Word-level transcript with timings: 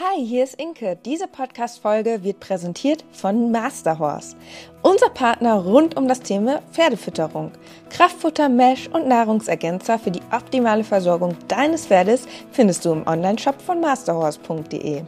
Hi, 0.00 0.26
hier 0.26 0.42
ist 0.42 0.60
Inke. 0.60 0.98
Diese 1.04 1.28
Podcast-Folge 1.28 2.24
wird 2.24 2.40
präsentiert 2.40 3.04
von 3.12 3.52
Masterhorse. 3.52 4.34
Unser 4.82 5.08
Partner 5.08 5.54
rund 5.54 5.96
um 5.96 6.08
das 6.08 6.18
Thema 6.18 6.62
Pferdefütterung. 6.72 7.52
Kraftfutter, 7.90 8.48
Mesh 8.48 8.88
und 8.88 9.06
Nahrungsergänzer 9.06 10.00
für 10.00 10.10
die 10.10 10.22
optimale 10.32 10.82
Versorgung 10.82 11.36
deines 11.46 11.86
Pferdes 11.86 12.26
findest 12.50 12.84
du 12.84 12.90
im 12.90 13.06
Onlineshop 13.06 13.62
von 13.62 13.80
masterhorse.de. 13.80 15.02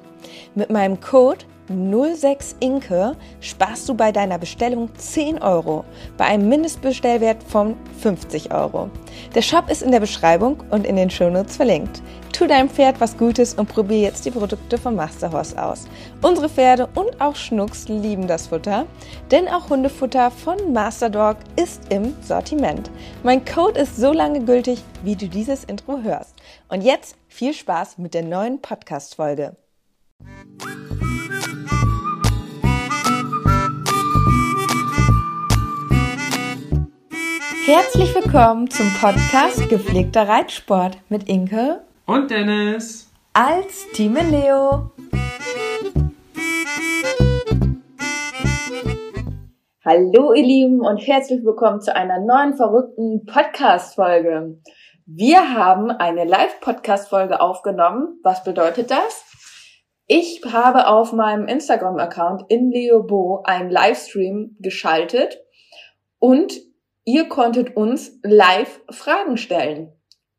Mit 0.54 0.70
meinem 0.70 1.00
Code 1.00 1.44
06 1.68 2.56
Inke 2.60 3.16
sparst 3.40 3.88
du 3.88 3.94
bei 3.94 4.12
deiner 4.12 4.38
Bestellung 4.38 4.88
10 4.96 5.42
Euro 5.42 5.84
bei 6.16 6.24
einem 6.26 6.48
Mindestbestellwert 6.48 7.42
von 7.42 7.76
50 8.00 8.52
Euro. 8.52 8.90
Der 9.34 9.42
Shop 9.42 9.70
ist 9.70 9.82
in 9.82 9.90
der 9.90 10.00
Beschreibung 10.00 10.62
und 10.70 10.86
in 10.86 10.96
den 10.96 11.10
Shownotes 11.10 11.56
verlinkt. 11.56 12.02
Tu 12.32 12.46
deinem 12.46 12.68
Pferd 12.68 13.00
was 13.00 13.16
Gutes 13.16 13.54
und 13.54 13.68
probier 13.68 14.00
jetzt 14.00 14.26
die 14.26 14.30
Produkte 14.30 14.76
von 14.76 14.94
Masterhorse 14.94 15.62
aus. 15.62 15.86
Unsere 16.20 16.48
Pferde 16.48 16.86
und 16.94 17.20
auch 17.20 17.34
Schnucks 17.34 17.88
lieben 17.88 18.26
das 18.26 18.48
Futter, 18.48 18.86
denn 19.30 19.48
auch 19.48 19.70
Hundefutter 19.70 20.30
von 20.30 20.72
Masterdog 20.72 21.36
ist 21.56 21.80
im 21.90 22.14
Sortiment. 22.22 22.90
Mein 23.22 23.44
Code 23.44 23.80
ist 23.80 23.96
so 23.96 24.12
lange 24.12 24.44
gültig, 24.44 24.82
wie 25.02 25.16
du 25.16 25.28
dieses 25.28 25.64
Intro 25.64 26.02
hörst. 26.02 26.34
Und 26.68 26.82
jetzt 26.82 27.16
viel 27.28 27.54
Spaß 27.54 27.98
mit 27.98 28.12
der 28.12 28.22
neuen 28.22 28.60
Podcast-Folge. 28.60 29.56
Herzlich 37.66 38.14
willkommen 38.14 38.70
zum 38.70 38.88
Podcast 39.00 39.68
Gepflegter 39.68 40.28
Reitsport 40.28 40.98
mit 41.08 41.28
Inke 41.28 41.82
und 42.06 42.30
Dennis 42.30 43.10
als 43.32 43.90
Team 43.92 44.14
Leo. 44.14 44.92
Hallo 49.84 50.32
ihr 50.32 50.44
Lieben 50.44 50.80
und 50.80 50.98
herzlich 50.98 51.44
willkommen 51.44 51.80
zu 51.80 51.92
einer 51.92 52.20
neuen 52.20 52.54
verrückten 52.54 53.26
Podcast-Folge. 53.26 54.60
Wir 55.06 55.52
haben 55.52 55.90
eine 55.90 56.22
Live-Podcast-Folge 56.22 57.40
aufgenommen. 57.40 58.20
Was 58.22 58.44
bedeutet 58.44 58.92
das? 58.92 59.24
Ich 60.06 60.40
habe 60.44 60.86
auf 60.86 61.12
meinem 61.12 61.48
Instagram-Account 61.48 62.44
in 62.48 62.70
Leobo 62.70 63.42
einen 63.44 63.70
Livestream 63.70 64.54
geschaltet 64.60 65.40
und 66.20 66.52
ihr 67.06 67.28
konntet 67.28 67.76
uns 67.76 68.18
live 68.22 68.80
Fragen 68.90 69.38
stellen 69.38 69.92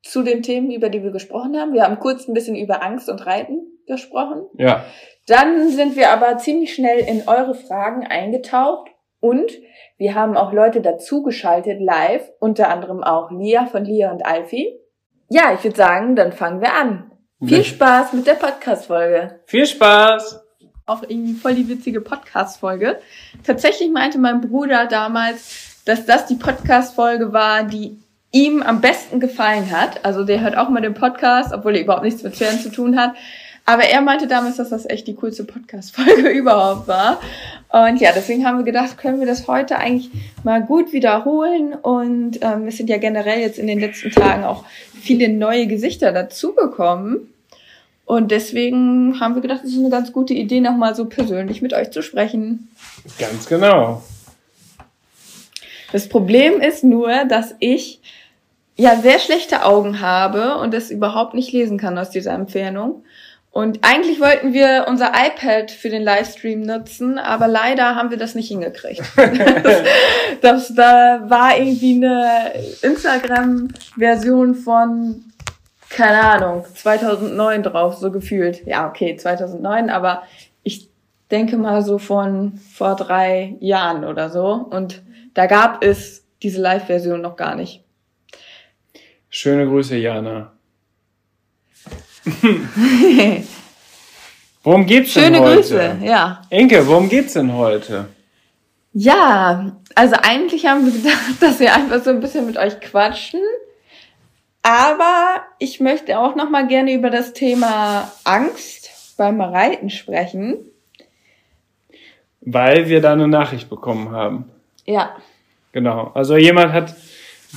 zu 0.03 0.21
den 0.21 0.43
Themen, 0.43 0.69
über 0.69 0.89
die 0.89 1.01
wir 1.01 1.11
gesprochen 1.11 1.57
haben. 1.57 1.73
Wir 1.73 1.83
haben 1.83 1.99
kurz 1.99 2.27
ein 2.27 2.33
bisschen 2.33 2.55
über 2.55 2.83
Angst 2.83 3.09
und 3.09 3.25
Reiten 3.25 3.65
gesprochen. 3.87 4.45
Ja. 4.57 4.85
Dann 5.25 5.69
sind 5.69 5.95
wir 5.95 6.11
aber 6.11 6.37
ziemlich 6.37 6.75
schnell 6.75 6.99
in 6.99 7.27
eure 7.27 7.55
Fragen 7.55 8.05
eingetaucht 8.05 8.89
und 9.19 9.51
wir 9.97 10.13
haben 10.13 10.37
auch 10.37 10.53
Leute 10.53 10.81
dazugeschaltet 10.81 11.81
live, 11.81 12.29
unter 12.39 12.69
anderem 12.69 13.03
auch 13.03 13.31
Lia 13.31 13.65
von 13.65 13.83
Lia 13.83 14.11
und 14.11 14.25
Alfie. 14.25 14.79
Ja, 15.29 15.53
ich 15.53 15.63
würde 15.63 15.75
sagen, 15.75 16.15
dann 16.15 16.31
fangen 16.31 16.61
wir 16.61 16.73
an. 16.73 17.11
Viel 17.43 17.63
Spaß 17.63 18.13
mit 18.13 18.27
der 18.27 18.33
Podcast-Folge. 18.33 19.41
Viel 19.45 19.65
Spaß! 19.65 20.43
Auch 20.85 21.03
irgendwie 21.03 21.33
voll 21.33 21.53
die 21.53 21.67
witzige 21.67 22.01
Podcast-Folge. 22.01 22.99
Tatsächlich 23.45 23.91
meinte 23.91 24.17
mein 24.17 24.41
Bruder 24.41 24.85
damals, 24.87 25.76
dass 25.87 26.05
das 26.05 26.25
die 26.25 26.35
Podcast-Folge 26.35 27.31
war, 27.31 27.63
die 27.63 27.97
ihm 28.31 28.61
am 28.61 28.81
besten 28.81 29.19
gefallen 29.19 29.71
hat. 29.71 30.03
Also 30.03 30.25
der 30.25 30.41
hört 30.41 30.57
auch 30.57 30.69
mal 30.69 30.81
den 30.81 30.93
Podcast, 30.93 31.53
obwohl 31.53 31.75
er 31.75 31.81
überhaupt 31.81 32.03
nichts 32.03 32.23
mit 32.23 32.35
Pferden 32.35 32.59
zu 32.59 32.69
tun 32.69 32.99
hat. 32.99 33.15
Aber 33.65 33.83
er 33.83 34.01
meinte 34.01 34.27
damals, 34.27 34.57
dass 34.57 34.69
das 34.69 34.89
echt 34.89 35.07
die 35.07 35.15
coolste 35.15 35.43
Podcast-Folge 35.43 36.29
überhaupt 36.37 36.87
war. 36.87 37.19
Und 37.69 37.99
ja, 37.99 38.11
deswegen 38.13 38.45
haben 38.45 38.57
wir 38.57 38.65
gedacht, 38.65 38.97
können 38.97 39.19
wir 39.19 39.27
das 39.27 39.47
heute 39.47 39.77
eigentlich 39.77 40.09
mal 40.43 40.61
gut 40.61 40.91
wiederholen. 40.91 41.73
Und 41.73 42.39
ähm, 42.41 42.67
es 42.67 42.77
sind 42.77 42.89
ja 42.89 42.97
generell 42.97 43.39
jetzt 43.39 43.59
in 43.59 43.67
den 43.67 43.79
letzten 43.79 44.11
Tagen 44.11 44.43
auch 44.43 44.65
viele 44.93 45.29
neue 45.29 45.67
Gesichter 45.67 46.11
dazugekommen. 46.11 47.33
Und 48.05 48.31
deswegen 48.31 49.19
haben 49.19 49.35
wir 49.35 49.41
gedacht, 49.41 49.61
es 49.63 49.71
ist 49.71 49.79
eine 49.79 49.89
ganz 49.89 50.13
gute 50.13 50.33
Idee, 50.33 50.61
nochmal 50.61 50.95
so 50.95 51.05
persönlich 51.05 51.61
mit 51.61 51.73
euch 51.73 51.91
zu 51.91 52.01
sprechen. 52.01 52.69
Ganz 53.19 53.47
genau. 53.47 54.01
Das 55.91 56.09
Problem 56.09 56.61
ist 56.61 56.83
nur, 56.83 57.25
dass 57.25 57.55
ich 57.59 58.01
ja 58.75 58.95
sehr 58.95 59.19
schlechte 59.19 59.65
Augen 59.65 60.01
habe 60.01 60.57
und 60.57 60.73
das 60.73 60.91
überhaupt 60.91 61.33
nicht 61.33 61.51
lesen 61.51 61.77
kann 61.77 61.97
aus 61.97 62.09
dieser 62.09 62.33
Entfernung. 62.33 63.03
Und 63.57 63.79
eigentlich 63.81 64.19
wollten 64.19 64.53
wir 64.53 64.85
unser 64.87 65.13
iPad 65.15 65.71
für 65.71 65.89
den 65.89 66.03
Livestream 66.03 66.61
nutzen, 66.61 67.17
aber 67.17 67.47
leider 67.47 67.95
haben 67.95 68.11
wir 68.11 68.17
das 68.17 68.35
nicht 68.35 68.49
hingekriegt. 68.49 69.01
das, 69.15 69.81
das, 70.41 70.75
da 70.75 71.23
war 71.27 71.57
irgendwie 71.57 71.95
eine 71.95 72.51
Instagram-Version 72.83 74.53
von, 74.53 75.23
keine 75.89 76.21
Ahnung, 76.21 76.65
2009 76.75 77.63
drauf, 77.63 77.95
so 77.95 78.11
gefühlt. 78.11 78.63
Ja, 78.67 78.87
okay, 78.87 79.17
2009, 79.17 79.89
aber 79.89 80.21
ich 80.61 80.89
denke 81.31 81.57
mal 81.57 81.81
so 81.81 81.97
von 81.97 82.59
vor 82.75 82.95
drei 82.95 83.55
Jahren 83.59 84.05
oder 84.05 84.29
so. 84.29 84.67
Und 84.69 85.01
da 85.37 85.45
gab 85.45 85.83
es 85.83 86.25
diese 86.41 86.59
Live-Version 86.59 87.21
noch 87.21 87.35
gar 87.35 87.53
nicht. 87.53 87.83
Schöne 89.29 89.67
Grüße, 89.67 89.95
Jana. 89.95 90.53
worum 94.63 94.87
geht's 94.87 95.13
denn 95.13 95.35
Schöne 95.35 95.39
heute? 95.41 95.55
Grüße, 95.57 95.97
ja. 96.01 96.41
Enke, 96.49 96.87
worum 96.87 97.07
geht's 97.07 97.33
denn 97.33 97.53
heute? 97.53 98.07
Ja, 98.93 99.77
also 99.93 100.15
eigentlich 100.19 100.65
haben 100.65 100.85
wir 100.85 100.91
gedacht, 100.91 101.21
dass 101.39 101.59
wir 101.59 101.71
einfach 101.71 102.03
so 102.03 102.09
ein 102.09 102.19
bisschen 102.19 102.47
mit 102.47 102.57
euch 102.57 102.79
quatschen. 102.79 103.41
Aber 104.63 105.43
ich 105.59 105.79
möchte 105.79 106.17
auch 106.17 106.35
noch 106.35 106.49
mal 106.49 106.65
gerne 106.65 106.95
über 106.95 107.11
das 107.11 107.33
Thema 107.33 108.11
Angst 108.23 109.13
beim 109.17 109.39
Reiten 109.39 109.91
sprechen. 109.91 110.57
Weil 112.41 112.89
wir 112.89 113.01
da 113.01 113.13
eine 113.13 113.27
Nachricht 113.27 113.69
bekommen 113.69 114.09
haben. 114.09 114.51
Ja. 114.87 115.15
Genau. 115.73 116.11
Also 116.15 116.37
jemand 116.37 116.73
hat 116.73 116.95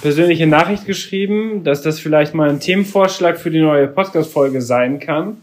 persönliche 0.02 0.46
Nachricht 0.46 0.84
geschrieben, 0.84 1.64
dass 1.64 1.82
das 1.82 1.98
vielleicht 1.98 2.34
mal 2.34 2.50
ein 2.50 2.60
Themenvorschlag 2.60 3.38
für 3.38 3.50
die 3.50 3.60
neue 3.60 3.86
Podcast-Folge 3.86 4.60
sein 4.60 5.00
kann, 5.00 5.40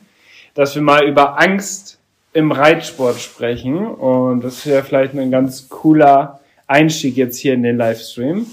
dass 0.53 0.75
wir 0.75 0.81
mal 0.81 1.07
über 1.07 1.39
Angst 1.39 1.97
im 2.33 2.51
Reitsport 2.51 3.19
sprechen 3.19 3.87
und 3.87 4.43
das 4.43 4.65
wäre 4.65 4.83
vielleicht 4.83 5.15
ein 5.15 5.31
ganz 5.31 5.69
cooler 5.69 6.39
Einstieg 6.67 7.15
jetzt 7.17 7.39
hier 7.39 7.53
in 7.53 7.63
den 7.63 7.77
Livestream. 7.77 8.45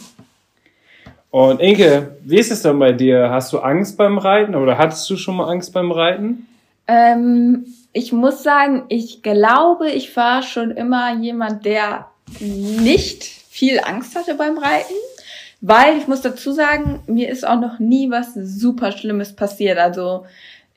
Und 1.31 1.61
Inke, 1.61 2.17
wie 2.25 2.39
ist 2.39 2.53
es 2.53 2.63
denn 2.63 2.79
bei 2.79 2.93
dir? 2.93 3.29
Hast 3.31 3.53
du 3.53 3.59
Angst 3.59 3.99
beim 3.99 4.19
Reiten 4.19 4.55
oder 4.55 4.79
hattest 4.79 5.11
du 5.11 5.17
schon 5.17 5.37
mal 5.37 5.51
Angst 5.51 5.73
beim 5.73 5.91
Reiten? 5.91 6.47
Ähm, 6.87 7.67
ich 7.93 8.13
muss 8.13 8.43
sagen, 8.43 8.85
ich 8.89 9.23
glaube, 9.23 9.91
ich 9.91 10.17
war 10.17 10.43
schon 10.43 10.71
immer 10.71 11.15
jemand, 11.17 11.65
der 11.65 12.07
nicht 12.41 13.25
viel 13.25 13.81
Angst 13.81 14.17
hatte 14.17 14.35
beim 14.35 14.59
Reiten. 14.59 14.95
Weil 15.61 15.97
ich 15.97 16.09
muss 16.09 16.21
dazu 16.21 16.53
sagen, 16.53 17.01
mir 17.07 17.31
ist 17.31 17.47
auch 17.47 17.59
noch 17.59 17.79
nie 17.79 18.11
was 18.11 18.35
super 18.35 18.93
Schlimmes 18.93 19.35
passiert. 19.35 19.79
Also 19.79 20.27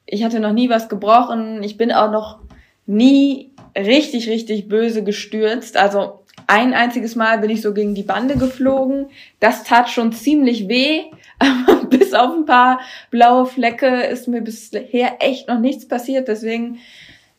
ich 0.06 0.24
hatte 0.24 0.40
noch 0.40 0.54
nie 0.54 0.70
was 0.70 0.88
gebrochen. 0.88 1.62
Ich 1.62 1.76
bin 1.76 1.92
auch 1.92 2.10
noch 2.10 2.40
nie 2.86 3.52
richtig, 3.76 4.30
richtig 4.30 4.70
böse 4.70 5.04
gestürzt. 5.04 5.76
Also 5.76 6.24
ein 6.48 6.74
einziges 6.74 7.16
Mal 7.16 7.40
bin 7.40 7.50
ich 7.50 7.62
so 7.62 7.74
gegen 7.74 7.96
die 7.96 8.04
Bande 8.04 8.38
geflogen. 8.38 9.08
Das 9.42 9.66
tat 9.66 9.90
schon 9.90 10.14
ziemlich 10.14 10.70
weh. 10.70 11.04
Aber 11.40 11.84
bis 11.86 12.14
auf 12.14 12.34
ein 12.34 12.46
paar 12.46 12.80
blaue 13.12 13.46
Flecke 13.46 14.04
ist 14.04 14.28
mir 14.30 14.42
bisher 14.42 15.18
echt 15.20 15.50
noch 15.50 15.60
nichts 15.60 15.88
passiert. 15.88 16.30
Deswegen 16.30 16.80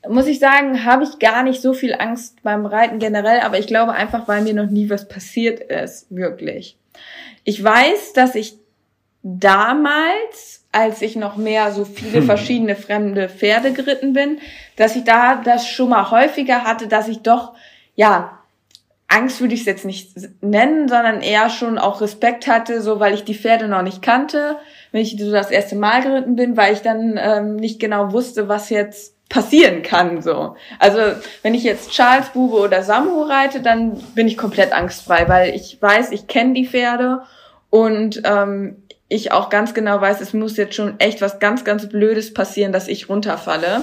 muss 0.09 0.27
ich 0.27 0.39
sagen, 0.39 0.85
habe 0.85 1.05
ich 1.05 1.19
gar 1.19 1.43
nicht 1.43 1.61
so 1.61 1.73
viel 1.73 1.95
Angst 1.95 2.43
beim 2.43 2.67
Reiten 2.67 2.99
generell. 2.99 3.41
Aber 3.41 3.59
ich 3.59 3.67
glaube 3.67 3.93
einfach, 3.93 4.29
weil 4.29 4.43
mir 4.43 4.55
noch 4.55 4.71
nie 4.71 4.91
was 4.91 5.09
passiert 5.09 5.61
ist. 5.61 6.07
Wirklich. 6.11 6.77
Ich 7.45 7.63
weiß, 7.63 8.13
dass 8.13 8.35
ich 8.35 8.59
damals, 9.23 10.65
als 10.73 11.03
ich 11.03 11.17
noch 11.17 11.37
mehr 11.37 11.73
so 11.73 11.85
viele 11.85 12.19
hm. 12.19 12.27
verschiedene 12.27 12.77
fremde 12.77 13.29
Pferde 13.29 13.73
geritten 13.73 14.13
bin, 14.13 14.39
dass 14.77 14.97
ich 14.97 15.05
da 15.05 15.37
das 15.37 15.67
schon 15.67 15.91
mal 15.91 16.11
häufiger 16.11 16.65
hatte, 16.65 16.89
dass 16.89 17.09
ich 17.09 17.21
doch, 17.21 17.55
ja, 17.95 18.39
Angst 19.09 19.41
würde 19.41 19.55
ich 19.55 19.61
es 19.61 19.67
jetzt 19.67 19.87
nicht 19.87 20.13
nennen, 20.43 20.87
sondern 20.89 21.23
eher 21.23 21.49
schon 21.49 21.79
auch 21.79 22.03
Respekt 22.03 22.47
hatte, 22.47 22.83
so 22.83 23.01
weil 23.01 23.15
ich 23.15 23.25
die 23.25 23.35
Pferde 23.35 23.67
noch 23.67 23.83
nicht 23.83 24.03
kannte, 24.03 24.59
wenn 24.93 25.01
ich 25.01 25.17
so 25.19 25.33
das 25.33 25.51
erste 25.51 25.77
Mal 25.77 26.03
geritten 26.03 26.37
bin, 26.37 26.59
weil 26.59 26.75
ich 26.75 26.83
dann 26.83 27.19
ähm, 27.19 27.57
nicht 27.57 27.81
genau 27.81 28.13
wusste, 28.13 28.49
was 28.49 28.69
jetzt 28.69 29.15
passieren 29.29 29.83
kann 29.83 30.23
so. 30.23 30.57
Also 30.79 31.01
wenn 31.43 31.55
ich 31.55 31.63
jetzt 31.63 31.91
Charles 31.91 32.31
Bube 32.31 32.57
oder 32.57 32.83
Samu 32.83 33.23
reite, 33.23 33.61
dann 33.61 33.95
bin 34.15 34.27
ich 34.27 34.39
komplett 34.39 34.73
angstfrei, 34.73 35.29
weil 35.29 35.55
ich 35.55 35.81
weiß, 35.81 36.13
ich 36.13 36.27
kenne 36.27 36.55
die 36.55 36.67
Pferde 36.67 37.23
und 37.71 38.23
ähm, 38.25 38.83
ich 39.09 39.33
auch 39.33 39.51
ganz 39.51 39.75
genau 39.75 40.01
weiß, 40.01 40.21
es 40.21 40.33
muss 40.35 40.57
jetzt 40.57 40.75
schon 40.75 40.99
echt 41.01 41.21
was 41.21 41.39
ganz, 41.41 41.65
ganz 41.65 41.89
Blödes 41.89 42.33
passieren, 42.33 42.73
dass 42.73 42.89
ich 42.89 43.09
runterfalle. 43.09 43.83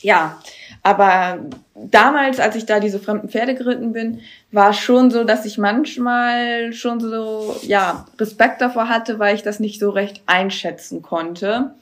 ja, 0.00 0.38
aber 0.82 1.40
damals, 1.74 2.38
als 2.38 2.54
ich 2.54 2.64
da 2.64 2.78
diese 2.78 3.00
fremden 3.00 3.28
Pferde 3.28 3.54
geritten 3.56 3.92
bin, 3.92 4.20
war 4.52 4.72
schon 4.72 5.10
so, 5.10 5.24
dass 5.24 5.44
ich 5.44 5.58
manchmal 5.58 6.72
schon 6.72 7.00
so, 7.00 7.56
ja, 7.62 8.06
Respekt 8.20 8.60
davor 8.60 8.88
hatte, 8.88 9.18
weil 9.18 9.34
ich 9.34 9.42
das 9.42 9.58
nicht 9.58 9.80
so 9.80 9.90
recht 9.90 10.22
einschätzen 10.26 11.02
konnte. 11.02 11.74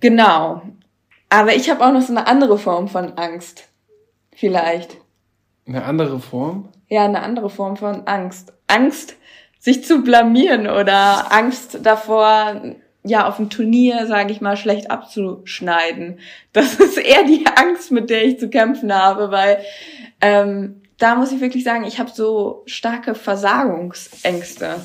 Genau. 0.00 0.62
Aber 1.30 1.54
ich 1.54 1.70
habe 1.70 1.84
auch 1.84 1.92
noch 1.92 2.02
so 2.02 2.12
eine 2.12 2.26
andere 2.26 2.58
Form 2.58 2.88
von 2.88 3.16
Angst. 3.16 3.68
Vielleicht. 4.34 4.98
Eine 5.66 5.84
andere 5.84 6.18
Form? 6.18 6.68
Ja, 6.88 7.04
eine 7.04 7.22
andere 7.22 7.48
Form 7.48 7.76
von 7.76 8.06
Angst. 8.06 8.52
Angst, 8.66 9.14
sich 9.58 9.84
zu 9.84 10.02
blamieren 10.02 10.66
oder 10.66 11.32
Angst 11.32 11.78
davor, 11.82 12.60
ja, 13.04 13.28
auf 13.28 13.36
dem 13.36 13.48
Turnier, 13.48 14.06
sage 14.06 14.32
ich 14.32 14.40
mal, 14.40 14.56
schlecht 14.56 14.90
abzuschneiden. 14.90 16.18
Das 16.52 16.74
ist 16.74 16.98
eher 16.98 17.24
die 17.24 17.46
Angst, 17.46 17.92
mit 17.92 18.10
der 18.10 18.24
ich 18.24 18.38
zu 18.38 18.50
kämpfen 18.50 18.92
habe, 18.92 19.30
weil 19.30 19.64
ähm, 20.20 20.82
da 20.98 21.14
muss 21.14 21.32
ich 21.32 21.40
wirklich 21.40 21.64
sagen, 21.64 21.84
ich 21.84 21.98
habe 21.98 22.10
so 22.10 22.62
starke 22.66 23.14
Versagungsängste. 23.14 24.84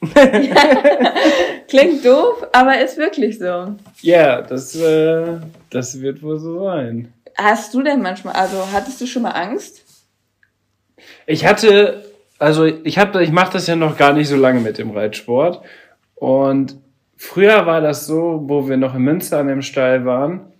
Klingt 1.68 2.04
doof, 2.04 2.46
aber 2.52 2.80
ist 2.80 2.96
wirklich 2.96 3.38
so. 3.38 3.74
Ja, 4.00 4.40
das, 4.42 4.74
äh, 4.74 5.38
das 5.70 6.00
wird 6.00 6.22
wohl 6.22 6.38
so 6.38 6.64
sein. 6.64 7.12
Hast 7.36 7.74
du 7.74 7.82
denn 7.82 8.00
manchmal, 8.00 8.34
also 8.34 8.72
hattest 8.72 9.00
du 9.00 9.06
schon 9.06 9.22
mal 9.22 9.30
Angst? 9.30 9.84
Ich 11.26 11.44
hatte, 11.44 12.04
also 12.38 12.64
ich 12.64 12.98
habe, 12.98 13.22
ich 13.22 13.30
mache 13.30 13.52
das 13.52 13.66
ja 13.66 13.76
noch 13.76 13.96
gar 13.96 14.12
nicht 14.12 14.28
so 14.28 14.36
lange 14.36 14.60
mit 14.60 14.78
dem 14.78 14.90
Reitsport 14.90 15.62
und 16.14 16.76
früher 17.16 17.66
war 17.66 17.80
das 17.80 18.06
so, 18.06 18.42
wo 18.44 18.68
wir 18.68 18.76
noch 18.76 18.94
in 18.94 19.02
Münster 19.02 19.38
an 19.38 19.48
dem 19.48 19.62
Stall 19.62 20.04
waren, 20.06 20.50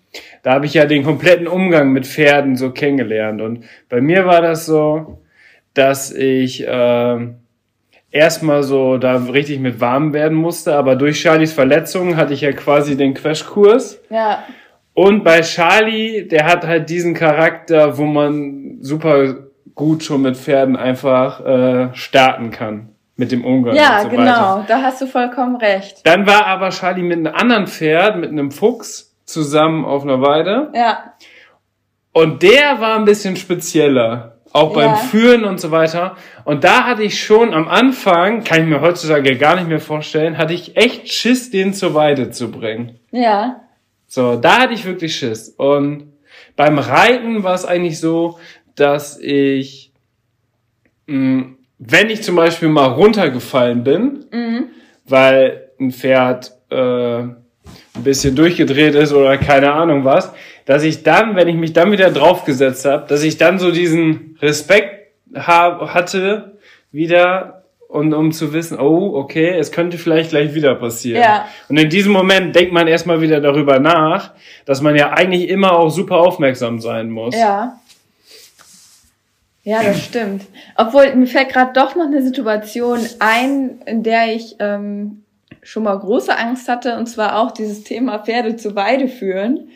da 0.43 0.53
habe 0.53 0.67
ich 0.67 0.75
ja 0.75 0.87
den 0.87 1.05
kompletten 1.05 1.47
Umgang 1.47 1.93
mit 1.93 2.07
Pferden 2.07 2.57
so 2.57 2.71
kennengelernt. 2.73 3.41
Und 3.41 3.65
bei 3.89 4.01
mir 4.01 4.27
war 4.27 4.43
das 4.43 4.67
so, 4.67 5.23
dass 5.75 6.13
ich 6.13 6.67
äh, 6.67 7.29
erstmal 8.11 8.63
so 8.63 8.99
da 8.99 9.17
richtig 9.17 9.61
mit 9.61 9.81
warm 9.81 10.13
werden 10.13 10.37
musste, 10.37 10.75
aber 10.75 10.97
durch 10.97 11.21
Charlies 11.21 11.53
Verletzung 11.53 12.17
hatte 12.17 12.35
ich 12.35 12.41
ja 12.41 12.53
quasi 12.53 12.97
den 12.97 13.15
Crashkurs. 13.15 14.01
Ja. 14.11 14.45
Und 14.95 15.25
bei 15.25 15.41
Charlie, 15.41 16.27
der 16.27 16.47
hat 16.47 16.67
halt 16.67 16.91
diesen 16.91 17.15
Charakter, 17.15 17.97
wo 17.97 18.05
man 18.05 18.79
super 18.81 19.35
gut 19.75 20.03
schon 20.03 20.23
mit 20.23 20.37
Pferden 20.37 20.77
einfach 20.77 21.45
äh, 21.45 21.95
starten 21.95 22.51
kann 22.51 22.91
mit 23.17 23.33
dem 23.33 23.45
Umgang. 23.45 23.77
Ja, 23.77 24.01
so 24.03 24.09
genau, 24.09 24.25
weiter. 24.25 24.65
da 24.67 24.83
hast 24.83 25.01
du 25.01 25.07
vollkommen 25.07 25.57
recht. 25.57 26.01
Dann 26.05 26.27
war 26.27 26.47
aber 26.47 26.71
Charlie 26.71 27.03
mit 27.03 27.19
einem 27.19 27.35
anderen 27.35 27.67
Pferd, 27.67 28.17
mit 28.17 28.31
einem 28.31 28.51
Fuchs, 28.51 29.15
zusammen 29.27 29.85
auf 29.85 30.03
einer 30.03 30.21
Weide. 30.21 30.71
Ja. 30.75 31.15
Und 32.13 32.43
der 32.43 32.81
war 32.81 32.97
ein 32.97 33.05
bisschen 33.05 33.37
spezieller. 33.37 34.40
Auch 34.53 34.75
beim 34.75 34.91
ja. 34.91 34.97
Führen 34.97 35.45
und 35.45 35.61
so 35.61 35.71
weiter. 35.71 36.17
Und 36.45 36.65
da 36.65 36.85
hatte 36.85 37.03
ich 37.03 37.23
schon 37.23 37.55
am 37.55 37.69
Anfang, 37.69 38.43
kann 38.43 38.63
ich 38.63 38.69
mir 38.69 38.81
heutzutage 38.81 39.37
gar 39.37 39.57
nicht 39.57 39.69
mehr 39.69 39.81
vorstellen, 39.81 40.39
hatte 40.39 40.55
ich 40.55 40.77
echt 40.77 41.13
Schiss, 41.13 41.51
den 41.51 41.73
zur 41.73 41.95
Weide 41.95 42.31
zu 42.31 42.51
bringen. 42.51 42.99
Ja. 43.13 43.61
So, 44.09 44.37
da 44.37 44.61
hatte 44.61 44.75
ich 44.75 44.85
wirklich 44.85 45.15
Schiss. 45.15 45.51
Und 45.51 46.13
beim 46.57 46.79
Reiten 46.79 47.45
war 47.45 47.55
es 47.55 47.65
eigentlich 47.65 48.01
so, 48.01 48.39
dass 48.75 49.21
ich 49.21 49.93
mh, 51.07 51.15
hm, 51.15 51.57
wenn 51.81 52.11
ich 52.11 52.23
zum 52.23 52.37
Beispiel 52.37 52.69
mal 52.69 52.89
runtergefallen 52.89 53.83
bin, 53.83 54.27
mhm. 54.31 54.65
weil 55.07 55.71
ein 55.81 55.91
Pferd 55.91 56.53
äh, 56.69 57.25
ein 58.01 58.05
bisschen 58.05 58.35
durchgedreht 58.35 58.95
ist 58.95 59.13
oder 59.13 59.39
keine 59.39 59.73
Ahnung 59.73 60.05
was, 60.05 60.33
dass 60.65 60.83
ich 60.83 61.03
dann, 61.03 61.37
wenn 61.37 61.49
ich 61.49 61.57
mich 61.57 61.73
dann 61.73 61.93
wieder 61.93 62.11
draufgesetzt 62.11 62.85
habe, 62.85 63.07
dass 63.09 63.23
ich 63.23 63.37
dann 63.37 63.59
so 63.59 63.71
diesen 63.71 64.39
Respekt 64.41 65.09
hab, 65.35 65.95
hatte 65.95 66.59
wieder 66.93 67.65
und 67.89 68.15
um 68.15 68.31
zu 68.31 68.53
wissen, 68.53 68.79
oh, 68.79 69.17
okay, 69.17 69.59
es 69.59 69.73
könnte 69.73 69.99
vielleicht 69.99 70.31
gleich 70.31 70.55
wieder 70.55 70.77
passieren. 70.77 71.23
Ja. 71.23 71.49
Und 71.69 71.77
in 71.77 71.91
diesem 71.91 72.13
Moment 72.13 72.55
denkt 72.55 72.73
man 72.73 72.87
erstmal 72.87 73.21
wieder 73.21 73.41
darüber 73.41 73.81
nach, 73.81 74.31
dass 74.65 74.81
man 74.81 74.95
ja 74.95 75.11
eigentlich 75.11 75.49
immer 75.49 75.73
auch 75.73 75.91
super 75.91 76.19
aufmerksam 76.19 76.81
sein 76.81 77.11
muss. 77.11 77.37
Ja. 77.37 77.81
Ja, 79.65 79.83
das 79.83 80.05
stimmt. 80.05 80.47
Obwohl, 80.77 81.15
mir 81.17 81.27
fällt 81.27 81.51
gerade 81.51 81.73
doch 81.75 81.97
noch 81.97 82.07
eine 82.07 82.23
Situation 82.23 83.01
ein, 83.19 83.81
in 83.87 84.05
der 84.05 84.35
ich 84.35 84.57
ähm, 84.61 85.25
schon 85.63 85.83
mal 85.83 85.99
große 85.99 86.37
Angst 86.37 86.69
hatte, 86.69 86.97
und 86.97 87.07
zwar 87.07 87.41
auch 87.41 87.51
dieses 87.51 87.85
Thema 87.85 88.19
Pferde 88.19 88.57
zu 88.57 88.75
Weide 88.75 89.09
führen. 89.09 89.69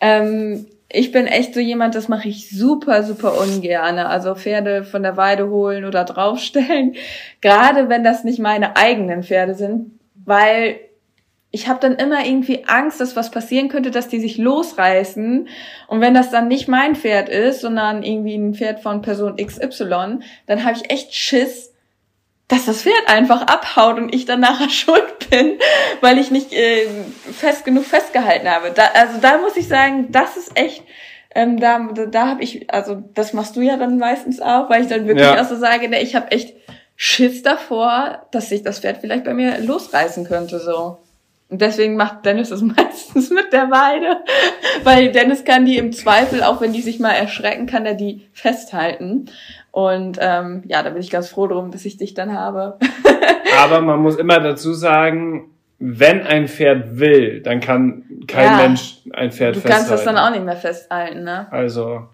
Ähm, 0.00 0.66
ich 0.88 1.10
bin 1.10 1.26
echt 1.26 1.54
so 1.54 1.60
jemand, 1.60 1.94
das 1.94 2.08
mache 2.08 2.28
ich 2.28 2.50
super, 2.50 3.02
super 3.02 3.40
ungerne. 3.40 4.08
Also 4.08 4.34
Pferde 4.34 4.84
von 4.84 5.02
der 5.02 5.16
Weide 5.16 5.48
holen 5.50 5.84
oder 5.84 6.04
draufstellen. 6.04 6.94
Gerade 7.40 7.88
wenn 7.88 8.04
das 8.04 8.24
nicht 8.24 8.38
meine 8.38 8.76
eigenen 8.76 9.22
Pferde 9.22 9.54
sind, 9.54 9.98
weil 10.24 10.78
ich 11.50 11.68
habe 11.68 11.80
dann 11.80 11.96
immer 11.96 12.24
irgendwie 12.24 12.64
Angst, 12.66 13.00
dass 13.00 13.16
was 13.16 13.30
passieren 13.30 13.68
könnte, 13.68 13.90
dass 13.90 14.08
die 14.08 14.20
sich 14.20 14.36
losreißen. 14.36 15.48
Und 15.88 16.00
wenn 16.00 16.14
das 16.14 16.30
dann 16.30 16.48
nicht 16.48 16.68
mein 16.68 16.94
Pferd 16.94 17.28
ist, 17.28 17.62
sondern 17.62 18.02
irgendwie 18.02 18.36
ein 18.36 18.54
Pferd 18.54 18.80
von 18.80 19.00
Person 19.00 19.36
XY, 19.36 20.20
dann 20.46 20.64
habe 20.64 20.76
ich 20.76 20.90
echt 20.90 21.14
Schiss, 21.14 21.72
dass 22.48 22.66
das 22.66 22.82
Pferd 22.82 23.08
einfach 23.08 23.42
abhaut 23.42 23.98
und 23.98 24.14
ich 24.14 24.24
dann 24.24 24.40
nachher 24.40 24.70
schuld 24.70 25.30
bin, 25.30 25.58
weil 26.00 26.18
ich 26.18 26.30
nicht 26.30 26.52
äh, 26.52 26.86
fest 27.32 27.64
genug 27.64 27.84
festgehalten 27.84 28.48
habe. 28.48 28.70
Da, 28.70 28.84
also 28.94 29.18
da 29.20 29.38
muss 29.38 29.56
ich 29.56 29.68
sagen, 29.68 30.12
das 30.12 30.36
ist 30.36 30.56
echt, 30.56 30.84
ähm, 31.34 31.58
da, 31.58 31.88
da, 31.94 32.06
da 32.06 32.28
habe 32.28 32.42
ich, 32.42 32.72
also 32.72 33.02
das 33.14 33.32
machst 33.32 33.56
du 33.56 33.60
ja 33.60 33.76
dann 33.76 33.98
meistens 33.98 34.40
auch, 34.40 34.70
weil 34.70 34.82
ich 34.82 34.88
dann 34.88 35.06
wirklich 35.06 35.26
ja. 35.26 35.40
auch 35.40 35.48
so 35.48 35.56
sage, 35.56 35.88
ne, 35.88 36.00
ich 36.00 36.14
habe 36.14 36.30
echt 36.30 36.54
Schiss 36.94 37.42
davor, 37.42 38.26
dass 38.30 38.48
sich 38.48 38.62
das 38.62 38.80
Pferd 38.80 38.98
vielleicht 39.00 39.24
bei 39.24 39.34
mir 39.34 39.58
losreißen 39.58 40.24
könnte 40.24 40.60
so. 40.60 40.98
Und 41.48 41.60
deswegen 41.60 41.96
macht 41.96 42.24
Dennis 42.24 42.48
das 42.48 42.60
meistens 42.62 43.30
mit 43.30 43.52
der 43.52 43.70
Weide, 43.70 44.22
weil 44.82 45.12
Dennis 45.12 45.44
kann 45.44 45.66
die 45.66 45.76
im 45.76 45.92
Zweifel, 45.92 46.42
auch 46.42 46.60
wenn 46.60 46.72
die 46.72 46.82
sich 46.82 46.98
mal 46.98 47.12
erschrecken, 47.12 47.66
kann 47.66 47.86
er 47.86 47.94
die 47.94 48.26
festhalten. 48.32 49.30
Und 49.76 50.16
ähm, 50.22 50.62
ja, 50.68 50.82
da 50.82 50.88
bin 50.88 51.02
ich 51.02 51.10
ganz 51.10 51.28
froh 51.28 51.48
drum, 51.48 51.70
bis 51.70 51.84
ich 51.84 51.98
dich 51.98 52.14
dann 52.14 52.32
habe. 52.32 52.78
Aber 53.62 53.82
man 53.82 54.00
muss 54.00 54.16
immer 54.16 54.40
dazu 54.40 54.72
sagen, 54.72 55.50
wenn 55.78 56.22
ein 56.22 56.48
Pferd 56.48 56.98
will, 56.98 57.42
dann 57.42 57.60
kann 57.60 58.04
kein 58.26 58.52
ja, 58.52 58.56
Mensch 58.56 59.02
ein 59.12 59.30
Pferd 59.32 59.54
festhalten. 59.54 59.60
Du 59.62 59.68
kannst 59.68 59.90
das 59.90 60.04
dann 60.04 60.16
auch 60.16 60.30
nicht 60.30 60.46
mehr 60.46 60.56
festhalten, 60.56 61.24
ne? 61.24 61.48
Also, 61.50 62.04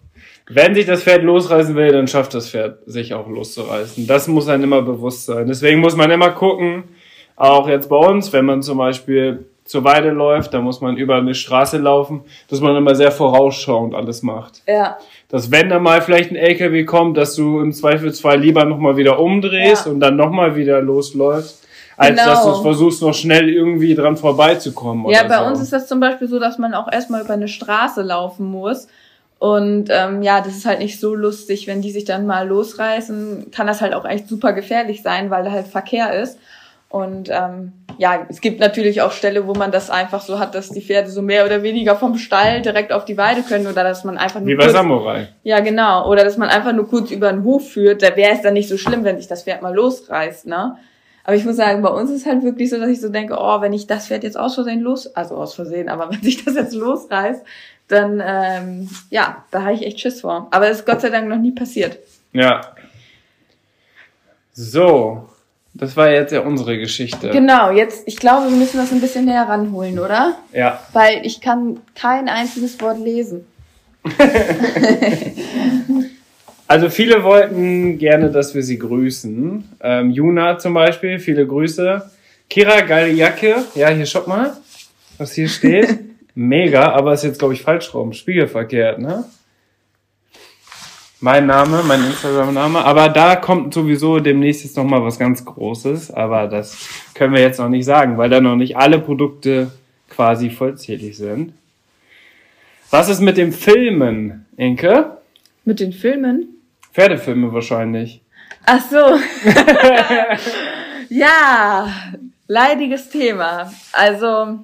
wenn 0.49 0.75
sich 0.75 0.87
das 0.87 1.05
Pferd 1.05 1.23
losreißen 1.23 1.77
will, 1.77 1.93
dann 1.93 2.09
schafft 2.09 2.35
das 2.35 2.51
Pferd 2.51 2.79
sich 2.87 3.15
auch 3.15 3.29
loszureißen. 3.29 4.09
Das 4.09 4.27
muss 4.27 4.49
einem 4.49 4.65
immer 4.65 4.83
bewusst 4.83 5.27
sein. 5.27 5.47
Deswegen 5.47 5.79
muss 5.79 5.95
man 5.95 6.11
immer 6.11 6.31
gucken, 6.31 6.83
auch 7.37 7.69
jetzt 7.69 7.89
bei 7.89 7.97
uns, 7.97 8.33
wenn 8.33 8.45
man 8.45 8.63
zum 8.63 8.79
Beispiel 8.79 9.47
zur 9.65 9.85
Weide 9.85 10.11
läuft, 10.11 10.53
da 10.53 10.61
muss 10.61 10.81
man 10.81 10.97
über 10.97 11.17
eine 11.17 11.35
Straße 11.35 11.79
laufen, 11.79 12.25
dass 12.49 12.61
man 12.61 12.75
immer 12.77 12.95
sehr 12.95 13.13
vorausschauend 13.13 13.95
alles 13.95 14.23
macht. 14.23 14.63
Ja. 14.67 14.99
Dass 15.33 15.51
wenn 15.51 15.71
da 15.71 15.79
mal 15.79 16.03
vielleicht 16.03 16.31
ein 16.31 16.37
LKW 16.37 16.85
kommt, 16.85 17.17
dass 17.17 17.35
du 17.35 17.61
im 17.61 17.73
Zweifelsfall 17.73 18.39
lieber 18.39 18.67
nochmal 18.67 18.99
wieder 18.99 19.19
umdrehst 19.19 19.87
ja. 19.87 19.93
und 19.93 19.99
dann 19.99 20.15
nochmal 20.15 20.57
wieder 20.57 20.83
losläufst, 20.83 21.67
als 21.97 22.11
genau. 22.11 22.25
dass 22.27 22.45
du 22.45 22.63
versuchst, 22.63 23.01
noch 23.01 23.15
schnell 23.15 23.49
irgendwie 23.49 23.95
dran 23.95 24.19
vorbeizukommen. 24.19 25.11
Ja, 25.11 25.23
bei 25.23 25.39
so. 25.39 25.45
uns 25.45 25.61
ist 25.63 25.73
das 25.73 25.89
zum 25.89 26.01
Beispiel 26.01 26.29
so, 26.29 26.39
dass 26.39 26.59
man 26.59 26.75
auch 26.75 26.93
erstmal 26.93 27.23
über 27.23 27.33
eine 27.33 27.49
Straße 27.49 28.03
laufen 28.03 28.45
muss. 28.45 28.89
Und 29.39 29.87
ähm, 29.89 30.23
ja, 30.23 30.43
das 30.43 30.55
ist 30.55 30.67
halt 30.67 30.81
nicht 30.81 31.01
so 31.01 31.15
lustig, 31.15 31.67
wenn 31.67 31.81
die 31.81 31.93
sich 31.93 32.05
dann 32.05 32.27
mal 32.27 32.47
losreißen, 32.47 33.51
kann 33.53 33.67
das 33.67 33.81
halt 33.81 33.95
auch 33.95 34.05
echt 34.05 34.29
super 34.29 34.53
gefährlich 34.53 35.01
sein, 35.01 35.31
weil 35.31 35.45
da 35.45 35.51
halt 35.51 35.67
Verkehr 35.67 36.13
ist. 36.13 36.39
Und 36.91 37.31
ähm, 37.31 37.73
ja, 37.99 38.27
es 38.29 38.41
gibt 38.41 38.61
natürlich 38.61 39.03
auch 39.03 39.13
Stelle, 39.13 39.47
wo 39.47 39.55
man 39.55 39.71
das 39.71 39.91
einfach 39.91 40.21
so 40.21 40.39
hat, 40.39 40.55
dass 40.55 40.71
die 40.71 40.81
Pferde 40.81 41.11
so 41.11 41.23
mehr 41.23 41.45
oder 41.45 41.63
weniger 41.63 41.97
vom 41.97 42.17
Stall 42.17 42.63
direkt 42.63 42.93
auf 42.93 43.05
die 43.05 43.17
Weide 43.17 43.43
können 43.43 43.67
oder 43.67 43.85
dass 43.85 44.05
man 44.05 44.19
einfach 44.19 44.41
nur 44.41 44.49
wie 44.49 44.55
bei 44.55 44.65
kurz, 44.65 44.75
Samurai. 44.75 45.29
Ja, 45.43 45.61
genau. 45.61 46.09
Oder 46.09 46.25
dass 46.25 46.37
man 46.37 46.49
einfach 46.49 46.73
nur 46.73 46.89
kurz 46.89 47.11
über 47.11 47.33
den 47.33 47.45
Hof 47.45 47.71
führt. 47.71 48.03
Da 48.03 48.17
wäre 48.17 48.33
es 48.35 48.43
dann 48.43 48.55
nicht 48.55 48.69
so 48.69 48.77
schlimm, 48.77 49.05
wenn 49.05 49.17
sich 49.19 49.29
das 49.29 49.45
Pferd 49.45 49.63
mal 49.63 49.75
losreißt, 49.75 50.47
ne? 50.47 50.77
Aber 51.25 51.37
ich 51.37 51.45
muss 51.45 51.57
sagen, 51.57 51.83
bei 51.83 51.91
uns 51.91 52.11
ist 52.11 52.27
halt 52.27 52.43
wirklich 52.43 52.71
so, 52.71 52.79
dass 52.79 52.89
ich 52.89 53.01
so 53.01 53.09
denke, 53.09 53.37
oh, 53.39 53.61
wenn 53.61 53.73
ich 53.73 53.87
das 53.87 54.09
Pferd 54.09 54.25
jetzt 54.25 54.37
aus 54.37 54.57
Versehen 54.57 54.81
los, 54.81 55.15
also 55.15 55.37
aus 55.37 55.55
Versehen, 55.55 55.89
aber 55.89 56.11
wenn 56.11 56.23
sich 56.23 56.45
das 56.45 56.55
jetzt 56.55 56.75
losreißt, 56.75 57.45
dann 57.89 58.23
ähm, 58.25 58.89
ja, 59.11 59.45
da 59.51 59.63
habe 59.63 59.75
ich 59.75 59.87
echt 59.87 60.01
Schiss 60.01 60.21
vor. 60.23 60.49
Aber 60.51 60.69
das 60.69 60.79
ist 60.79 60.87
Gott 60.87 61.01
sei 61.01 61.11
Dank 61.11 61.29
noch 61.29 61.39
nie 61.39 61.53
passiert. 61.53 61.99
Ja. 62.33 62.61
So, 64.53 65.29
das 65.75 65.97
war 65.97 66.11
jetzt 66.11 66.33
ja 66.33 66.41
unsere 66.41 66.79
Geschichte. 66.79 67.31
Genau, 67.31 67.71
jetzt, 67.71 68.03
ich 68.07 68.17
glaube, 68.17 68.51
wir 68.51 68.57
müssen 68.57 68.77
das 68.77 68.93
ein 68.93 69.01
bisschen 69.01 69.25
näher 69.25 69.49
ranholen, 69.49 69.99
oder? 69.99 70.37
Ja. 70.53 70.81
Weil 70.93 71.25
ich 71.25 71.41
kann 71.41 71.81
kein 71.95 72.29
einziges 72.29 72.81
Wort 72.81 72.99
lesen. 72.99 73.47
also 76.67 76.91
viele 76.91 77.23
wollten 77.23 77.99
gerne, 77.99 78.31
dass 78.31 78.55
wir 78.55 78.63
sie 78.63 78.79
grüßen. 78.79 79.65
Ähm, 79.81 80.11
Juna 80.11 80.59
zum 80.59 80.75
Beispiel, 80.75 81.19
viele 81.19 81.47
Grüße. 81.47 82.03
Kira, 82.51 82.83
geile 82.83 83.13
Jacke. 83.13 83.65
Ja, 83.75 83.89
hier 83.89 84.05
schaut 84.05 84.29
mal, 84.29 84.53
was 85.17 85.33
hier 85.33 85.49
steht. 85.49 86.01
Mega, 86.35 86.93
aber 86.93 87.15
ist 87.15 87.25
jetzt, 87.25 87.39
glaube 87.39 87.55
ich, 87.55 87.63
falsch 87.63 87.95
rum. 87.95 88.13
Spiegelverkehrt, 88.13 88.99
ne? 88.99 89.25
Mein 91.25 91.47
Name, 91.47 91.85
mein 91.85 92.05
Instagram-Name. 92.05 92.85
Aber 92.85 93.09
da 93.09 93.37
kommt 93.37 93.73
sowieso 93.73 94.19
demnächst 94.19 94.65
jetzt 94.65 94.77
nochmal 94.77 95.05
was 95.05 95.21
ganz 95.21 95.45
Großes. 95.45 96.11
Aber 96.11 96.49
das 96.49 96.89
können 97.15 97.33
wir 97.33 97.41
jetzt 97.41 97.61
noch 97.61 97.69
nicht 97.69 97.85
sagen, 97.85 98.19
weil 98.19 98.29
da 98.29 98.41
noch 98.41 98.57
nicht 98.57 98.77
alle 98.77 98.99
Produkte 98.99 99.71
quasi 100.11 100.51
vollzählig 100.51 101.17
sind. 101.17 101.53
Was 102.91 103.09
ist 103.09 103.21
mit 103.21 103.37
dem 103.37 103.53
Filmen, 103.53 104.47
Inke? 104.57 105.19
Mit 105.65 105.79
den 105.79 105.93
Filmen? 105.93 106.57
Pferdefilme 106.93 107.53
wahrscheinlich. 107.53 108.21
Ach 108.67 108.81
so. 108.81 109.17
ja, 111.09 111.87
leidiges 112.49 113.11
Thema. 113.11 113.73
Also, 113.93 114.59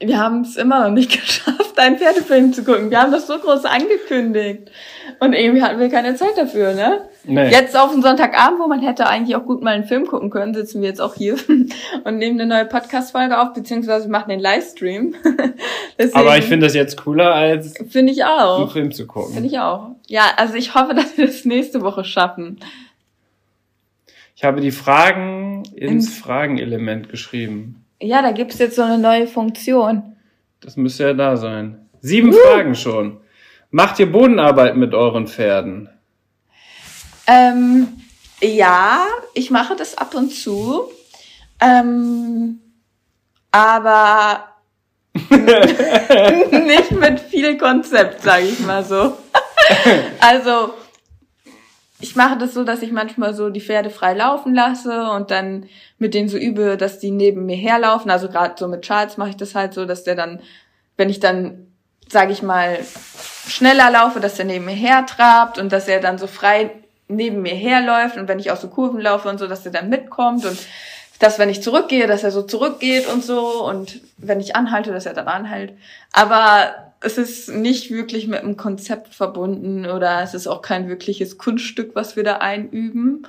wir 0.00 0.18
haben 0.18 0.42
es 0.42 0.56
immer 0.56 0.84
noch 0.84 0.94
nicht 0.94 1.10
geschafft, 1.20 1.78
einen 1.78 1.98
Pferdefilm 1.98 2.52
zu 2.52 2.64
gucken. 2.64 2.90
Wir 2.90 3.02
haben 3.02 3.10
das 3.10 3.26
so 3.26 3.38
groß 3.38 3.64
angekündigt. 3.64 4.70
Und 5.20 5.32
irgendwie 5.32 5.62
hatten 5.62 5.80
wir 5.80 5.88
keine 5.88 6.14
Zeit 6.14 6.36
dafür, 6.36 6.74
ne? 6.74 7.08
Nee. 7.24 7.50
Jetzt 7.50 7.76
auf 7.76 7.92
einen 7.92 8.02
Sonntagabend, 8.02 8.60
wo 8.60 8.68
man 8.68 8.80
hätte 8.80 9.08
eigentlich 9.08 9.34
auch 9.36 9.44
gut 9.44 9.62
mal 9.62 9.74
einen 9.74 9.84
Film 9.84 10.06
gucken 10.06 10.30
können, 10.30 10.54
sitzen 10.54 10.80
wir 10.80 10.88
jetzt 10.88 11.00
auch 11.00 11.14
hier 11.14 11.36
und 12.04 12.18
nehmen 12.18 12.40
eine 12.40 12.48
neue 12.48 12.64
Podcast-Folge 12.64 13.40
auf, 13.40 13.52
beziehungsweise 13.52 14.08
machen 14.08 14.30
den 14.30 14.40
Livestream. 14.40 15.16
Aber 16.12 16.38
ich 16.38 16.44
finde 16.44 16.66
das 16.66 16.74
jetzt 16.74 16.96
cooler, 16.96 17.34
als 17.34 17.74
finde 17.90 18.12
ich 18.12 18.24
auch. 18.24 18.60
einen 18.60 18.70
Film 18.70 18.92
zu 18.92 19.06
gucken. 19.06 19.34
Finde 19.34 19.48
ich 19.48 19.58
auch. 19.58 19.96
Ja, 20.06 20.22
also 20.36 20.54
ich 20.54 20.74
hoffe, 20.74 20.94
dass 20.94 21.18
wir 21.18 21.26
das 21.26 21.44
nächste 21.44 21.82
Woche 21.82 22.04
schaffen. 22.04 22.60
Ich 24.36 24.44
habe 24.44 24.60
die 24.60 24.70
Fragen 24.70 25.64
ins 25.74 26.06
In 26.06 26.12
Fragenelement 26.12 27.08
geschrieben. 27.08 27.84
Ja, 28.00 28.22
da 28.22 28.32
gibt's 28.32 28.58
jetzt 28.58 28.76
so 28.76 28.82
eine 28.82 28.98
neue 28.98 29.26
Funktion. 29.26 30.16
Das 30.60 30.76
müsste 30.76 31.04
ja 31.04 31.14
da 31.14 31.36
sein. 31.36 31.88
Sieben 32.00 32.32
uh. 32.32 32.36
Fragen 32.36 32.74
schon. 32.74 33.20
Macht 33.70 33.98
ihr 33.98 34.10
Bodenarbeit 34.10 34.76
mit 34.76 34.94
euren 34.94 35.26
Pferden? 35.26 35.88
Ähm, 37.26 37.88
ja, 38.40 39.04
ich 39.34 39.50
mache 39.50 39.76
das 39.76 39.98
ab 39.98 40.14
und 40.14 40.30
zu. 40.30 40.90
Ähm, 41.60 42.60
aber 43.50 44.44
nicht 45.30 46.92
mit 46.92 47.20
viel 47.20 47.58
Konzept, 47.58 48.22
sage 48.22 48.44
ich 48.44 48.60
mal 48.60 48.84
so. 48.84 49.16
also 50.20 50.74
ich 52.00 52.14
mache 52.14 52.38
das 52.38 52.54
so, 52.54 52.62
dass 52.62 52.82
ich 52.82 52.92
manchmal 52.92 53.34
so 53.34 53.50
die 53.50 53.60
Pferde 53.60 53.90
frei 53.90 54.14
laufen 54.14 54.54
lasse 54.54 55.10
und 55.10 55.30
dann 55.30 55.68
mit 55.98 56.14
denen 56.14 56.28
so 56.28 56.38
übe, 56.38 56.76
dass 56.76 57.00
die 57.00 57.10
neben 57.10 57.46
mir 57.46 57.56
herlaufen. 57.56 58.10
Also 58.10 58.28
gerade 58.28 58.54
so 58.56 58.68
mit 58.68 58.82
Charles 58.82 59.16
mache 59.16 59.30
ich 59.30 59.36
das 59.36 59.54
halt 59.54 59.74
so, 59.74 59.84
dass 59.84 60.04
der 60.04 60.14
dann, 60.14 60.40
wenn 60.96 61.10
ich 61.10 61.18
dann, 61.18 61.66
sage 62.08 62.32
ich 62.32 62.42
mal, 62.42 62.78
schneller 63.48 63.90
laufe, 63.90 64.20
dass 64.20 64.38
er 64.38 64.44
neben 64.44 64.64
mir 64.64 64.72
hertrabt 64.72 65.58
und 65.58 65.72
dass 65.72 65.88
er 65.88 66.00
dann 66.00 66.18
so 66.18 66.28
frei 66.28 66.70
neben 67.08 67.42
mir 67.42 67.54
herläuft 67.54 68.16
und 68.16 68.28
wenn 68.28 68.38
ich 68.38 68.52
aus 68.52 68.60
so 68.60 68.68
Kurven 68.68 69.00
laufe 69.00 69.28
und 69.28 69.38
so, 69.38 69.46
dass 69.48 69.66
er 69.66 69.72
dann 69.72 69.88
mitkommt 69.88 70.44
und 70.44 70.58
dass 71.18 71.38
wenn 71.40 71.48
ich 71.48 71.62
zurückgehe, 71.62 72.06
dass 72.06 72.22
er 72.22 72.30
so 72.30 72.42
zurückgeht 72.42 73.08
und 73.08 73.24
so 73.24 73.64
und 73.64 74.00
wenn 74.18 74.38
ich 74.38 74.54
anhalte, 74.54 74.92
dass 74.92 75.06
er 75.06 75.14
dann 75.14 75.26
anhält. 75.26 75.72
Aber 76.12 76.87
es 77.00 77.18
ist 77.18 77.48
nicht 77.48 77.90
wirklich 77.90 78.26
mit 78.26 78.40
einem 78.40 78.56
Konzept 78.56 79.14
verbunden 79.14 79.86
oder 79.86 80.22
es 80.22 80.34
ist 80.34 80.46
auch 80.46 80.62
kein 80.62 80.88
wirkliches 80.88 81.38
Kunststück, 81.38 81.94
was 81.94 82.16
wir 82.16 82.24
da 82.24 82.38
einüben. 82.38 83.26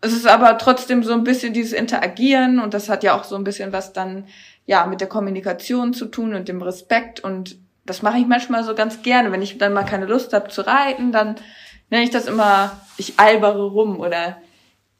Es 0.00 0.12
ist 0.12 0.26
aber 0.26 0.58
trotzdem 0.58 1.02
so 1.02 1.12
ein 1.12 1.24
bisschen 1.24 1.52
dieses 1.52 1.72
Interagieren 1.72 2.58
und 2.58 2.74
das 2.74 2.88
hat 2.88 3.04
ja 3.04 3.18
auch 3.18 3.24
so 3.24 3.36
ein 3.36 3.44
bisschen 3.44 3.72
was 3.72 3.92
dann 3.92 4.24
ja 4.66 4.86
mit 4.86 5.00
der 5.00 5.08
Kommunikation 5.08 5.94
zu 5.94 6.06
tun 6.06 6.34
und 6.34 6.48
dem 6.48 6.62
Respekt 6.62 7.20
und 7.20 7.56
das 7.86 8.02
mache 8.02 8.18
ich 8.18 8.26
manchmal 8.26 8.64
so 8.64 8.74
ganz 8.74 9.02
gerne. 9.02 9.32
Wenn 9.32 9.42
ich 9.42 9.58
dann 9.58 9.72
mal 9.72 9.84
keine 9.84 10.06
Lust 10.06 10.32
habe 10.32 10.48
zu 10.48 10.66
reiten, 10.66 11.12
dann 11.12 11.36
nenne 11.90 12.04
ich 12.04 12.10
das 12.10 12.26
immer, 12.26 12.80
ich 12.96 13.18
albere 13.18 13.64
rum 13.64 14.00
oder 14.00 14.38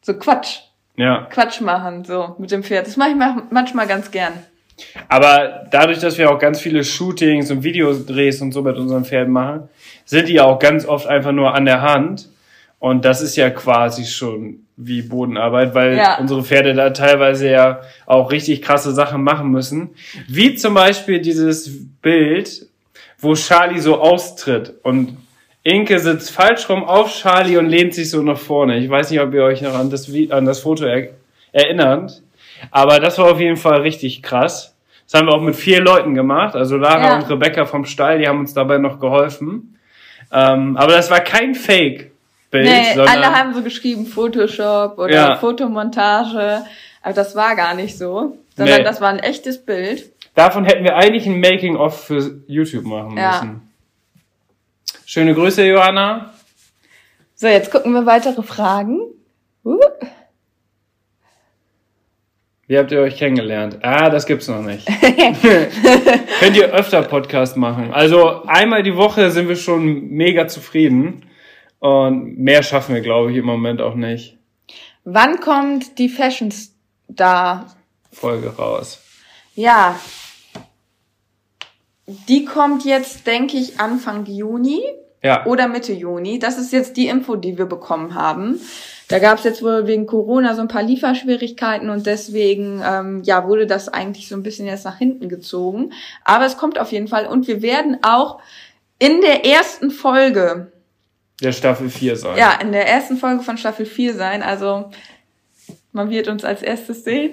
so 0.02 0.14
Quatsch. 0.14 0.61
Ja. 0.97 1.26
Quatsch 1.30 1.61
machen, 1.61 2.04
so 2.04 2.35
mit 2.38 2.50
dem 2.50 2.62
Pferd. 2.62 2.87
Das 2.87 2.97
mache 2.97 3.11
ich 3.11 3.16
manchmal 3.50 3.87
ganz 3.87 4.11
gern. 4.11 4.32
Aber 5.08 5.66
dadurch, 5.70 5.99
dass 5.99 6.18
wir 6.18 6.30
auch 6.30 6.38
ganz 6.38 6.60
viele 6.60 6.84
Shootings 6.84 7.50
und 7.50 7.62
Videodrehs 7.62 8.40
und 8.42 8.52
so 8.52 8.62
mit 8.62 8.76
unseren 8.76 9.04
Pferden 9.04 9.32
machen, 9.32 9.68
sind 10.04 10.28
die 10.28 10.40
auch 10.40 10.58
ganz 10.58 10.87
oft 10.87 11.06
einfach 11.06 11.32
nur 11.32 11.54
an 11.54 11.64
der 11.64 11.82
Hand. 11.82 12.28
Und 12.78 13.04
das 13.04 13.20
ist 13.20 13.37
ja 13.37 13.50
quasi 13.50 14.04
schon 14.04 14.66
wie 14.76 15.02
Bodenarbeit, 15.02 15.75
weil 15.75 15.96
ja. 15.96 16.18
unsere 16.18 16.42
Pferde 16.42 16.75
da 16.75 16.90
teilweise 16.90 17.50
ja 17.50 17.80
auch 18.06 18.32
richtig 18.32 18.62
krasse 18.62 18.92
Sachen 18.92 19.22
machen 19.22 19.50
müssen. 19.50 19.90
Wie 20.26 20.54
zum 20.54 20.75
Beispiel 20.75 21.20
dieses 21.20 21.70
Bild, 22.00 22.66
wo 23.18 23.34
Charlie 23.34 23.80
so 23.80 24.00
austritt 24.00 24.72
und 24.82 25.18
Inke 25.62 25.99
sitzt 25.99 26.30
falsch 26.30 26.68
rum 26.70 26.84
auf 26.84 27.12
Charlie 27.12 27.58
und 27.58 27.66
lehnt 27.66 27.94
sich 27.94 28.08
so 28.08 28.22
nach 28.22 28.38
vorne. 28.38 28.78
Ich 28.78 28.88
weiß 28.88 29.10
nicht, 29.10 29.20
ob 29.20 29.34
ihr 29.34 29.44
euch 29.44 29.60
noch 29.60 29.75
an 29.75 29.90
das, 29.90 30.10
an 30.30 30.46
das 30.46 30.60
Foto 30.60 30.87
er 30.87 31.10
erinnert. 31.52 32.22
Aber 32.71 33.00
das 33.00 33.19
war 33.19 33.33
auf 33.33 33.40
jeden 33.40 33.57
Fall 33.57 33.81
richtig 33.81 34.23
krass. 34.23 34.75
Das 35.11 35.19
haben 35.19 35.26
wir 35.26 35.35
auch 35.35 35.43
mit 35.43 35.57
vier 35.57 35.81
Leuten 35.81 36.14
gemacht. 36.14 36.55
Also 36.55 36.76
Lara 36.76 37.02
ja. 37.02 37.17
und 37.17 37.29
Rebecca 37.29 37.67
vom 37.67 37.85
Stall, 37.85 38.19
die 38.19 38.29
haben 38.29 38.40
uns 38.40 38.55
dabei 38.55 38.79
noch 38.79 39.00
geholfen. 39.00 39.79
Ähm, 40.33 40.76
aber 40.76 40.93
das 40.93 41.11
war 41.11 41.21
kein 41.21 41.55
Fake-Bild. 41.55 42.64
Nee, 42.64 43.00
alle 43.00 43.35
haben 43.35 43.52
so 43.52 43.62
geschrieben 43.62 44.07
Photoshop 44.07 44.99
oder 44.99 45.12
ja. 45.12 45.37
Fotomontage. 45.37 46.62
Aber 47.02 47.14
das 47.14 47.35
war 47.35 47.57
gar 47.57 47.75
nicht 47.75 47.99
so. 47.99 48.38
Sondern 48.57 48.79
nee. 48.79 48.85
das 48.85 49.00
war 49.00 49.09
ein 49.09 49.19
echtes 49.19 49.64
Bild. 49.64 50.12
Davon 50.35 50.64
hätten 50.64 50.85
wir 50.85 50.97
eigentlich 50.97 51.26
ein 51.26 51.40
Making-of 51.40 52.05
für 52.05 52.43
YouTube 52.47 52.85
machen 52.85 53.17
ja. 53.17 53.33
müssen. 53.33 53.73
Schöne 55.07 55.35
Grüße, 55.35 55.67
Johanna. 55.67 56.33
So, 57.35 57.49
jetzt 57.49 57.73
gucken 57.73 57.93
wir 57.95 58.07
weitere 58.07 58.43
Fragen. 58.43 59.00
Uh. 59.64 59.81
Wie 62.70 62.78
habt 62.78 62.92
ihr 62.92 63.00
euch 63.00 63.16
kennengelernt? 63.16 63.78
Ah, 63.82 64.10
das 64.10 64.26
gibt's 64.26 64.46
noch 64.46 64.62
nicht. 64.62 64.86
Könnt 66.40 66.56
ihr 66.56 66.72
öfter 66.72 67.02
Podcast 67.02 67.56
machen. 67.56 67.92
Also 67.92 68.44
einmal 68.44 68.84
die 68.84 68.94
Woche 68.94 69.32
sind 69.32 69.48
wir 69.48 69.56
schon 69.56 70.10
mega 70.10 70.46
zufrieden. 70.46 71.28
Und 71.80 72.38
mehr 72.38 72.62
schaffen 72.62 72.94
wir, 72.94 73.00
glaube 73.00 73.32
ich, 73.32 73.38
im 73.38 73.44
Moment 73.44 73.80
auch 73.80 73.96
nicht. 73.96 74.38
Wann 75.02 75.40
kommt 75.40 75.98
die 75.98 76.08
Fashion 76.08 76.52
Star 76.52 77.74
Folge 78.12 78.54
raus? 78.56 79.02
Ja. 79.56 79.98
Die 82.28 82.44
kommt 82.44 82.84
jetzt, 82.84 83.26
denke 83.26 83.56
ich, 83.56 83.80
Anfang 83.80 84.26
Juni. 84.26 84.80
Ja. 85.22 85.44
Oder 85.46 85.68
Mitte 85.68 85.92
Juni. 85.92 86.38
Das 86.38 86.58
ist 86.58 86.72
jetzt 86.72 86.96
die 86.96 87.08
Info, 87.08 87.36
die 87.36 87.58
wir 87.58 87.66
bekommen 87.66 88.14
haben. 88.14 88.60
Da 89.08 89.18
gab 89.18 89.38
es 89.38 89.44
jetzt 89.44 89.62
wohl 89.62 89.86
wegen 89.86 90.06
Corona 90.06 90.54
so 90.54 90.62
ein 90.62 90.68
paar 90.68 90.82
Lieferschwierigkeiten 90.82 91.90
und 91.90 92.06
deswegen 92.06 92.80
ähm, 92.84 93.22
ja 93.24 93.46
wurde 93.46 93.66
das 93.66 93.88
eigentlich 93.88 94.28
so 94.28 94.36
ein 94.36 94.42
bisschen 94.42 94.66
jetzt 94.66 94.84
nach 94.84 94.98
hinten 94.98 95.28
gezogen. 95.28 95.92
Aber 96.24 96.46
es 96.46 96.56
kommt 96.56 96.78
auf 96.78 96.92
jeden 96.92 97.08
Fall 97.08 97.26
und 97.26 97.48
wir 97.48 97.60
werden 97.60 97.98
auch 98.02 98.40
in 98.98 99.20
der 99.20 99.44
ersten 99.44 99.90
Folge 99.90 100.70
der 101.42 101.52
Staffel 101.52 101.88
4 101.88 102.16
sein. 102.16 102.36
Ja, 102.36 102.58
in 102.60 102.72
der 102.72 102.86
ersten 102.86 103.16
Folge 103.16 103.42
von 103.42 103.56
Staffel 103.56 103.86
4 103.86 104.14
sein. 104.14 104.42
Also 104.42 104.90
man 105.92 106.10
wird 106.10 106.28
uns 106.28 106.44
als 106.44 106.62
erstes 106.62 107.04
sehen. 107.04 107.32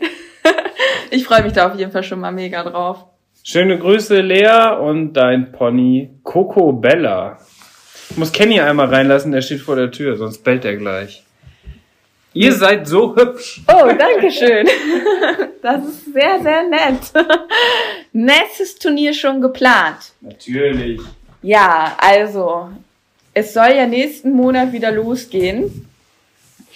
ich 1.12 1.26
freue 1.26 1.44
mich 1.44 1.54
da 1.54 1.68
auf 1.68 1.78
jeden 1.78 1.92
Fall 1.92 2.04
schon 2.04 2.20
mal 2.20 2.32
mega 2.32 2.64
drauf. 2.64 3.06
Schöne 3.44 3.78
Grüße, 3.78 4.22
Lea 4.22 4.78
und 4.80 5.14
dein 5.14 5.52
Pony 5.52 6.20
Coco 6.24 6.74
Bella. 6.74 7.38
Ich 8.18 8.20
muss 8.20 8.32
Kenny 8.32 8.60
einmal 8.60 8.88
reinlassen, 8.88 9.32
der 9.32 9.44
steht 9.44 9.62
vor 9.62 9.76
der 9.76 9.92
Tür, 9.92 10.18
sonst 10.18 10.44
bellt 10.44 10.66
er 10.66 10.76
gleich. 10.76 11.24
Ihr 12.34 12.52
seid 12.52 12.88
so 12.88 13.16
hübsch. 13.16 13.62
Oh, 13.68 13.92
danke 13.96 14.32
schön. 14.32 14.68
Das 15.62 15.86
ist 15.86 16.14
sehr, 16.14 16.42
sehr 16.42 16.64
nett. 16.64 17.00
Nächstes 18.14 18.74
Turnier 18.80 19.14
schon 19.14 19.40
geplant. 19.40 20.14
Natürlich. 20.22 21.00
Ja, 21.44 21.96
also, 22.00 22.70
es 23.36 23.54
soll 23.54 23.74
ja 23.76 23.86
nächsten 23.86 24.32
Monat 24.32 24.74
wieder 24.74 24.92
losgehen. 24.92 25.88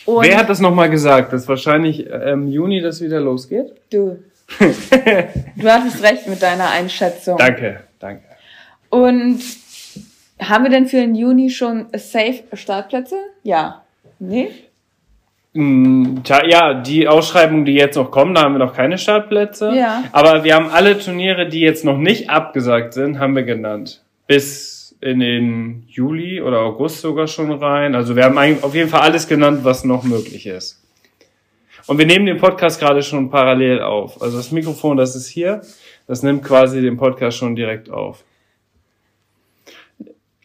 Und 0.06 0.24
Wer 0.24 0.38
hat 0.38 0.48
das 0.48 0.60
nochmal 0.60 0.92
gesagt, 0.92 1.34
dass 1.34 1.48
wahrscheinlich 1.48 2.06
im 2.06 2.50
Juni 2.50 2.82
das 2.82 3.02
wieder 3.02 3.20
losgeht? 3.20 3.72
Du. 3.90 4.20
du 4.60 5.74
hattest 5.74 6.04
recht 6.04 6.28
mit 6.28 6.40
deiner 6.40 6.70
Einschätzung. 6.70 7.40
Danke, 7.40 7.80
danke. 8.00 8.26
Und 8.92 9.42
haben 10.42 10.64
wir 10.64 10.72
denn 10.72 10.88
für 10.88 10.98
den 10.98 11.16
Juni 11.16 11.50
schon 11.50 11.88
safe 11.94 12.44
Startplätze? 12.54 13.16
Ja. 13.44 13.84
Nee? 14.20 14.50
Mm, 15.54 16.20
ja, 16.48 16.74
die 16.74 17.08
Ausschreibungen, 17.08 17.66
die 17.66 17.74
jetzt 17.74 17.96
noch 17.96 18.12
kommen, 18.12 18.34
da 18.34 18.44
haben 18.44 18.54
wir 18.54 18.60
noch 18.60 18.74
keine 18.74 18.98
Startplätze. 18.98 19.74
Ja. 19.76 20.04
Aber 20.12 20.44
wir 20.44 20.56
haben 20.56 20.70
alle 20.70 20.98
Turniere, 20.98 21.48
die 21.48 21.60
jetzt 21.60 21.84
noch 21.84 21.98
nicht 21.98 22.30
abgesagt 22.30 22.94
sind, 22.94 23.20
haben 23.20 23.36
wir 23.36 23.44
genannt. 23.44 24.02
Bis 24.28 24.96
in 25.02 25.20
den 25.20 25.84
Juli 25.88 26.42
oder 26.42 26.60
August 26.60 27.02
sogar 27.02 27.28
schon 27.28 27.52
rein. 27.52 27.96
Also 27.96 28.16
wir 28.16 28.24
haben 28.24 28.38
auf 28.62 28.76
jeden 28.76 28.90
Fall 28.90 29.02
alles 29.02 29.28
genannt, 29.28 29.62
was 29.64 29.84
noch 29.84 30.04
möglich 30.04 30.46
ist. 30.46 30.82
Und 31.88 31.98
wir 31.98 32.06
nehmen 32.06 32.28
den 32.28 32.38
Podcast 32.38 32.80
gerade 32.80 33.02
schon 33.02 33.30
parallel 33.30 33.82
auf. 33.82 34.22
Also 34.22 34.38
das 34.38 34.52
Mikrofon, 34.52 34.98
das 34.98 35.16
ist 35.16 35.28
hier. 35.28 35.62
Das 36.08 36.24
nimmt 36.24 36.44
quasi 36.44 36.82
den 36.82 36.98
Podcast 36.98 37.38
schon 37.38 37.56
direkt 37.56 37.90
auf. 37.90 38.24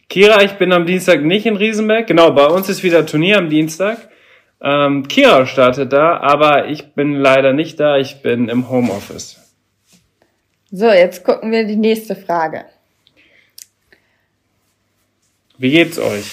Kira, 0.09 0.41
ich 0.41 0.53
bin 0.53 0.71
am 0.71 0.85
Dienstag 0.85 1.21
nicht 1.21 1.45
in 1.45 1.57
Riesenberg. 1.57 2.07
Genau, 2.07 2.31
bei 2.31 2.45
uns 2.45 2.69
ist 2.69 2.81
wieder 2.81 3.05
Turnier 3.05 3.37
am 3.39 3.49
Dienstag. 3.49 4.09
Ähm, 4.61 5.07
Kira 5.07 5.45
startet 5.45 5.91
da, 5.91 6.17
aber 6.17 6.67
ich 6.67 6.93
bin 6.93 7.13
leider 7.13 7.51
nicht 7.51 7.79
da. 7.79 7.97
Ich 7.97 8.21
bin 8.21 8.47
im 8.47 8.69
Homeoffice. 8.69 9.37
So, 10.71 10.87
jetzt 10.87 11.25
gucken 11.25 11.51
wir 11.51 11.65
die 11.65 11.75
nächste 11.75 12.15
Frage. 12.15 12.65
Wie 15.57 15.71
geht's 15.71 15.99
euch? 15.99 16.31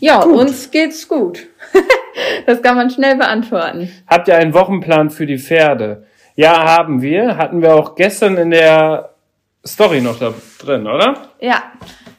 Ja, 0.00 0.22
gut. 0.22 0.40
uns 0.40 0.70
geht's 0.70 1.08
gut. 1.08 1.46
das 2.46 2.60
kann 2.60 2.76
man 2.76 2.90
schnell 2.90 3.16
beantworten. 3.16 3.90
Habt 4.06 4.28
ihr 4.28 4.36
einen 4.36 4.52
Wochenplan 4.52 5.08
für 5.10 5.26
die 5.26 5.38
Pferde? 5.38 6.06
Ja, 6.36 6.64
haben 6.64 7.00
wir. 7.00 7.38
Hatten 7.38 7.62
wir 7.62 7.74
auch 7.74 7.94
gestern 7.94 8.36
in 8.36 8.50
der 8.50 9.14
Story 9.66 10.02
noch 10.02 10.18
da 10.18 10.34
drin, 10.58 10.86
oder? 10.86 11.30
Ja. 11.40 11.72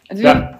Also 0.09 0.23
ja. 0.23 0.54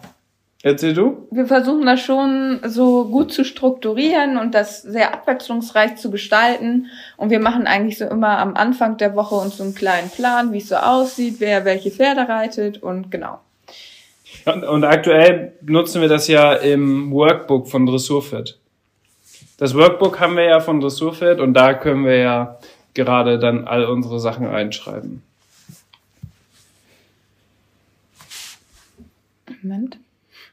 Erzähl 0.66 0.96
du? 0.96 1.28
Wir 1.30 1.46
versuchen 1.46 1.86
das 1.86 2.02
schon 2.02 2.60
so 2.66 3.06
gut 3.06 3.32
zu 3.32 3.46
strukturieren 3.46 4.38
und 4.38 4.56
das 4.56 4.82
sehr 4.82 5.14
abwechslungsreich 5.14 5.98
zu 5.98 6.10
gestalten. 6.10 6.88
Und 7.18 7.30
wir 7.30 7.40
machen 7.40 7.68
eigentlich 7.68 8.00
so 8.00 8.06
immer 8.06 8.40
am 8.40 8.56
Anfang 8.56 8.98
der 8.98 9.16
Woche 9.16 9.36
uns 9.36 9.58
so 9.58 9.64
einen 9.64 9.76
kleinen 9.76 10.10
Plan, 10.10 10.52
wie 10.54 10.58
es 10.58 10.70
so 10.70 10.78
aussieht, 10.78 11.36
wer 11.38 11.66
welche 11.66 11.92
Pferde 11.92 12.28
reitet 12.28 12.82
und 12.82 13.12
genau. 13.12 13.42
Und, 14.46 14.64
und 14.64 14.84
aktuell 14.86 15.54
nutzen 15.62 16.02
wir 16.02 16.10
das 16.10 16.28
ja 16.28 16.54
im 16.54 17.12
Workbook 17.12 17.68
von 17.68 17.86
Dressurfit. 17.86 18.58
Das 19.60 19.76
Workbook 19.76 20.20
haben 20.20 20.36
wir 20.36 20.46
ja 20.46 20.62
von 20.62 20.80
Dressurfit 20.80 21.40
und 21.40 21.54
da 21.54 21.76
können 21.76 22.06
wir 22.06 22.18
ja 22.18 22.58
gerade 22.96 23.38
dann 23.38 23.68
all 23.68 23.86
unsere 23.86 24.20
Sachen 24.20 24.48
einschreiben. 24.48 25.22
Moment. 29.62 30.00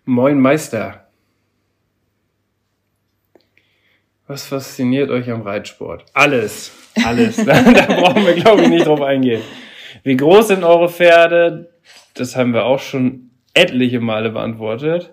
Moin 0.05 0.41
Meister. 0.41 1.07
Was 4.27 4.47
fasziniert 4.47 5.11
euch 5.11 5.31
am 5.31 5.43
Reitsport? 5.43 6.05
Alles. 6.13 6.73
Alles. 7.05 7.37
da, 7.37 7.63
da 7.73 7.87
brauchen 7.87 8.27
wir, 8.27 8.35
glaube 8.35 8.63
ich, 8.63 8.69
nicht 8.69 8.87
drauf 8.87 9.01
eingehen. 9.01 9.43
Wie 10.03 10.17
groß 10.17 10.49
sind 10.49 10.65
eure 10.65 10.89
Pferde? 10.89 11.71
Das 12.15 12.35
haben 12.35 12.53
wir 12.53 12.65
auch 12.65 12.81
schon 12.81 13.31
etliche 13.55 14.01
Male 14.01 14.31
beantwortet. 14.31 15.13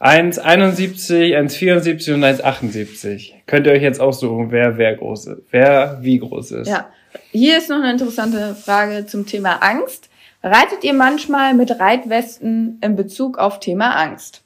1,71, 0.00 1.38
1,74 1.38 2.14
und 2.14 2.24
1,78. 2.24 3.32
Könnt 3.46 3.66
ihr 3.66 3.72
euch 3.72 3.82
jetzt 3.82 4.00
aussuchen, 4.00 4.50
wer 4.50 4.76
wer 4.76 4.96
groß 4.96 5.26
ist, 5.28 5.42
wer 5.50 5.98
wie 6.02 6.18
groß 6.18 6.52
ist. 6.52 6.68
Ja. 6.68 6.90
Hier 7.32 7.58
ist 7.58 7.70
noch 7.70 7.76
eine 7.76 7.92
interessante 7.92 8.54
Frage 8.54 9.06
zum 9.06 9.26
Thema 9.26 9.56
Angst. 9.62 10.09
Reitet 10.42 10.84
ihr 10.84 10.94
manchmal 10.94 11.54
mit 11.54 11.78
Reitwesten 11.78 12.78
in 12.82 12.96
Bezug 12.96 13.38
auf 13.38 13.60
Thema 13.60 13.96
Angst? 13.96 14.42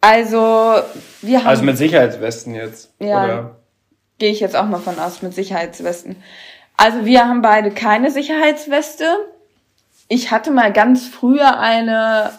Also, 0.00 0.82
wir 1.22 1.40
haben. 1.40 1.48
Also 1.48 1.62
mit 1.64 1.78
Sicherheitswesten 1.78 2.54
jetzt. 2.54 2.92
Ja. 3.00 3.56
Gehe 4.18 4.30
ich 4.30 4.40
jetzt 4.40 4.56
auch 4.56 4.66
mal 4.66 4.78
von 4.78 4.98
aus, 4.98 5.22
mit 5.22 5.34
Sicherheitswesten. 5.34 6.16
Also 6.76 7.04
wir 7.04 7.26
haben 7.26 7.42
beide 7.42 7.70
keine 7.70 8.10
Sicherheitsweste. 8.10 9.04
Ich 10.08 10.30
hatte 10.30 10.50
mal 10.50 10.72
ganz 10.72 11.06
früher 11.06 11.58
eine 11.58 12.30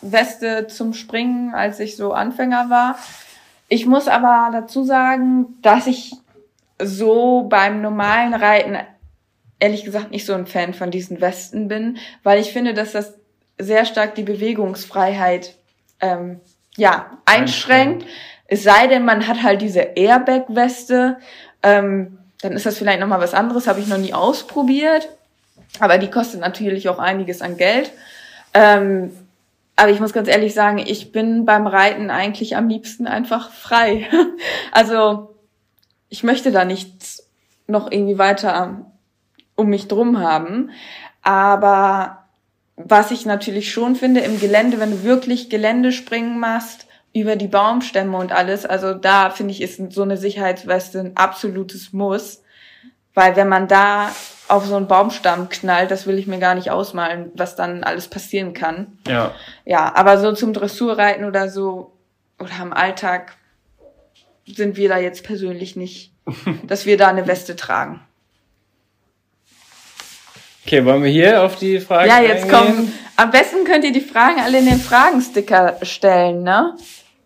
Weste 0.00 0.68
zum 0.68 0.94
Springen, 0.94 1.54
als 1.54 1.80
ich 1.80 1.96
so 1.96 2.12
Anfänger 2.12 2.70
war. 2.70 2.96
Ich 3.68 3.86
muss 3.86 4.08
aber 4.08 4.50
dazu 4.52 4.84
sagen, 4.84 5.58
dass 5.62 5.86
ich 5.86 6.14
so 6.82 7.42
beim 7.48 7.82
normalen 7.82 8.32
Reiten 8.32 8.76
ehrlich 9.60 9.84
gesagt 9.84 10.10
nicht 10.10 10.26
so 10.26 10.34
ein 10.34 10.46
Fan 10.46 10.74
von 10.74 10.90
diesen 10.90 11.20
Westen 11.20 11.68
bin, 11.68 11.98
weil 12.22 12.40
ich 12.40 12.52
finde, 12.52 12.74
dass 12.74 12.92
das 12.92 13.14
sehr 13.58 13.84
stark 13.84 14.14
die 14.14 14.22
Bewegungsfreiheit 14.22 15.54
ähm, 16.00 16.40
ja 16.76 17.18
einschränkt. 17.26 18.06
Es 18.46 18.62
sei 18.64 18.88
denn, 18.88 19.04
man 19.04 19.28
hat 19.28 19.42
halt 19.42 19.62
diese 19.62 19.80
Airbag-Weste, 19.80 21.18
ähm, 21.62 22.18
dann 22.40 22.52
ist 22.52 22.66
das 22.66 22.78
vielleicht 22.78 23.00
noch 23.00 23.06
mal 23.06 23.20
was 23.20 23.34
anderes. 23.34 23.66
Habe 23.66 23.80
ich 23.80 23.86
noch 23.86 23.98
nie 23.98 24.14
ausprobiert, 24.14 25.08
aber 25.78 25.98
die 25.98 26.10
kostet 26.10 26.40
natürlich 26.40 26.88
auch 26.88 26.98
einiges 26.98 27.42
an 27.42 27.56
Geld. 27.58 27.92
Ähm, 28.54 29.12
aber 29.76 29.90
ich 29.90 30.00
muss 30.00 30.12
ganz 30.12 30.28
ehrlich 30.28 30.52
sagen, 30.52 30.78
ich 30.78 31.12
bin 31.12 31.44
beim 31.44 31.66
Reiten 31.66 32.10
eigentlich 32.10 32.56
am 32.56 32.68
liebsten 32.68 33.06
einfach 33.06 33.50
frei. 33.50 34.08
also 34.72 35.34
ich 36.08 36.22
möchte 36.22 36.50
da 36.50 36.64
nichts 36.64 37.28
noch 37.66 37.90
irgendwie 37.90 38.18
weiter 38.18 38.89
um 39.60 39.68
mich 39.68 39.88
drum 39.88 40.18
haben. 40.20 40.70
Aber 41.22 42.24
was 42.76 43.10
ich 43.10 43.26
natürlich 43.26 43.70
schon 43.70 43.94
finde 43.94 44.20
im 44.20 44.40
Gelände, 44.40 44.80
wenn 44.80 44.90
du 44.90 45.02
wirklich 45.04 45.50
Geländespringen 45.50 46.40
machst, 46.40 46.86
über 47.12 47.36
die 47.36 47.48
Baumstämme 47.48 48.16
und 48.16 48.32
alles, 48.32 48.64
also 48.64 48.94
da 48.94 49.30
finde 49.30 49.52
ich, 49.52 49.60
ist 49.60 49.92
so 49.92 50.02
eine 50.02 50.16
Sicherheitsweste 50.16 51.00
ein 51.00 51.16
absolutes 51.16 51.92
Muss. 51.92 52.42
Weil 53.14 53.34
wenn 53.36 53.48
man 53.48 53.66
da 53.66 54.10
auf 54.48 54.64
so 54.64 54.76
einen 54.76 54.86
Baumstamm 54.86 55.48
knallt, 55.48 55.90
das 55.90 56.06
will 56.06 56.18
ich 56.18 56.26
mir 56.26 56.38
gar 56.38 56.54
nicht 56.54 56.70
ausmalen, 56.70 57.30
was 57.34 57.56
dann 57.56 57.84
alles 57.84 58.08
passieren 58.08 58.54
kann. 58.54 58.98
Ja. 59.06 59.34
Ja, 59.64 59.92
aber 59.94 60.18
so 60.18 60.32
zum 60.32 60.52
Dressurreiten 60.52 61.24
oder 61.24 61.48
so, 61.48 61.92
oder 62.38 62.62
im 62.62 62.72
Alltag 62.72 63.36
sind 64.46 64.76
wir 64.76 64.88
da 64.88 64.98
jetzt 64.98 65.24
persönlich 65.24 65.76
nicht, 65.76 66.12
dass 66.66 66.86
wir 66.86 66.96
da 66.96 67.08
eine 67.08 67.26
Weste 67.26 67.56
tragen. 67.56 68.00
Okay, 70.70 70.84
wollen 70.84 71.02
wir 71.02 71.10
hier 71.10 71.42
auf 71.42 71.56
die 71.56 71.80
Frage 71.80 72.08
Ja, 72.08 72.20
jetzt 72.20 72.44
eingehen? 72.44 72.76
kommen. 72.76 72.92
Am 73.16 73.32
besten 73.32 73.64
könnt 73.64 73.82
ihr 73.82 73.90
die 73.90 74.00
Fragen 74.00 74.38
alle 74.38 74.60
in 74.60 74.66
den 74.66 74.78
Fragensticker 74.78 75.78
stellen, 75.82 76.44
ne? 76.44 76.76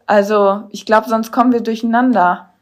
Also, 0.07 0.63
ich 0.71 0.87
glaube, 0.87 1.11
sonst 1.11 1.31
kommen 1.31 1.53
wir 1.53 1.61
durcheinander. 1.61 2.55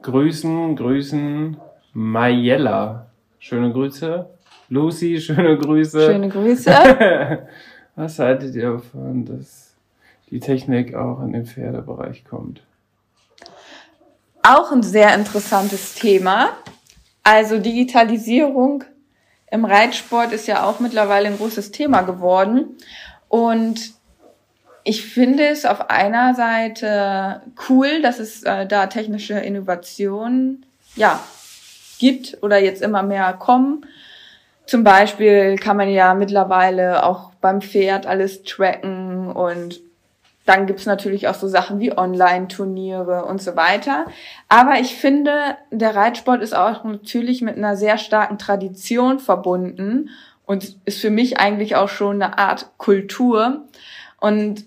Grüßen, 0.00 0.76
grüßen, 0.76 1.56
Mayella. 1.92 3.06
Schöne 3.40 3.72
Grüße. 3.72 4.26
Lucy, 4.68 5.20
schöne 5.20 5.58
Grüße. 5.58 6.00
Schöne 6.00 6.28
Grüße. 6.28 6.70
Was 7.96 8.20
haltet 8.20 8.54
ihr 8.54 8.74
davon, 8.74 9.24
dass 9.24 9.74
die 10.30 10.38
Technik 10.38 10.94
auch 10.94 11.20
in 11.20 11.32
den 11.32 11.46
Pferdebereich 11.46 12.24
kommt? 12.24 12.62
Auch 14.44 14.70
ein 14.70 14.84
sehr 14.84 15.12
interessantes 15.16 15.96
Thema. 15.96 16.50
Also 17.24 17.58
Digitalisierung 17.58 18.84
im 19.50 19.64
Reitsport 19.64 20.32
ist 20.32 20.46
ja 20.46 20.64
auch 20.64 20.78
mittlerweile 20.78 21.28
ein 21.28 21.38
großes 21.38 21.70
Thema 21.70 22.02
geworden. 22.02 22.76
Und 23.28 23.94
ich 24.84 25.06
finde 25.06 25.46
es 25.48 25.64
auf 25.64 25.90
einer 25.90 26.34
Seite 26.34 27.40
cool, 27.68 28.02
dass 28.02 28.18
es 28.18 28.42
äh, 28.42 28.66
da 28.66 28.86
technische 28.86 29.34
Innovationen 29.34 30.66
ja, 30.94 31.18
gibt 31.98 32.38
oder 32.42 32.58
jetzt 32.58 32.82
immer 32.82 33.02
mehr 33.02 33.32
kommen. 33.32 33.86
Zum 34.66 34.84
Beispiel 34.84 35.56
kann 35.56 35.76
man 35.76 35.88
ja 35.88 36.14
mittlerweile 36.14 37.04
auch 37.04 37.32
beim 37.40 37.62
Pferd 37.62 38.06
alles 38.06 38.42
tracken 38.44 39.32
und 39.32 39.80
dann 40.46 40.66
gibt's 40.66 40.86
natürlich 40.86 41.28
auch 41.28 41.34
so 41.34 41.48
Sachen 41.48 41.80
wie 41.80 41.96
Online-Turniere 41.96 43.24
und 43.24 43.40
so 43.40 43.56
weiter. 43.56 44.04
Aber 44.48 44.78
ich 44.78 44.94
finde, 44.96 45.56
der 45.70 45.94
Reitsport 45.96 46.42
ist 46.42 46.54
auch 46.54 46.84
natürlich 46.84 47.40
mit 47.40 47.56
einer 47.56 47.76
sehr 47.76 47.96
starken 47.96 48.38
Tradition 48.38 49.18
verbunden 49.18 50.10
und 50.44 50.76
ist 50.84 51.00
für 51.00 51.10
mich 51.10 51.38
eigentlich 51.38 51.76
auch 51.76 51.88
schon 51.88 52.22
eine 52.22 52.38
Art 52.38 52.70
Kultur. 52.76 53.62
Und 54.20 54.64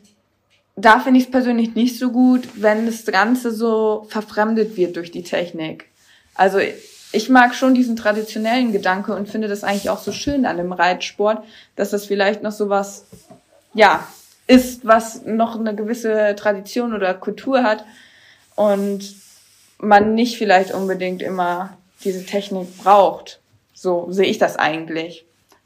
da 0.75 0.99
finde 0.99 1.19
ich 1.19 1.25
es 1.25 1.31
persönlich 1.31 1.75
nicht 1.75 1.99
so 1.99 2.11
gut, 2.11 2.47
wenn 2.55 2.87
das 2.87 3.05
Ganze 3.05 3.51
so 3.51 4.07
verfremdet 4.09 4.77
wird 4.77 4.95
durch 4.95 5.11
die 5.11 5.23
Technik. 5.23 5.89
Also 6.33 6.59
ich 7.11 7.29
mag 7.29 7.53
schon 7.55 7.75
diesen 7.75 7.95
traditionellen 7.95 8.71
Gedanke 8.71 9.15
und 9.15 9.29
finde 9.29 9.47
das 9.47 9.63
eigentlich 9.63 9.89
auch 9.91 9.99
so 9.99 10.11
schön 10.11 10.45
an 10.45 10.57
dem 10.57 10.71
Reitsport, 10.71 11.43
dass 11.75 11.91
das 11.91 12.05
vielleicht 12.05 12.43
noch 12.43 12.51
so 12.51 12.69
was, 12.69 13.05
ja, 13.73 14.05
ist, 14.47 14.85
was 14.85 15.25
noch 15.25 15.59
eine 15.59 15.75
gewisse 15.75 16.35
Tradition 16.35 16.93
oder 16.93 17.13
Kultur 17.13 17.63
hat 17.63 17.85
und 18.55 19.15
man 19.77 20.15
nicht 20.15 20.37
vielleicht 20.37 20.73
unbedingt 20.73 21.21
immer 21.21 21.77
diese 22.03 22.25
Technik 22.25 22.77
braucht. 22.77 23.39
So 23.73 24.07
sehe 24.09 24.25
ich 24.25 24.37
das 24.37 24.55
eigentlich. 24.55 25.25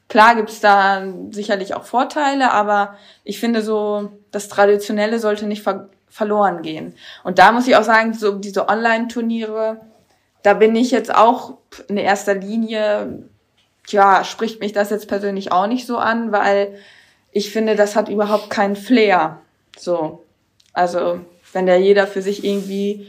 Klar 0.10 0.36
gibt's 0.36 0.60
da 0.60 1.04
sicherlich 1.30 1.74
auch 1.74 1.86
Vorteile, 1.86 2.52
aber 2.52 2.98
ich 3.24 3.39
finde 3.39 3.62
so, 3.62 4.12
das 4.32 4.50
Traditionelle 4.50 5.20
sollte 5.20 5.46
nicht 5.46 5.63
ver 5.63 5.89
verloren 6.10 6.62
gehen. 6.62 6.94
Und 7.24 7.39
da 7.39 7.54
muss 7.54 7.70
ich 7.70 7.78
auch 7.78 7.86
sagen, 7.86 8.13
so 8.13 8.34
diese 8.34 8.67
Online-Turniere, 8.67 9.80
da 10.44 10.54
bin 10.56 10.76
ich 10.76 10.91
jetzt 10.91 11.15
auch 11.15 11.54
in 11.88 11.96
erster 11.96 12.36
Linie, 12.36 13.24
ja, 13.88 14.26
spricht 14.26 14.60
mich 14.60 14.74
das 14.74 14.89
jetzt 14.89 15.08
persönlich 15.08 15.54
auch 15.54 15.67
nicht 15.67 15.88
so 15.88 15.98
an, 15.98 16.34
weil 16.34 16.78
ich 17.32 17.52
finde, 17.52 17.76
das 17.76 17.96
hat 17.96 18.10
überhaupt 18.10 18.50
keinen 18.50 18.76
Flair. 18.76 19.41
So. 19.78 20.24
Also, 20.74 21.22
wenn 21.54 21.65
da 21.65 21.76
jeder 21.76 22.08
für 22.08 22.22
sich 22.22 22.44
irgendwie 22.44 23.08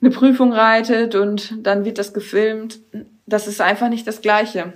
eine 0.00 0.10
Prüfung 0.10 0.52
reitet 0.52 1.14
und 1.14 1.54
dann 1.66 1.84
wird 1.84 1.98
das 1.98 2.12
gefilmt, 2.12 2.78
das 3.26 3.46
ist 3.46 3.60
einfach 3.60 3.88
nicht 3.88 4.06
das 4.06 4.22
Gleiche. 4.22 4.72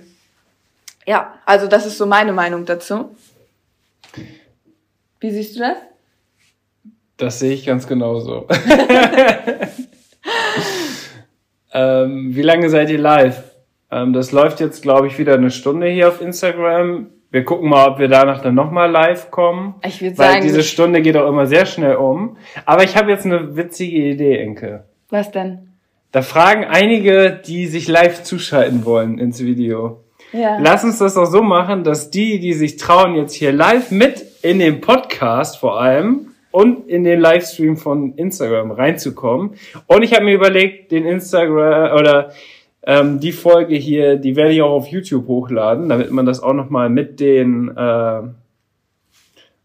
Ja, 1.05 1.39
also 1.45 1.67
das 1.67 1.85
ist 1.85 1.97
so 1.97 2.05
meine 2.05 2.33
Meinung 2.33 2.65
dazu. 2.65 3.15
Wie 5.19 5.31
siehst 5.31 5.55
du 5.55 5.59
das? 5.59 5.77
Das 7.17 7.39
sehe 7.39 7.53
ich 7.53 7.65
ganz 7.65 7.87
genauso. 7.87 8.47
ähm, 11.73 12.35
wie 12.35 12.41
lange 12.41 12.69
seid 12.69 12.89
ihr 12.89 12.99
live? 12.99 13.43
Ähm, 13.91 14.13
das 14.13 14.31
läuft 14.31 14.59
jetzt, 14.59 14.81
glaube 14.81 15.07
ich, 15.07 15.17
wieder 15.17 15.35
eine 15.35 15.51
Stunde 15.51 15.87
hier 15.87 16.09
auf 16.09 16.21
Instagram. 16.21 17.09
Wir 17.35 17.43
gucken 17.43 17.67
mal, 17.67 17.89
ob 17.89 17.99
wir 17.99 18.07
danach 18.07 18.41
dann 18.41 18.55
nochmal 18.55 18.89
live 18.89 19.29
kommen. 19.29 19.75
Ich 19.85 20.01
würde 20.01 20.17
Weil 20.17 20.31
sagen, 20.31 20.43
diese 20.43 20.63
Stunde 20.63 21.01
geht 21.01 21.17
auch 21.17 21.27
immer 21.27 21.47
sehr 21.47 21.65
schnell 21.65 21.97
um. 21.97 22.37
Aber 22.65 22.85
ich 22.85 22.95
habe 22.95 23.11
jetzt 23.11 23.25
eine 23.25 23.57
witzige 23.57 23.97
Idee, 23.97 24.37
Enke. 24.37 24.85
was 25.09 25.31
denn? 25.31 25.67
Da 26.13 26.21
fragen 26.21 26.63
einige, 26.63 27.41
die 27.45 27.67
sich 27.67 27.89
live 27.89 28.23
zuschalten 28.23 28.85
wollen 28.85 29.19
ins 29.19 29.43
Video. 29.43 30.05
Ja. 30.31 30.59
Lass 30.61 30.85
uns 30.85 30.99
das 30.99 31.15
doch 31.15 31.25
so 31.25 31.41
machen, 31.41 31.83
dass 31.83 32.09
die, 32.09 32.39
die 32.39 32.53
sich 32.53 32.77
trauen, 32.77 33.15
jetzt 33.15 33.33
hier 33.33 33.51
live 33.51 33.91
mit 33.91 34.25
in 34.41 34.59
den 34.59 34.79
Podcast 34.79 35.57
vor 35.57 35.81
allem 35.81 36.27
und 36.51 36.87
in 36.87 37.03
den 37.03 37.19
Livestream 37.19 37.75
von 37.75 38.13
Instagram 38.13 38.71
reinzukommen. 38.71 39.55
Und 39.87 40.03
ich 40.03 40.13
habe 40.13 40.23
mir 40.23 40.35
überlegt, 40.35 40.93
den 40.93 41.05
Instagram 41.05 41.99
oder 41.99 42.31
ähm, 42.85 43.19
die 43.19 43.31
Folge 43.31 43.75
hier, 43.75 44.15
die 44.17 44.35
werde 44.35 44.53
ich 44.53 44.61
auch 44.61 44.71
auf 44.71 44.87
YouTube 44.87 45.27
hochladen, 45.27 45.89
damit 45.89 46.11
man 46.11 46.25
das 46.25 46.41
auch 46.41 46.53
nochmal 46.53 46.89
mit 46.89 47.19
den 47.19 47.75
äh, 47.75 48.21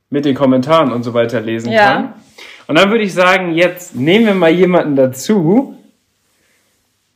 mit 0.08 0.24
den 0.24 0.34
Kommentaren 0.34 0.92
und 0.92 1.02
so 1.04 1.14
weiter 1.14 1.40
lesen 1.40 1.72
Ja. 1.72 1.84
kann. 1.92 2.14
Und 2.66 2.76
dann 2.78 2.90
würde 2.90 3.04
ich 3.04 3.14
sagen, 3.14 3.54
jetzt 3.54 3.94
nehmen 3.96 4.26
wir 4.26 4.34
mal 4.34 4.50
jemanden 4.50 4.96
dazu, 4.96 5.76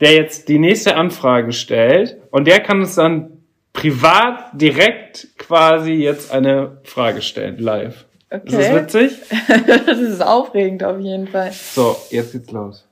der 0.00 0.12
jetzt 0.14 0.48
die 0.48 0.58
nächste 0.58 0.96
Anfrage 0.96 1.52
stellt 1.52 2.16
und 2.30 2.46
der 2.46 2.60
kann 2.60 2.80
uns 2.80 2.94
dann 2.96 3.30
privat 3.72 4.50
direkt 4.60 5.28
quasi 5.38 5.92
jetzt 5.92 6.32
eine 6.32 6.78
Frage 6.84 7.22
stellen, 7.22 7.58
live. 7.58 8.04
Ist 8.30 8.52
das 8.56 8.66
Okay. 8.68 8.76
witzig? 8.82 9.12
das 9.86 9.98
ist 9.98 10.20
aufregend 10.24 10.82
auf 10.84 10.98
jeden 11.00 11.28
Fall. 11.28 11.52
So, 11.52 11.96
jetzt 12.10 12.32
geht's 12.32 12.50
los. 12.50 12.86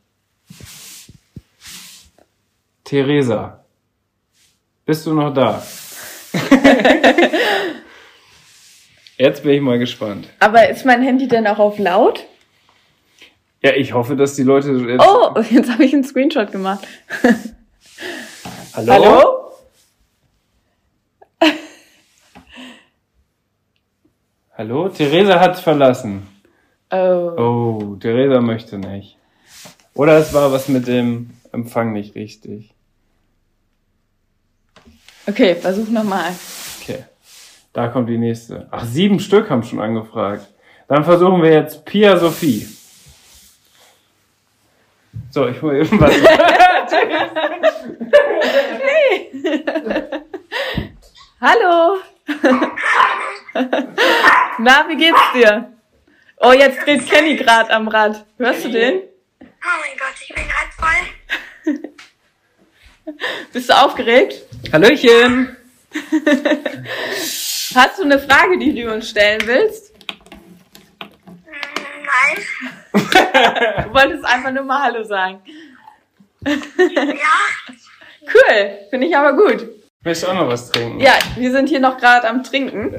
Theresa, 2.92 3.64
bist 4.84 5.06
du 5.06 5.14
noch 5.14 5.32
da? 5.32 5.62
jetzt 9.16 9.42
bin 9.42 9.52
ich 9.52 9.62
mal 9.62 9.78
gespannt. 9.78 10.28
Aber 10.40 10.68
ist 10.68 10.84
mein 10.84 11.00
Handy 11.00 11.26
denn 11.26 11.46
auch 11.46 11.58
auf 11.58 11.78
laut? 11.78 12.26
Ja, 13.62 13.72
ich 13.72 13.94
hoffe, 13.94 14.14
dass 14.14 14.36
die 14.36 14.42
Leute 14.42 14.72
jetzt... 14.72 15.02
Oh, 15.02 15.34
jetzt 15.40 15.72
habe 15.72 15.86
ich 15.86 15.94
einen 15.94 16.04
Screenshot 16.04 16.52
gemacht. 16.52 16.86
Hallo? 18.74 18.92
Hallo? 18.92 19.52
Hallo? 24.52 24.90
Theresa 24.90 25.40
hat's 25.40 25.60
verlassen. 25.60 26.28
Oh. 26.90 26.96
Oh, 27.38 27.96
Theresa 27.98 28.42
möchte 28.42 28.76
nicht. 28.76 29.16
Oder 29.94 30.18
es 30.18 30.34
war 30.34 30.52
was 30.52 30.68
mit 30.68 30.86
dem 30.86 31.30
Empfang 31.52 31.94
nicht 31.94 32.14
richtig. 32.16 32.74
Okay, 35.26 35.54
versuch 35.54 35.88
nochmal. 35.88 36.34
Okay. 36.80 37.04
Da 37.72 37.88
kommt 37.88 38.08
die 38.08 38.18
nächste. 38.18 38.66
Ach, 38.70 38.84
sieben 38.84 39.20
Stück 39.20 39.48
haben 39.50 39.62
schon 39.62 39.80
angefragt. 39.80 40.46
Dann 40.88 41.04
versuchen 41.04 41.42
wir 41.42 41.52
jetzt 41.52 41.84
Pia 41.84 42.16
Sophie. 42.16 42.68
So, 45.30 45.46
ich 45.48 45.62
hole 45.62 45.80
eben 45.80 46.00
was. 46.00 46.12
Hallo. 51.40 51.98
Na, 54.58 54.84
wie 54.88 54.96
geht's 54.96 55.32
dir? 55.34 55.72
Oh, 56.38 56.52
jetzt 56.52 56.84
dreht 56.84 57.08
Kenny 57.08 57.36
gerade 57.36 57.70
am 57.70 57.88
Rad. 57.88 58.26
Hörst 58.36 58.64
du 58.64 58.70
den? 58.70 59.02
Oh 59.40 59.46
mein 59.80 59.96
Gott, 59.96 60.14
ich 60.20 60.34
bin 60.34 60.44
gerade 60.44 60.72
voll. 60.76 61.82
Bist 63.52 63.68
du 63.68 63.76
aufgeregt? 63.76 64.42
Hallöchen! 64.72 65.56
Hast 67.74 67.98
du 67.98 68.02
eine 68.02 68.18
Frage, 68.18 68.58
die 68.58 68.74
du 68.74 68.92
uns 68.92 69.10
stellen 69.10 69.40
willst? 69.44 69.92
Nein. 71.00 72.44
Du 72.92 73.94
wolltest 73.94 74.24
einfach 74.24 74.52
nur 74.52 74.64
mal 74.64 74.82
Hallo 74.82 75.04
sagen. 75.04 75.40
Ja. 76.44 76.56
Cool, 78.24 78.78
finde 78.88 79.08
ich 79.08 79.16
aber 79.16 79.32
gut. 79.32 79.68
Möchtest 80.04 80.22
du 80.22 80.30
auch 80.30 80.34
noch 80.34 80.48
was 80.48 80.70
trinken? 80.70 81.00
Ja, 81.00 81.18
wir 81.34 81.50
sind 81.50 81.68
hier 81.68 81.80
noch 81.80 81.98
gerade 81.98 82.28
am 82.28 82.44
Trinken. 82.44 82.94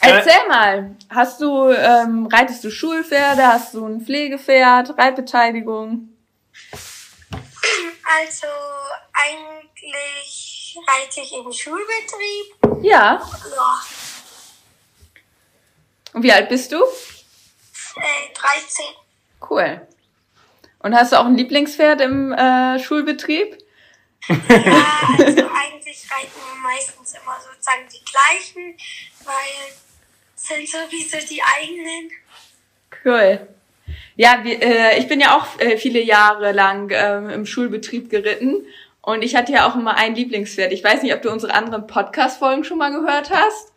Erzähl 0.00 0.48
mal, 0.48 0.96
hast 1.08 1.40
du, 1.40 1.70
ähm, 1.70 2.26
reitest 2.26 2.64
du 2.64 2.70
Schulpferde, 2.70 3.46
hast 3.46 3.72
du 3.74 3.86
ein 3.86 4.00
Pflegepferd, 4.00 4.98
Reitbeteiligung? 4.98 6.13
Also 8.18 8.46
eigentlich 9.12 10.78
reite 10.86 11.20
ich 11.20 11.32
im 11.32 11.52
Schulbetrieb. 11.52 12.82
Ja. 12.82 13.20
Ja. 13.56 13.82
Und 16.12 16.22
wie 16.22 16.32
alt 16.32 16.48
bist 16.48 16.70
du? 16.72 16.76
Äh, 16.76 18.34
13. 18.34 18.84
Cool. 19.48 19.86
Und 20.78 20.94
hast 20.94 21.12
du 21.12 21.20
auch 21.20 21.26
ein 21.26 21.36
Lieblingspferd 21.36 22.00
im 22.02 22.32
äh, 22.32 22.78
Schulbetrieb? 22.78 23.58
Ja, 24.28 24.34
also 24.38 25.48
eigentlich 25.48 26.10
reiten 26.10 26.40
wir 26.46 26.60
meistens 26.62 27.14
immer 27.14 27.38
sozusagen 27.40 27.88
die 27.92 28.04
gleichen, 28.04 28.76
weil 29.24 29.74
es 30.36 30.46
sind 30.46 30.68
sowieso 30.68 31.18
die 31.26 31.42
eigenen. 31.42 32.10
Cool. 33.04 33.48
Ja, 34.16 34.38
wir, 34.42 34.62
äh, 34.62 34.98
ich 34.98 35.08
bin 35.08 35.20
ja 35.20 35.36
auch 35.36 35.46
äh, 35.60 35.76
viele 35.76 36.00
Jahre 36.00 36.52
lang 36.52 36.90
ähm, 36.92 37.30
im 37.30 37.46
Schulbetrieb 37.46 38.10
geritten 38.10 38.64
und 39.02 39.22
ich 39.22 39.34
hatte 39.36 39.52
ja 39.52 39.68
auch 39.68 39.74
immer 39.74 39.96
ein 39.96 40.14
Lieblingspferd. 40.14 40.72
Ich 40.72 40.84
weiß 40.84 41.02
nicht, 41.02 41.14
ob 41.14 41.22
du 41.22 41.30
unsere 41.30 41.52
anderen 41.54 41.86
Podcast-Folgen 41.86 42.64
schon 42.64 42.78
mal 42.78 42.90
gehört 42.92 43.30
hast. 43.30 43.72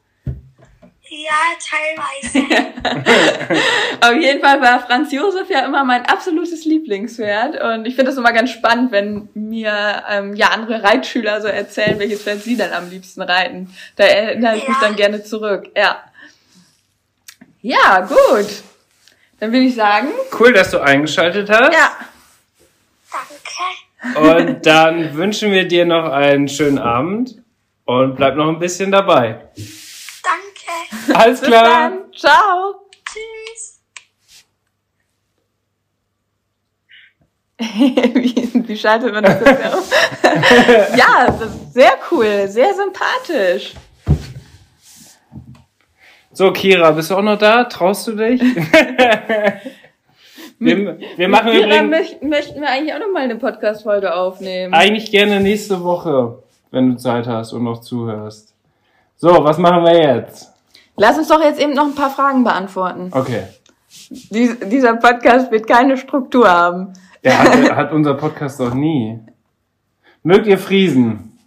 Ja, 1.10 1.32
teilweise. 1.64 2.66
Auf 4.02 4.14
jeden 4.22 4.42
Fall 4.42 4.62
war 4.62 4.86
Franz 4.86 5.12
Josef 5.12 5.50
ja 5.50 5.66
immer 5.66 5.84
mein 5.86 6.06
absolutes 6.06 6.66
Lieblingspferd 6.66 7.62
und 7.62 7.86
ich 7.86 7.96
finde 7.96 8.12
das 8.12 8.18
immer 8.18 8.34
ganz 8.34 8.52
spannend, 8.52 8.92
wenn 8.92 9.30
mir 9.34 10.04
ähm, 10.10 10.36
ja 10.36 10.50
andere 10.50 10.84
Reitschüler 10.84 11.42
so 11.42 11.48
erzählen, 11.48 11.98
welches 11.98 12.24
Pferd 12.24 12.42
sie 12.44 12.58
dann 12.58 12.74
am 12.74 12.90
liebsten 12.90 13.22
reiten. 13.22 13.74
Da 13.96 14.04
erinnere 14.04 14.58
ich 14.58 14.68
mich 14.68 14.78
Ja. 14.78 14.88
dann 14.88 14.96
gerne 14.98 15.24
zurück. 15.24 15.70
Ja. 15.76 16.04
Ja, 17.62 18.02
gut. 18.02 18.48
Dann 19.40 19.52
würde 19.52 19.66
ich 19.66 19.76
sagen, 19.76 20.10
Cool, 20.40 20.54
dass 20.54 20.72
du 20.72 20.80
eingeschaltet 20.80 21.50
hast. 21.50 21.74
ja, 21.74 21.92
Danke. 23.12 24.46
Und 24.46 24.66
dann 24.66 25.16
wünschen 25.16 25.52
wir 25.52 25.68
dir 25.68 25.86
noch 25.86 26.12
einen 26.12 26.48
schönen 26.48 26.80
Abend 26.80 27.36
und 27.86 28.16
bleib 28.16 28.36
noch 28.36 28.48
ein 28.48 28.60
bisschen 28.60 28.92
dabei. 28.92 29.50
Danke. 30.24 31.18
Alles 31.20 31.40
bis 31.40 31.50
klar. 31.50 31.64
dann. 31.64 32.14
Ciao. 32.16 32.90
Tschüss. 33.06 33.80
wie, 37.60 38.68
wie 38.68 38.78
schaltet 38.78 39.14
man 39.14 39.24
das 39.24 39.40
jetzt 39.40 39.74
auf? 39.74 39.90
ja, 40.96 41.26
das 41.28 41.42
ist 41.50 41.74
sehr 41.74 41.94
cool, 42.12 42.48
sehr 42.48 42.74
sympathisch. 42.74 43.74
So, 46.38 46.52
Kira, 46.52 46.92
bist 46.92 47.10
du 47.10 47.16
auch 47.16 47.24
noch 47.24 47.40
da? 47.40 47.64
Traust 47.64 48.06
du 48.06 48.12
dich? 48.12 48.40
wir, 50.60 51.00
wir 51.18 51.30
machen 51.30 51.52
Kira 51.52 51.66
übrigens 51.66 51.90
möcht, 51.90 52.22
möchten 52.22 52.62
wir 52.62 52.70
eigentlich 52.70 52.94
auch 52.94 53.00
noch 53.00 53.12
mal 53.12 53.24
eine 53.24 53.38
Podcast-Folge 53.38 54.14
aufnehmen. 54.14 54.72
eigentlich 54.72 55.10
gerne 55.10 55.40
nächste 55.40 55.84
Woche, 55.84 56.44
wenn 56.70 56.92
du 56.92 56.98
Zeit 56.98 57.26
hast 57.26 57.54
und 57.54 57.64
noch 57.64 57.82
zuhörst. 57.82 58.54
So, 59.16 59.44
was 59.44 59.58
machen 59.58 59.84
wir 59.84 60.00
jetzt? 60.00 60.54
Lass 60.96 61.18
uns 61.18 61.28
doch 61.28 61.42
jetzt 61.42 61.60
eben 61.60 61.74
noch 61.74 61.86
ein 61.86 61.96
paar 61.96 62.12
Fragen 62.12 62.44
beantworten. 62.44 63.10
Okay. 63.10 63.46
Dies, 64.12 64.60
dieser 64.60 64.94
Podcast 64.98 65.50
wird 65.50 65.66
keine 65.66 65.98
Struktur 65.98 66.48
haben. 66.48 66.94
Der 67.24 67.40
hat, 67.40 67.72
hat 67.76 67.92
unser 67.92 68.14
Podcast 68.14 68.60
doch 68.60 68.76
nie. 68.76 69.18
Mögt 70.22 70.46
ihr 70.46 70.60
Friesen? 70.60 71.40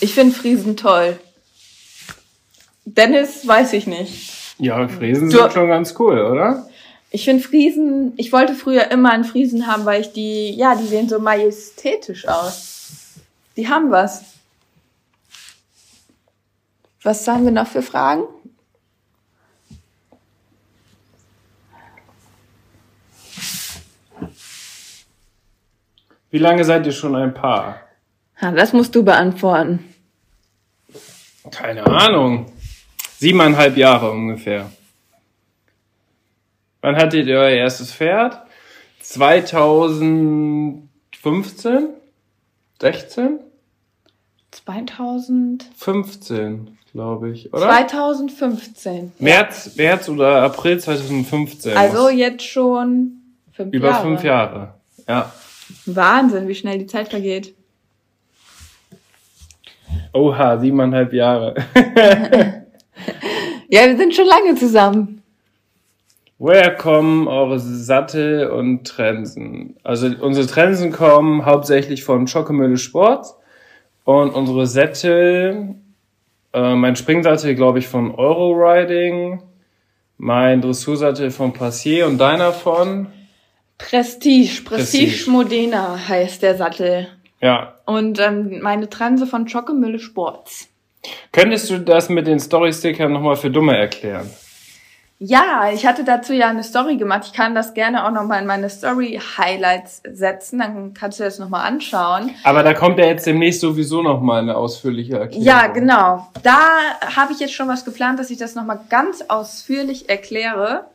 Ich 0.00 0.12
finde 0.12 0.34
Friesen 0.34 0.76
toll. 0.76 1.18
Dennis 2.84 3.46
weiß 3.46 3.72
ich 3.74 3.86
nicht. 3.86 4.32
Ja, 4.58 4.86
Friesen 4.88 5.30
Du- 5.30 5.38
sind 5.38 5.52
schon 5.52 5.68
ganz 5.68 5.94
cool, 5.98 6.20
oder? 6.20 6.66
Ich 7.10 7.24
finde 7.24 7.42
Friesen, 7.42 8.14
ich 8.16 8.32
wollte 8.32 8.54
früher 8.54 8.90
immer 8.90 9.10
einen 9.12 9.24
Friesen 9.24 9.66
haben, 9.66 9.84
weil 9.84 10.00
ich 10.00 10.12
die, 10.12 10.50
ja, 10.54 10.74
die 10.74 10.86
sehen 10.86 11.08
so 11.08 11.18
majestätisch 11.18 12.26
aus. 12.26 13.14
Die 13.56 13.68
haben 13.68 13.90
was. 13.90 14.24
Was 17.02 17.26
haben 17.28 17.44
wir 17.44 17.52
noch 17.52 17.66
für 17.66 17.82
Fragen? 17.82 18.22
Wie 26.30 26.38
lange 26.38 26.64
seid 26.64 26.86
ihr 26.86 26.92
schon 26.92 27.14
ein 27.14 27.34
Paar? 27.34 27.80
Ja, 28.40 28.52
das 28.52 28.72
musst 28.72 28.94
du 28.94 29.04
beantworten. 29.04 29.94
Keine 31.50 31.86
Ahnung. 31.86 32.50
Siebeneinhalb 33.22 33.76
Jahre 33.76 34.10
ungefähr. 34.10 34.72
Wann 36.80 36.96
hattet 36.96 37.28
ihr 37.28 37.38
euer 37.38 37.50
erstes 37.50 37.92
Pferd? 37.92 38.36
2015? 39.00 41.90
16? 42.80 43.38
2000, 44.50 45.64
15, 45.76 46.76
glaube 46.90 47.30
ich, 47.30 47.54
oder? 47.54 47.68
2015. 47.68 49.12
März, 49.20 49.76
März 49.76 50.08
oder 50.08 50.42
April 50.42 50.80
2015. 50.80 51.76
Also 51.76 52.08
jetzt 52.08 52.42
schon 52.42 53.18
fünf 53.52 53.72
Über 53.72 53.90
Jahre. 53.90 54.02
fünf 54.02 54.24
Jahre. 54.24 54.74
Ja. 55.06 55.32
Wahnsinn, 55.86 56.48
wie 56.48 56.56
schnell 56.56 56.78
die 56.78 56.88
Zeit 56.88 57.10
vergeht. 57.10 57.54
Oha, 60.12 60.58
siebeneinhalb 60.58 61.12
Jahre. 61.12 61.54
Ja, 63.72 63.86
wir 63.86 63.96
sind 63.96 64.14
schon 64.14 64.26
lange 64.26 64.54
zusammen. 64.54 65.22
Woher 66.38 66.74
kommen 66.74 67.26
eure 67.26 67.58
Sattel 67.58 68.50
und 68.50 68.86
Trensen? 68.86 69.76
Also 69.82 70.08
unsere 70.20 70.46
Trensen 70.46 70.92
kommen 70.92 71.46
hauptsächlich 71.46 72.04
von 72.04 72.28
Schokemühle 72.28 72.76
Sports 72.76 73.34
und 74.04 74.34
unsere 74.34 74.66
Sättel, 74.66 75.76
äh, 76.52 76.74
mein 76.74 76.96
Springsattel 76.96 77.54
glaube 77.54 77.78
ich 77.78 77.88
von 77.88 78.14
Euroriding, 78.14 79.42
mein 80.18 80.60
Dressursattel 80.60 81.30
von 81.30 81.54
Passier 81.54 82.06
und 82.08 82.18
deiner 82.18 82.52
von? 82.52 83.06
Prestige, 83.78 84.64
Prestige, 84.64 85.12
Prestige. 85.12 85.30
Modena 85.30 86.08
heißt 86.08 86.42
der 86.42 86.56
Sattel. 86.56 87.08
Ja. 87.40 87.78
Und 87.86 88.20
ähm, 88.20 88.60
meine 88.60 88.90
Transe 88.90 89.26
von 89.26 89.48
Schockemülle 89.48 89.98
Sports. 89.98 90.68
Könntest 91.32 91.70
du 91.70 91.78
das 91.78 92.08
mit 92.08 92.26
den 92.26 92.40
Story-Stickern 92.40 93.12
nochmal 93.12 93.36
für 93.36 93.50
Dumme 93.50 93.76
erklären? 93.76 94.30
Ja, 95.24 95.70
ich 95.72 95.86
hatte 95.86 96.02
dazu 96.02 96.32
ja 96.32 96.48
eine 96.48 96.64
Story 96.64 96.96
gemacht. 96.96 97.22
Ich 97.26 97.32
kann 97.32 97.54
das 97.54 97.74
gerne 97.74 98.04
auch 98.04 98.10
nochmal 98.10 98.40
in 98.40 98.46
meine 98.46 98.68
Story-Highlights 98.68 100.02
setzen. 100.12 100.58
Dann 100.58 100.94
kannst 100.94 101.20
du 101.20 101.24
das 101.24 101.38
nochmal 101.38 101.64
anschauen. 101.64 102.32
Aber 102.42 102.64
da 102.64 102.74
kommt 102.74 102.98
ja 102.98 103.06
jetzt 103.06 103.24
demnächst 103.24 103.60
sowieso 103.60 104.02
nochmal 104.02 104.42
eine 104.42 104.56
ausführliche 104.56 105.18
Erklärung. 105.18 105.44
Ja, 105.44 105.68
genau. 105.68 106.26
Da 106.42 106.58
habe 107.14 107.32
ich 107.32 107.38
jetzt 107.38 107.54
schon 107.54 107.68
was 107.68 107.84
geplant, 107.84 108.18
dass 108.18 108.30
ich 108.30 108.38
das 108.38 108.56
nochmal 108.56 108.80
ganz 108.88 109.22
ausführlich 109.28 110.08
erkläre. 110.08 110.86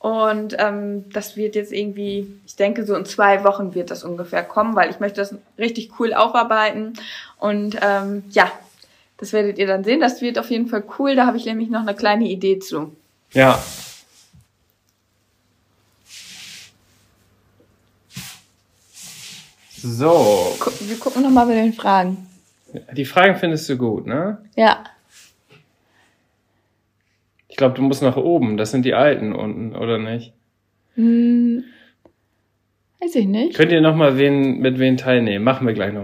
Und 0.00 0.56
ähm, 0.58 1.04
das 1.12 1.36
wird 1.36 1.54
jetzt 1.54 1.72
irgendwie, 1.72 2.40
ich 2.44 2.56
denke, 2.56 2.84
so 2.84 2.96
in 2.96 3.04
zwei 3.04 3.44
Wochen 3.44 3.76
wird 3.76 3.92
das 3.92 4.02
ungefähr 4.02 4.42
kommen, 4.42 4.74
weil 4.74 4.90
ich 4.90 4.98
möchte 4.98 5.20
das 5.20 5.36
richtig 5.56 5.92
cool 6.00 6.14
aufarbeiten. 6.14 6.94
Und 7.38 7.78
ähm, 7.80 8.24
ja, 8.30 8.50
das 9.22 9.32
werdet 9.32 9.56
ihr 9.56 9.68
dann 9.68 9.84
sehen. 9.84 10.00
Das 10.00 10.20
wird 10.20 10.36
auf 10.36 10.50
jeden 10.50 10.66
Fall 10.66 10.82
cool. 10.98 11.14
Da 11.14 11.26
habe 11.26 11.36
ich 11.36 11.44
nämlich 11.44 11.70
noch 11.70 11.82
eine 11.82 11.94
kleine 11.94 12.24
Idee 12.24 12.58
zu. 12.58 12.96
Ja. 13.32 13.62
So, 19.76 20.56
wir 20.80 20.98
gucken 20.98 21.22
nochmal 21.22 21.46
bei 21.46 21.54
den 21.54 21.72
Fragen. 21.72 22.26
die 22.94 23.04
Fragen 23.04 23.36
findest 23.36 23.68
du 23.68 23.76
gut, 23.76 24.08
ne? 24.08 24.44
Ja. 24.56 24.82
Ich 27.46 27.56
glaube, 27.56 27.76
du 27.76 27.82
musst 27.82 28.02
nach 28.02 28.16
oben. 28.16 28.56
Das 28.56 28.72
sind 28.72 28.84
die 28.84 28.94
alten 28.94 29.32
unten, 29.32 29.76
oder 29.76 29.98
nicht? 29.98 30.32
Hm, 30.96 31.62
weiß 33.00 33.14
ich 33.14 33.26
nicht. 33.26 33.54
Könnt 33.54 33.70
ihr 33.70 33.80
noch 33.80 33.94
mal 33.94 34.18
wen, 34.18 34.58
mit 34.58 34.80
wen 34.80 34.96
teilnehmen? 34.96 35.44
Machen 35.44 35.64
wir 35.64 35.74
gleich 35.74 35.92
noch 35.92 36.02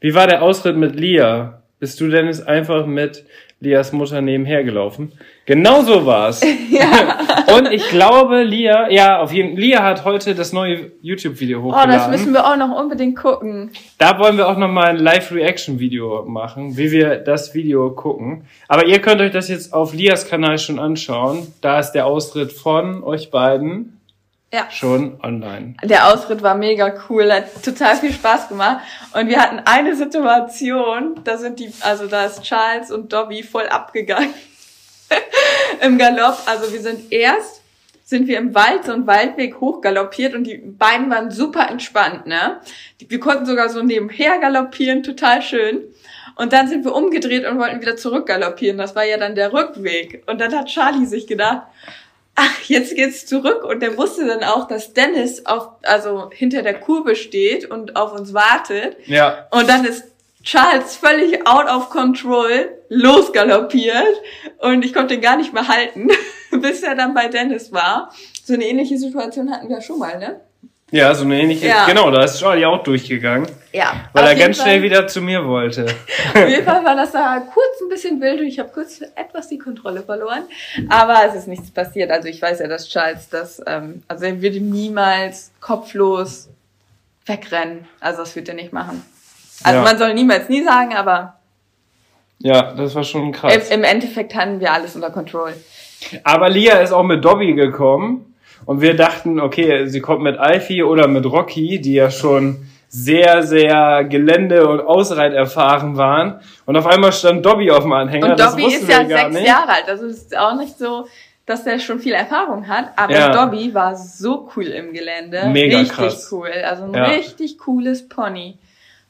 Wie 0.00 0.14
war 0.14 0.26
der 0.26 0.42
Ausritt 0.42 0.76
mit 0.76 0.94
Lia? 0.98 1.62
Bist 1.80 2.00
du 2.00 2.08
denn 2.08 2.26
jetzt 2.26 2.46
einfach 2.46 2.86
mit 2.86 3.24
Lias 3.60 3.92
Mutter 3.92 4.20
nebenher 4.20 4.62
gelaufen? 4.64 5.12
Genau 5.46 5.82
so 5.82 6.06
war's. 6.06 6.40
Ja. 6.70 7.56
Und 7.56 7.72
ich 7.72 7.88
glaube, 7.88 8.42
Lia, 8.42 8.90
ja, 8.90 9.20
auf 9.20 9.32
jeden 9.32 9.56
Lia 9.56 9.82
hat 9.82 10.04
heute 10.04 10.34
das 10.34 10.52
neue 10.52 10.92
YouTube-Video 11.00 11.60
Oh, 11.60 11.62
hochgeladen. 11.64 11.90
das 11.92 12.08
müssen 12.08 12.32
wir 12.34 12.46
auch 12.46 12.56
noch 12.56 12.78
unbedingt 12.78 13.16
gucken. 13.16 13.70
Da 13.96 14.18
wollen 14.18 14.36
wir 14.36 14.48
auch 14.48 14.58
noch 14.58 14.68
mal 14.68 14.84
ein 14.84 14.98
Live-Reaction-Video 14.98 16.24
machen, 16.28 16.76
wie 16.76 16.92
wir 16.92 17.16
das 17.16 17.54
Video 17.54 17.90
gucken. 17.90 18.42
Aber 18.68 18.86
ihr 18.86 19.00
könnt 19.00 19.20
euch 19.22 19.32
das 19.32 19.48
jetzt 19.48 19.72
auf 19.72 19.94
Lias 19.94 20.28
Kanal 20.28 20.58
schon 20.58 20.78
anschauen. 20.78 21.46
Da 21.62 21.80
ist 21.80 21.92
der 21.92 22.06
Austritt 22.06 22.52
von 22.52 23.02
euch 23.02 23.30
beiden 23.30 23.97
Ja. 24.52 24.70
schon 24.70 25.20
online. 25.22 25.74
Der 25.82 26.08
Ausritt 26.08 26.42
war 26.42 26.54
mega 26.54 26.94
cool, 27.08 27.30
hat 27.30 27.62
total 27.62 27.96
viel 27.96 28.12
Spaß 28.12 28.48
gemacht. 28.48 28.78
Und 29.12 29.28
wir 29.28 29.40
hatten 29.40 29.60
eine 29.66 29.94
Situation, 29.94 31.20
da 31.22 31.36
sind 31.36 31.58
die, 31.58 31.70
also 31.80 32.06
da 32.06 32.24
ist 32.24 32.42
Charles 32.44 32.90
und 32.90 33.12
Dobby 33.12 33.42
voll 33.42 33.66
abgegangen 33.66 34.32
im 35.82 35.98
Galopp. 35.98 36.38
Also 36.46 36.72
wir 36.72 36.80
sind 36.80 37.12
erst, 37.12 37.60
sind 38.04 38.26
wir 38.26 38.38
im 38.38 38.54
Wald, 38.54 38.86
so 38.86 38.92
einen 38.92 39.06
Waldweg 39.06 39.60
hochgaloppiert 39.60 40.34
und 40.34 40.44
die 40.44 40.56
beiden 40.56 41.10
waren 41.10 41.30
super 41.30 41.68
entspannt, 41.68 42.26
ne? 42.26 42.60
Wir 43.06 43.20
konnten 43.20 43.44
sogar 43.44 43.68
so 43.68 43.82
nebenher 43.82 44.38
galoppieren, 44.38 45.02
total 45.02 45.42
schön. 45.42 45.82
Und 46.36 46.54
dann 46.54 46.68
sind 46.68 46.86
wir 46.86 46.94
umgedreht 46.94 47.44
und 47.44 47.58
wollten 47.58 47.82
wieder 47.82 47.96
zurück 47.96 48.26
galoppieren. 48.26 48.78
Das 48.78 48.94
war 48.94 49.04
ja 49.04 49.18
dann 49.18 49.34
der 49.34 49.52
Rückweg. 49.52 50.22
Und 50.26 50.40
dann 50.40 50.56
hat 50.56 50.68
Charlie 50.68 51.04
sich 51.04 51.26
gedacht, 51.26 51.66
ach, 52.38 52.60
jetzt 52.68 52.94
geht's 52.94 53.26
zurück. 53.26 53.64
Und 53.64 53.80
der 53.80 53.96
wusste 53.98 54.26
dann 54.26 54.44
auch, 54.44 54.68
dass 54.68 54.94
Dennis 54.94 55.44
auf, 55.44 55.68
also 55.82 56.30
hinter 56.32 56.62
der 56.62 56.78
Kurve 56.78 57.16
steht 57.16 57.68
und 57.70 57.96
auf 57.96 58.12
uns 58.12 58.32
wartet. 58.32 58.96
Ja. 59.06 59.48
Und 59.50 59.68
dann 59.68 59.84
ist 59.84 60.04
Charles 60.44 60.96
völlig 60.96 61.46
out 61.46 61.66
of 61.66 61.90
control 61.90 62.70
losgaloppiert 62.88 64.22
und 64.58 64.84
ich 64.84 64.94
konnte 64.94 65.14
ihn 65.14 65.20
gar 65.20 65.36
nicht 65.36 65.52
mehr 65.52 65.68
halten, 65.68 66.08
bis 66.62 66.82
er 66.82 66.94
dann 66.94 67.12
bei 67.12 67.28
Dennis 67.28 67.72
war. 67.72 68.14
So 68.44 68.54
eine 68.54 68.66
ähnliche 68.66 68.96
Situation 68.96 69.50
hatten 69.50 69.68
wir 69.68 69.82
schon 69.82 69.98
mal, 69.98 70.18
ne? 70.18 70.40
Ja, 70.90 71.14
so 71.14 71.24
eine 71.24 71.38
ähnliche. 71.40 71.66
Ja. 71.68 71.84
Genau, 71.86 72.10
da 72.10 72.24
ist 72.24 72.38
Charlie 72.40 72.64
auch 72.64 72.82
durchgegangen, 72.82 73.46
Ja. 73.72 73.92
weil 74.14 74.24
er 74.24 74.34
ganz 74.34 74.56
Fall- 74.56 74.66
schnell 74.66 74.82
wieder 74.82 75.06
zu 75.06 75.20
mir 75.20 75.44
wollte. 75.46 75.84
Auf 76.34 76.48
jeden 76.48 76.64
Fall 76.64 76.82
war 76.82 76.96
das 76.96 77.12
da 77.12 77.40
kurz 77.40 77.80
ein 77.82 77.90
bisschen 77.90 78.20
wild 78.22 78.40
und 78.40 78.46
ich 78.46 78.58
habe 78.58 78.70
kurz 78.72 79.00
etwas 79.14 79.48
die 79.48 79.58
Kontrolle 79.58 80.02
verloren. 80.02 80.44
Aber 80.88 81.26
es 81.28 81.34
ist 81.34 81.46
nichts 81.46 81.70
passiert. 81.70 82.10
Also 82.10 82.28
ich 82.28 82.40
weiß 82.40 82.60
ja, 82.60 82.68
dass 82.68 82.88
Charles 82.88 83.28
das, 83.28 83.60
ähm, 83.66 84.02
also 84.08 84.24
er 84.24 84.40
würde 84.40 84.60
niemals 84.60 85.52
kopflos 85.60 86.48
wegrennen. 87.26 87.86
Also 88.00 88.20
das 88.20 88.34
wird 88.34 88.48
er 88.48 88.54
nicht 88.54 88.72
machen. 88.72 89.04
Also 89.64 89.78
Ja. 89.80 89.84
man 89.84 89.98
soll 89.98 90.14
niemals 90.14 90.48
nie 90.48 90.62
sagen, 90.64 90.94
aber 90.94 91.34
Ja, 92.38 92.72
das 92.72 92.94
war 92.94 93.04
schon 93.04 93.24
im, 93.24 93.32
krass. 93.32 93.68
im 93.68 93.84
Endeffekt 93.84 94.34
hatten 94.34 94.58
wir 94.60 94.72
alles 94.72 94.94
unter 94.96 95.10
Kontrolle. 95.10 95.54
Aber 96.24 96.48
Lia 96.48 96.78
ist 96.78 96.92
auch 96.92 97.02
mit 97.02 97.22
Dobby 97.22 97.52
gekommen 97.52 98.34
und 98.68 98.82
wir 98.82 98.94
dachten, 98.94 99.40
okay, 99.40 99.86
sie 99.86 100.00
kommt 100.02 100.20
mit 100.22 100.36
Alfie 100.36 100.82
oder 100.82 101.08
mit 101.08 101.24
Rocky, 101.24 101.80
die 101.80 101.94
ja 101.94 102.10
schon 102.10 102.66
sehr, 102.90 103.42
sehr 103.42 104.04
Gelände- 104.04 104.68
und 104.68 104.80
Ausreit 104.82 105.32
erfahren 105.32 105.96
waren. 105.96 106.40
Und 106.66 106.76
auf 106.76 106.86
einmal 106.86 107.12
stand 107.14 107.46
Dobby 107.46 107.70
auf 107.70 107.84
dem 107.84 107.94
Anhänger. 107.94 108.32
Und 108.32 108.38
Dobby 108.38 108.66
ist 108.66 108.86
ja 108.86 109.06
sechs 109.06 109.32
nicht. 109.34 109.46
Jahre 109.46 109.70
alt. 109.72 109.88
Also 109.88 110.04
es 110.04 110.18
ist 110.18 110.36
auch 110.36 110.54
nicht 110.54 110.76
so, 110.76 111.06
dass 111.46 111.66
er 111.66 111.78
schon 111.78 111.98
viel 111.98 112.12
Erfahrung 112.12 112.68
hat. 112.68 112.90
Aber 112.96 113.10
Ja. 113.14 113.30
Dobby 113.46 113.72
war 113.72 113.96
so 113.96 114.50
cool 114.54 114.66
im 114.66 114.92
Gelände. 114.92 115.48
Mega 115.48 115.78
richtig 115.78 115.96
krass. 115.96 116.28
cool. 116.30 116.50
Also 116.62 116.84
ein 116.84 116.92
Ja. 116.94 117.04
richtig 117.04 117.56
cooles 117.56 118.06
Pony. 118.06 118.58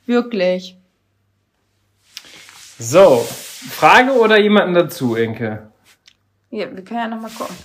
Wirklich. 0.06 0.76
So, 2.78 3.26
Frage 3.72 4.12
oder 4.12 4.38
jemanden 4.38 4.74
dazu, 4.74 5.16
Inke? 5.16 5.66
Ja, 6.50 6.66
wir 6.72 6.84
können 6.84 7.00
ja 7.00 7.08
nochmal 7.08 7.30
gucken. 7.36 7.56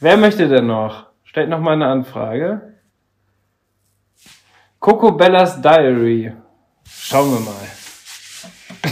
Wer 0.00 0.18
möchte 0.18 0.46
denn 0.46 0.66
noch? 0.66 1.07
Stellt 1.28 1.50
noch 1.50 1.60
mal 1.60 1.74
eine 1.74 1.86
Anfrage. 1.86 2.74
Coco 4.78 5.12
Bellas 5.12 5.60
Diary. 5.60 6.32
Schauen 6.88 7.32
wir 7.32 7.40
mal. 7.40 7.68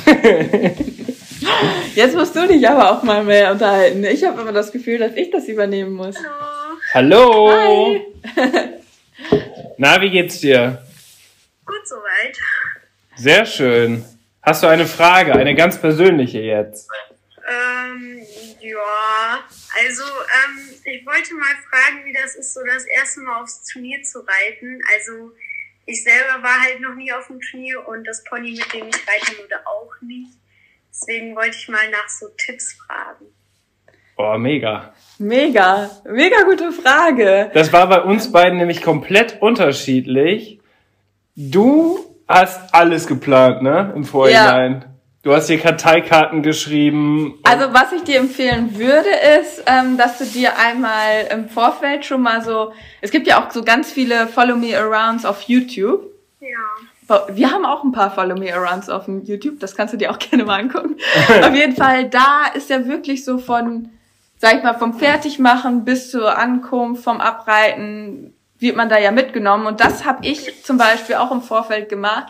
Jetzt 1.94 2.14
musst 2.14 2.36
du 2.36 2.46
dich 2.46 2.68
aber 2.68 2.92
auch 2.92 3.02
mal 3.02 3.24
mehr 3.24 3.52
unterhalten. 3.52 4.04
Ich 4.04 4.22
habe 4.22 4.42
immer 4.42 4.52
das 4.52 4.70
Gefühl, 4.70 4.98
dass 4.98 5.14
ich 5.14 5.30
das 5.30 5.48
übernehmen 5.48 5.94
muss. 5.94 6.16
Hallo. 6.92 7.50
Hallo! 7.50 7.96
Hi. 8.36 8.70
Na, 9.78 9.98
wie 10.02 10.10
geht's 10.10 10.40
dir? 10.40 10.84
Gut 11.64 11.88
soweit. 11.88 12.36
Sehr 13.14 13.46
schön. 13.46 14.04
Hast 14.42 14.62
du 14.62 14.66
eine 14.66 14.84
Frage, 14.84 15.32
eine 15.32 15.54
ganz 15.54 15.80
persönliche 15.80 16.40
jetzt? 16.40 16.90
Ähm, 17.48 18.20
ja, 18.70 19.44
also 19.84 20.02
ähm, 20.02 20.74
ich 20.84 21.06
wollte 21.06 21.34
mal 21.34 21.54
fragen, 21.70 22.04
wie 22.04 22.12
das 22.12 22.34
ist, 22.36 22.54
so 22.54 22.60
das 22.64 22.84
erste 22.84 23.20
Mal 23.20 23.42
aufs 23.42 23.64
Turnier 23.64 24.02
zu 24.02 24.20
reiten. 24.20 24.80
Also 24.94 25.32
ich 25.86 26.02
selber 26.02 26.42
war 26.42 26.60
halt 26.62 26.80
noch 26.80 26.94
nie 26.94 27.12
auf 27.12 27.26
dem 27.28 27.40
Turnier 27.40 27.86
und 27.86 28.04
das 28.04 28.24
Pony, 28.24 28.52
mit 28.52 28.72
dem 28.72 28.88
ich 28.88 29.08
reiten 29.08 29.38
würde, 29.38 29.66
auch 29.66 29.92
nicht. 30.00 30.32
Deswegen 30.90 31.36
wollte 31.36 31.56
ich 31.56 31.68
mal 31.68 31.90
nach 31.90 32.08
so 32.08 32.26
Tipps 32.36 32.72
fragen. 32.72 33.26
Oh, 34.16 34.36
mega. 34.38 34.94
Mega, 35.18 35.90
mega 36.04 36.42
gute 36.42 36.72
Frage. 36.72 37.50
Das 37.52 37.72
war 37.72 37.86
bei 37.88 38.00
uns 38.00 38.32
beiden 38.32 38.58
nämlich 38.58 38.82
komplett 38.82 39.40
unterschiedlich. 39.42 40.58
Du 41.36 42.16
hast 42.26 42.74
alles 42.74 43.06
geplant, 43.06 43.62
ne? 43.62 43.92
Im 43.94 44.04
Vorhinein. 44.04 44.72
Ja. 44.82 44.95
Du 45.26 45.34
hast 45.34 45.48
dir 45.48 45.58
Karteikarten 45.58 46.44
geschrieben. 46.44 47.40
Also 47.42 47.74
was 47.74 47.90
ich 47.90 48.04
dir 48.04 48.20
empfehlen 48.20 48.78
würde, 48.78 49.08
ist, 49.40 49.60
ähm, 49.66 49.96
dass 49.96 50.18
du 50.18 50.24
dir 50.24 50.56
einmal 50.56 51.26
im 51.32 51.48
Vorfeld 51.48 52.04
schon 52.04 52.22
mal 52.22 52.44
so, 52.44 52.72
es 53.00 53.10
gibt 53.10 53.26
ja 53.26 53.42
auch 53.42 53.50
so 53.50 53.64
ganz 53.64 53.90
viele 53.90 54.28
Follow 54.28 54.54
Me 54.54 54.78
Arounds 54.78 55.24
auf 55.24 55.42
YouTube. 55.42 56.04
Ja. 56.38 57.26
Wir 57.34 57.50
haben 57.50 57.66
auch 57.66 57.82
ein 57.82 57.90
paar 57.90 58.12
Follow 58.12 58.36
Me 58.36 58.54
Arounds 58.54 58.88
auf 58.88 59.06
dem 59.06 59.24
YouTube, 59.24 59.58
das 59.58 59.74
kannst 59.74 59.92
du 59.92 59.98
dir 59.98 60.12
auch 60.12 60.18
gerne 60.30 60.44
mal 60.44 60.60
angucken. 60.60 60.94
auf 61.42 61.54
jeden 61.56 61.74
Fall, 61.74 62.08
da 62.08 62.44
ist 62.54 62.70
ja 62.70 62.86
wirklich 62.86 63.24
so 63.24 63.38
von, 63.38 63.88
sag 64.38 64.58
ich 64.58 64.62
mal, 64.62 64.78
vom 64.78 64.94
Fertigmachen 64.94 65.84
bis 65.84 66.12
zur 66.12 66.38
Ankunft, 66.38 67.02
vom 67.02 67.20
Abreiten, 67.20 68.32
wird 68.60 68.76
man 68.76 68.88
da 68.88 68.96
ja 68.96 69.10
mitgenommen. 69.10 69.66
Und 69.66 69.80
das 69.80 70.04
habe 70.04 70.24
ich 70.24 70.62
zum 70.62 70.78
Beispiel 70.78 71.16
auch 71.16 71.32
im 71.32 71.42
Vorfeld 71.42 71.88
gemacht 71.88 72.26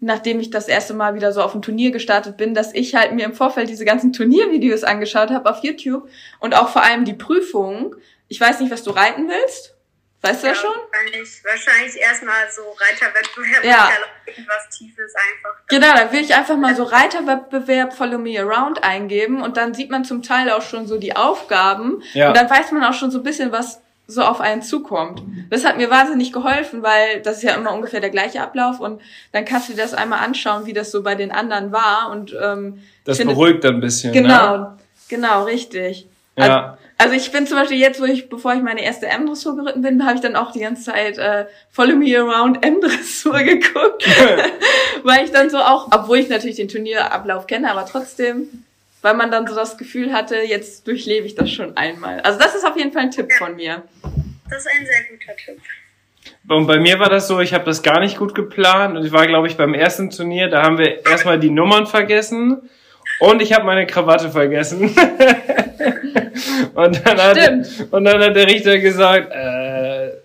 nachdem 0.00 0.40
ich 0.40 0.50
das 0.50 0.68
erste 0.68 0.94
Mal 0.94 1.14
wieder 1.14 1.32
so 1.32 1.42
auf 1.42 1.54
ein 1.54 1.62
Turnier 1.62 1.90
gestartet 1.90 2.36
bin, 2.36 2.54
dass 2.54 2.72
ich 2.74 2.94
halt 2.94 3.12
mir 3.12 3.24
im 3.24 3.34
Vorfeld 3.34 3.68
diese 3.68 3.84
ganzen 3.84 4.12
Turniervideos 4.12 4.84
angeschaut 4.84 5.30
habe 5.30 5.50
auf 5.50 5.64
YouTube 5.64 6.08
und 6.38 6.54
auch 6.54 6.68
vor 6.68 6.82
allem 6.84 7.04
die 7.04 7.14
Prüfungen. 7.14 7.94
Ich 8.28 8.40
weiß 8.40 8.60
nicht, 8.60 8.70
was 8.70 8.84
du 8.84 8.90
reiten 8.90 9.28
willst. 9.28 9.74
Weißt 10.20 10.42
ja, 10.42 10.48
du 10.48 10.54
das 10.54 10.62
schon? 10.62 10.70
Wahrscheinlich, 10.70 11.44
wahrscheinlich 11.44 11.96
erstmal 11.96 12.50
so 12.50 12.62
Reiterwettbewerb, 12.62 13.64
ja. 13.64 13.88
irgendwas 14.26 14.68
Tiefes 14.76 15.14
einfach. 15.14 15.62
Genau, 15.68 15.94
dann 15.94 16.12
will 16.12 16.20
ich 16.20 16.34
einfach 16.34 16.56
mal 16.56 16.74
so 16.74 16.82
Reiterwettbewerb 16.82 17.92
Follow 17.94 18.18
Me 18.18 18.40
Around 18.40 18.82
eingeben 18.82 19.42
und 19.42 19.56
dann 19.56 19.74
sieht 19.74 19.90
man 19.90 20.04
zum 20.04 20.24
Teil 20.24 20.50
auch 20.50 20.62
schon 20.62 20.88
so 20.88 20.98
die 20.98 21.14
Aufgaben 21.14 22.02
ja. 22.14 22.28
und 22.28 22.36
dann 22.36 22.50
weiß 22.50 22.72
man 22.72 22.82
auch 22.82 22.94
schon 22.94 23.12
so 23.12 23.18
ein 23.18 23.22
bisschen, 23.22 23.52
was 23.52 23.80
so 24.10 24.22
auf 24.22 24.40
einen 24.40 24.62
zukommt. 24.62 25.22
Das 25.50 25.66
hat 25.66 25.76
mir 25.76 25.90
wahnsinnig 25.90 26.32
geholfen, 26.32 26.82
weil 26.82 27.20
das 27.20 27.36
ist 27.36 27.42
ja 27.42 27.54
immer 27.54 27.74
ungefähr 27.74 28.00
der 28.00 28.08
gleiche 28.08 28.40
Ablauf 28.40 28.80
und 28.80 29.02
dann 29.32 29.44
kannst 29.44 29.68
du 29.68 29.74
dir 29.74 29.82
das 29.82 29.92
einmal 29.92 30.20
anschauen, 30.20 30.64
wie 30.64 30.72
das 30.72 30.90
so 30.90 31.02
bei 31.02 31.14
den 31.14 31.30
anderen 31.30 31.72
war 31.72 32.10
und 32.10 32.34
ähm, 32.42 32.82
das 33.04 33.18
finde, 33.18 33.34
beruhigt 33.34 33.64
ein 33.66 33.80
bisschen. 33.80 34.14
Genau, 34.14 34.56
ne? 34.56 34.78
genau, 35.08 35.44
richtig. 35.44 36.08
Ja. 36.36 36.44
Also, 36.44 36.78
also 36.96 37.14
ich 37.14 37.30
bin 37.30 37.46
zum 37.46 37.58
Beispiel 37.58 37.76
jetzt, 37.76 38.00
wo 38.00 38.06
ich, 38.06 38.30
bevor 38.30 38.54
ich 38.54 38.62
meine 38.62 38.82
erste 38.82 39.08
M-Dressur 39.08 39.56
geritten 39.56 39.82
bin, 39.82 40.04
habe 40.06 40.14
ich 40.14 40.22
dann 40.22 40.36
auch 40.36 40.52
die 40.52 40.60
ganze 40.60 40.84
Zeit 40.84 41.18
äh, 41.18 41.44
Follow 41.70 41.94
Me 41.94 42.18
Around 42.18 42.64
M-Dressur 42.64 43.38
geguckt, 43.42 44.08
weil 45.04 45.26
ich 45.26 45.32
dann 45.32 45.50
so 45.50 45.58
auch, 45.58 45.88
obwohl 45.92 46.16
ich 46.16 46.30
natürlich 46.30 46.56
den 46.56 46.68
Turnierablauf 46.68 47.46
kenne, 47.46 47.70
aber 47.70 47.84
trotzdem 47.84 48.64
weil 49.02 49.14
man 49.14 49.30
dann 49.30 49.46
so 49.46 49.54
das 49.54 49.78
Gefühl 49.78 50.12
hatte, 50.12 50.36
jetzt 50.36 50.86
durchlebe 50.86 51.26
ich 51.26 51.34
das 51.34 51.50
schon 51.50 51.76
einmal. 51.76 52.20
Also 52.20 52.38
das 52.38 52.54
ist 52.54 52.66
auf 52.66 52.76
jeden 52.76 52.92
Fall 52.92 53.02
ein 53.02 53.10
Tipp 53.10 53.32
von 53.32 53.56
mir. 53.56 53.82
Das 54.50 54.60
ist 54.60 54.68
ein 54.68 54.86
sehr 54.86 55.04
guter 55.10 55.36
Tipp. 55.36 55.60
Und 56.48 56.66
bei 56.66 56.78
mir 56.78 56.98
war 56.98 57.10
das 57.10 57.28
so, 57.28 57.40
ich 57.40 57.52
habe 57.52 57.64
das 57.64 57.82
gar 57.82 58.00
nicht 58.00 58.16
gut 58.16 58.34
geplant 58.34 58.96
und 58.96 59.04
ich 59.04 59.12
war, 59.12 59.26
glaube 59.26 59.46
ich, 59.46 59.56
beim 59.56 59.74
ersten 59.74 60.10
Turnier, 60.10 60.48
da 60.48 60.62
haben 60.62 60.78
wir 60.78 61.04
erstmal 61.06 61.38
die 61.38 61.50
Nummern 61.50 61.86
vergessen 61.86 62.68
und 63.20 63.42
ich 63.42 63.52
habe 63.52 63.64
meine 63.64 63.86
Krawatte 63.86 64.30
vergessen. 64.30 64.82
und, 66.74 67.06
dann 67.06 67.18
hat, 67.18 67.38
und 67.90 68.04
dann 68.04 68.22
hat 68.22 68.36
der 68.36 68.46
Richter 68.46 68.78
gesagt, 68.78 69.30
äh, 69.32 70.17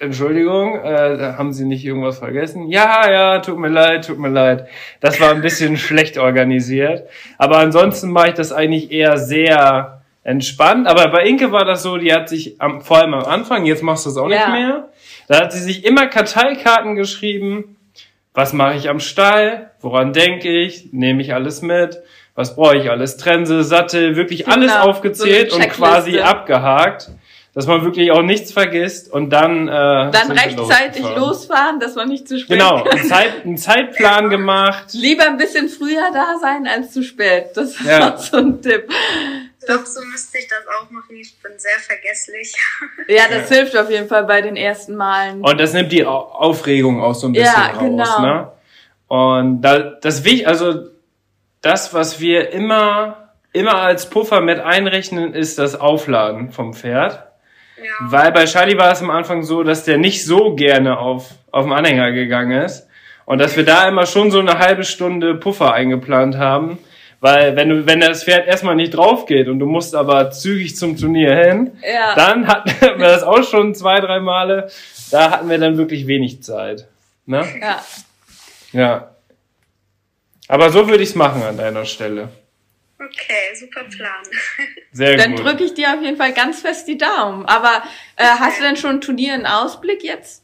Entschuldigung, 0.00 0.82
äh, 0.82 1.34
haben 1.36 1.52
Sie 1.52 1.66
nicht 1.66 1.84
irgendwas 1.84 2.18
vergessen? 2.18 2.68
Ja, 2.70 3.10
ja, 3.10 3.38
tut 3.40 3.58
mir 3.58 3.68
leid, 3.68 4.06
tut 4.06 4.18
mir 4.18 4.30
leid. 4.30 4.66
Das 5.00 5.20
war 5.20 5.30
ein 5.30 5.42
bisschen 5.42 5.76
schlecht 5.76 6.16
organisiert. 6.16 7.06
Aber 7.36 7.58
ansonsten 7.58 8.10
mache 8.10 8.30
ich 8.30 8.34
das 8.34 8.50
eigentlich 8.50 8.90
eher 8.90 9.18
sehr 9.18 10.00
entspannt. 10.24 10.86
Aber 10.86 11.08
bei 11.08 11.26
Inke 11.26 11.52
war 11.52 11.66
das 11.66 11.82
so, 11.82 11.98
die 11.98 12.14
hat 12.14 12.30
sich 12.30 12.58
am, 12.62 12.80
vor 12.80 12.96
allem 12.96 13.12
am 13.12 13.24
Anfang, 13.24 13.66
jetzt 13.66 13.82
machst 13.82 14.06
du 14.06 14.10
es 14.10 14.16
auch 14.16 14.30
ja. 14.30 14.38
nicht 14.38 14.58
mehr, 14.58 14.88
da 15.28 15.40
hat 15.40 15.52
sie 15.52 15.60
sich 15.60 15.84
immer 15.84 16.06
Karteikarten 16.06 16.94
geschrieben. 16.94 17.76
Was 18.32 18.54
mache 18.54 18.76
ich 18.76 18.88
am 18.88 19.00
Stall? 19.00 19.70
Woran 19.80 20.14
denke 20.14 20.48
ich? 20.48 20.94
Nehme 20.94 21.20
ich 21.20 21.34
alles 21.34 21.60
mit? 21.60 22.00
Was 22.34 22.56
brauche 22.56 22.78
ich 22.78 22.88
alles? 22.88 23.18
Trense, 23.18 23.64
Sattel, 23.64 24.16
wirklich 24.16 24.44
genau, 24.44 24.56
alles 24.56 24.74
aufgezählt 24.76 25.50
so 25.50 25.58
und 25.58 25.68
quasi 25.68 26.20
abgehakt 26.20 27.10
dass 27.54 27.66
man 27.66 27.82
wirklich 27.84 28.12
auch 28.12 28.22
nichts 28.22 28.52
vergisst 28.52 29.12
und 29.12 29.30
dann 29.30 29.68
äh, 29.68 29.70
dann 29.70 30.30
rechtzeitig 30.30 31.02
losfahren, 31.02 31.80
dass 31.80 31.96
man 31.96 32.08
nicht 32.08 32.28
zu 32.28 32.38
spät 32.38 32.58
genau 32.58 32.84
einen, 32.84 33.04
Zeit, 33.04 33.44
einen 33.44 33.56
Zeitplan 33.56 34.30
gemacht 34.30 34.92
lieber 34.92 35.26
ein 35.26 35.36
bisschen 35.36 35.68
früher 35.68 36.10
da 36.12 36.38
sein 36.40 36.66
als 36.66 36.92
zu 36.92 37.02
spät 37.02 37.50
das 37.54 37.70
ist 37.70 37.84
ja. 37.84 38.14
auch 38.14 38.18
so 38.18 38.36
ein 38.36 38.62
Tipp 38.62 38.88
ich 39.60 39.66
glaube, 39.66 39.84
so 39.84 40.00
müsste 40.06 40.38
ich 40.38 40.48
das 40.48 40.60
auch 40.66 40.90
machen. 40.90 41.16
Ich 41.16 41.38
bin 41.42 41.52
sehr 41.58 41.78
vergesslich. 41.78 42.54
Ja, 43.08 43.24
das 43.28 43.50
ja. 43.50 43.56
hilft 43.56 43.76
auf 43.76 43.90
jeden 43.90 44.08
Fall 44.08 44.24
bei 44.24 44.40
den 44.40 44.56
ersten 44.56 44.96
Malen. 44.96 45.42
Und 45.42 45.60
das 45.60 45.74
nimmt 45.74 45.92
die 45.92 46.06
Aufregung 46.06 47.02
auch 47.02 47.14
so 47.14 47.26
ein 47.26 47.32
bisschen 47.32 47.46
ja, 47.46 47.70
raus. 47.72 47.78
Genau. 47.78 48.20
Ne? 48.22 48.52
Und 49.08 49.60
da, 49.60 49.78
das 49.78 50.24
wichtig, 50.24 50.48
also 50.48 50.88
das, 51.60 51.92
was 51.92 52.20
wir 52.20 52.52
immer, 52.52 53.34
immer 53.52 53.76
als 53.76 54.08
Puffer 54.08 54.40
mit 54.40 54.60
einrechnen, 54.60 55.34
ist 55.34 55.58
das 55.58 55.78
Aufladen 55.78 56.52
vom 56.52 56.72
Pferd. 56.72 57.29
Weil 58.00 58.32
bei 58.32 58.44
Charlie 58.44 58.76
war 58.76 58.92
es 58.92 59.00
am 59.02 59.10
Anfang 59.10 59.42
so, 59.42 59.62
dass 59.62 59.84
der 59.84 59.98
nicht 59.98 60.24
so 60.24 60.54
gerne 60.54 60.98
auf, 60.98 61.30
auf 61.50 61.64
den 61.64 61.72
Anhänger 61.72 62.12
gegangen 62.12 62.62
ist. 62.62 62.86
Und 63.24 63.38
dass 63.38 63.56
wir 63.56 63.64
da 63.64 63.88
immer 63.88 64.06
schon 64.06 64.30
so 64.30 64.40
eine 64.40 64.58
halbe 64.58 64.84
Stunde 64.84 65.34
Puffer 65.34 65.72
eingeplant 65.72 66.36
haben. 66.36 66.78
Weil 67.20 67.54
wenn 67.54 67.68
du, 67.68 67.86
wenn 67.86 68.00
das 68.00 68.24
Pferd 68.24 68.48
erstmal 68.48 68.74
nicht 68.74 68.94
drauf 68.94 69.26
geht 69.26 69.48
und 69.48 69.58
du 69.58 69.66
musst 69.66 69.94
aber 69.94 70.30
zügig 70.30 70.76
zum 70.76 70.96
Turnier 70.96 71.36
hin, 71.36 71.72
ja. 71.82 72.14
dann 72.14 72.46
hatten 72.46 72.70
wir 72.80 73.06
das 73.06 73.22
auch 73.22 73.44
schon 73.44 73.74
zwei, 73.74 74.00
drei 74.00 74.20
Male. 74.20 74.70
Da 75.10 75.30
hatten 75.30 75.50
wir 75.50 75.58
dann 75.58 75.76
wirklich 75.76 76.06
wenig 76.06 76.42
Zeit. 76.42 76.88
Ne? 77.26 77.46
Ja. 77.60 77.82
Ja. 78.72 79.10
Aber 80.48 80.70
so 80.70 80.88
würde 80.88 81.02
ich 81.02 81.10
es 81.10 81.14
machen 81.14 81.42
an 81.42 81.56
deiner 81.56 81.84
Stelle. 81.84 82.30
Okay, 83.02 83.54
super 83.54 83.84
Plan. 83.84 84.22
Sehr 84.92 85.16
Dann 85.16 85.34
gut. 85.34 85.44
drücke 85.44 85.64
ich 85.64 85.72
dir 85.72 85.94
auf 85.94 86.02
jeden 86.02 86.18
Fall 86.18 86.34
ganz 86.34 86.60
fest 86.60 86.86
die 86.86 86.98
Daumen. 86.98 87.46
Aber 87.46 87.82
äh, 88.16 88.24
hast 88.24 88.58
du 88.58 88.62
denn 88.62 88.76
schon 88.76 88.96
ein 88.96 89.00
Turnier 89.00 89.34
in 89.34 89.46
Ausblick 89.46 90.02
jetzt? 90.02 90.42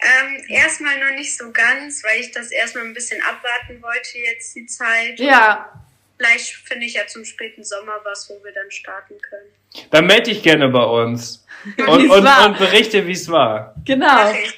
Ähm, 0.00 0.44
erstmal 0.48 0.98
noch 0.98 1.16
nicht 1.16 1.36
so 1.36 1.52
ganz, 1.52 2.02
weil 2.02 2.20
ich 2.20 2.32
das 2.32 2.50
erstmal 2.50 2.84
ein 2.84 2.94
bisschen 2.94 3.20
abwarten 3.22 3.80
wollte 3.80 4.18
jetzt 4.18 4.56
die 4.56 4.66
Zeit. 4.66 5.20
Ja. 5.20 5.72
Vielleicht 6.16 6.52
finde 6.52 6.86
ich 6.86 6.94
ja 6.94 7.06
zum 7.06 7.24
späten 7.24 7.62
Sommer 7.62 8.00
was, 8.02 8.28
wo 8.28 8.44
wir 8.44 8.52
dann 8.52 8.70
starten 8.72 9.14
können. 9.20 9.88
Dann 9.90 10.06
melde 10.06 10.30
dich 10.30 10.42
gerne 10.42 10.68
bei 10.68 10.82
uns 10.82 11.46
und, 11.78 12.10
und, 12.10 12.26
und, 12.26 12.58
berichte, 12.58 13.06
wie 13.06 13.12
es 13.12 13.30
war. 13.30 13.74
Genau. 13.84 14.30
Okay. 14.30 14.48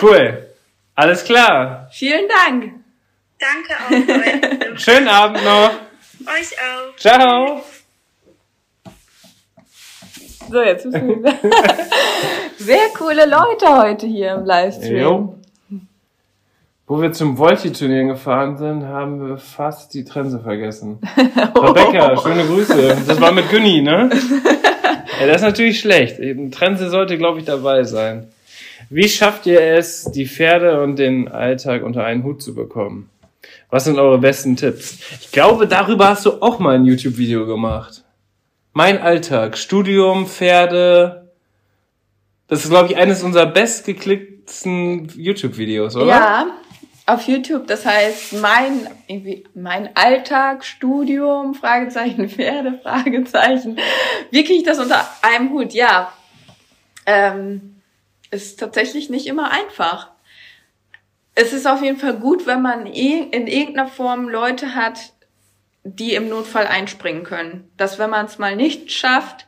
Cool. 0.00 0.54
Alles 0.94 1.24
klar. 1.24 1.90
Vielen 1.92 2.28
Dank. 2.28 2.72
Danke 3.38 3.76
auch. 3.76 4.78
Schönen 4.78 5.08
Abend 5.08 5.44
noch. 5.44 5.91
Euch 6.26 6.52
auch. 6.58 6.96
Ciao. 6.96 7.62
So, 10.50 10.60
jetzt 10.60 10.84
müssen 10.84 11.22
wir. 11.22 11.32
Sehr 12.58 12.88
coole 12.96 13.26
Leute 13.26 13.76
heute 13.76 14.06
hier 14.06 14.34
im 14.34 14.44
Livestream. 14.44 14.96
Jo. 14.96 15.38
Wo 16.86 17.00
wir 17.00 17.12
zum 17.12 17.38
Volti-Turnier 17.38 18.04
gefahren 18.04 18.58
sind, 18.58 18.84
haben 18.84 19.26
wir 19.26 19.38
fast 19.38 19.94
die 19.94 20.04
Trense 20.04 20.40
vergessen. 20.40 20.98
Rebecca, 21.16 22.16
schöne 22.18 22.44
Grüße. 22.44 22.98
Das 23.06 23.20
war 23.20 23.32
mit 23.32 23.48
Günni, 23.50 23.82
ne? 23.82 24.10
Ja, 25.20 25.28
das 25.28 25.36
ist 25.36 25.42
natürlich 25.42 25.78
schlecht. 25.78 26.16
Trense 26.50 26.90
sollte, 26.90 27.16
glaube 27.16 27.38
ich, 27.38 27.44
dabei 27.44 27.84
sein. 27.84 28.28
Wie 28.90 29.08
schafft 29.08 29.46
ihr 29.46 29.60
es, 29.60 30.10
die 30.10 30.26
Pferde 30.26 30.82
und 30.82 30.98
den 30.98 31.28
Alltag 31.28 31.84
unter 31.84 32.04
einen 32.04 32.24
Hut 32.24 32.42
zu 32.42 32.56
bekommen? 32.56 33.08
Was 33.72 33.84
sind 33.84 33.98
eure 33.98 34.18
besten 34.18 34.54
Tipps? 34.54 34.98
Ich 35.22 35.32
glaube, 35.32 35.66
darüber 35.66 36.08
hast 36.08 36.26
du 36.26 36.42
auch 36.42 36.58
mal 36.58 36.74
ein 36.74 36.84
YouTube-Video 36.84 37.46
gemacht. 37.46 38.04
Mein 38.74 39.00
Alltag, 39.00 39.56
Studium, 39.56 40.26
Pferde. 40.26 41.32
Das 42.48 42.64
ist, 42.64 42.70
glaube 42.70 42.90
ich, 42.90 42.98
eines 42.98 43.22
unserer 43.22 43.46
bestgeklickten 43.46 45.08
YouTube-Videos, 45.16 45.96
oder? 45.96 46.06
Ja, 46.06 46.46
auf 47.06 47.26
YouTube. 47.26 47.66
Das 47.66 47.86
heißt, 47.86 48.34
mein, 48.42 48.88
irgendwie, 49.06 49.44
mein 49.54 49.96
Alltag, 49.96 50.66
Studium, 50.66 51.54
Fragezeichen, 51.54 52.28
Pferde, 52.28 52.78
Fragezeichen. 52.82 53.78
Wie 54.30 54.44
kriege 54.44 54.58
ich 54.58 54.64
das 54.64 54.80
unter 54.80 55.02
einem 55.22 55.48
Hut? 55.48 55.72
Ja, 55.72 56.12
ähm, 57.06 57.80
ist 58.30 58.60
tatsächlich 58.60 59.08
nicht 59.08 59.26
immer 59.26 59.50
einfach 59.50 60.10
es 61.34 61.52
ist 61.52 61.66
auf 61.66 61.82
jeden 61.82 61.98
Fall 61.98 62.14
gut, 62.14 62.46
wenn 62.46 62.62
man 62.62 62.86
in 62.86 63.46
irgendeiner 63.46 63.88
Form 63.88 64.28
Leute 64.28 64.74
hat, 64.74 65.12
die 65.84 66.14
im 66.14 66.28
Notfall 66.28 66.66
einspringen 66.66 67.24
können. 67.24 67.70
Dass 67.76 67.98
wenn 67.98 68.10
man 68.10 68.26
es 68.26 68.38
mal 68.38 68.54
nicht 68.56 68.92
schafft, 68.92 69.46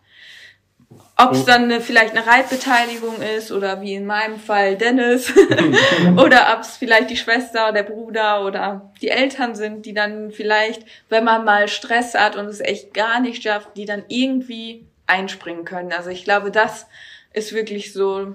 Ob 1.16 1.32
es 1.32 1.44
dann 1.44 1.64
eine, 1.64 1.80
vielleicht 1.80 2.16
eine 2.16 2.26
Reitbeteiligung 2.26 3.22
ist 3.22 3.52
oder 3.52 3.80
wie 3.80 3.94
in 3.94 4.04
meinem 4.04 4.40
Fall 4.40 4.76
Dennis 4.76 5.32
oder 6.16 6.52
ob 6.54 6.62
es 6.62 6.76
vielleicht 6.76 7.10
die 7.10 7.16
Schwester, 7.16 7.70
der 7.70 7.84
Bruder 7.84 8.44
oder 8.44 8.92
die 9.00 9.10
Eltern 9.10 9.54
sind, 9.54 9.86
die 9.86 9.94
dann 9.94 10.32
vielleicht, 10.32 10.84
wenn 11.10 11.22
man 11.22 11.44
mal 11.44 11.68
Stress 11.68 12.14
hat 12.14 12.34
und 12.34 12.46
es 12.46 12.60
echt 12.60 12.94
gar 12.94 13.20
nicht 13.20 13.44
schafft, 13.44 13.76
die 13.76 13.84
dann 13.84 14.02
irgendwie 14.08 14.86
einspringen 15.06 15.64
können. 15.64 15.92
Also 15.92 16.10
ich 16.10 16.24
glaube, 16.24 16.50
das 16.50 16.86
ist 17.32 17.52
wirklich 17.52 17.92
so 17.92 18.34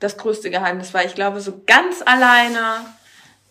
das 0.00 0.16
größte 0.16 0.50
Geheimnis, 0.50 0.92
weil 0.92 1.06
ich 1.06 1.14
glaube, 1.14 1.40
so 1.40 1.62
ganz 1.66 2.02
alleine 2.04 2.84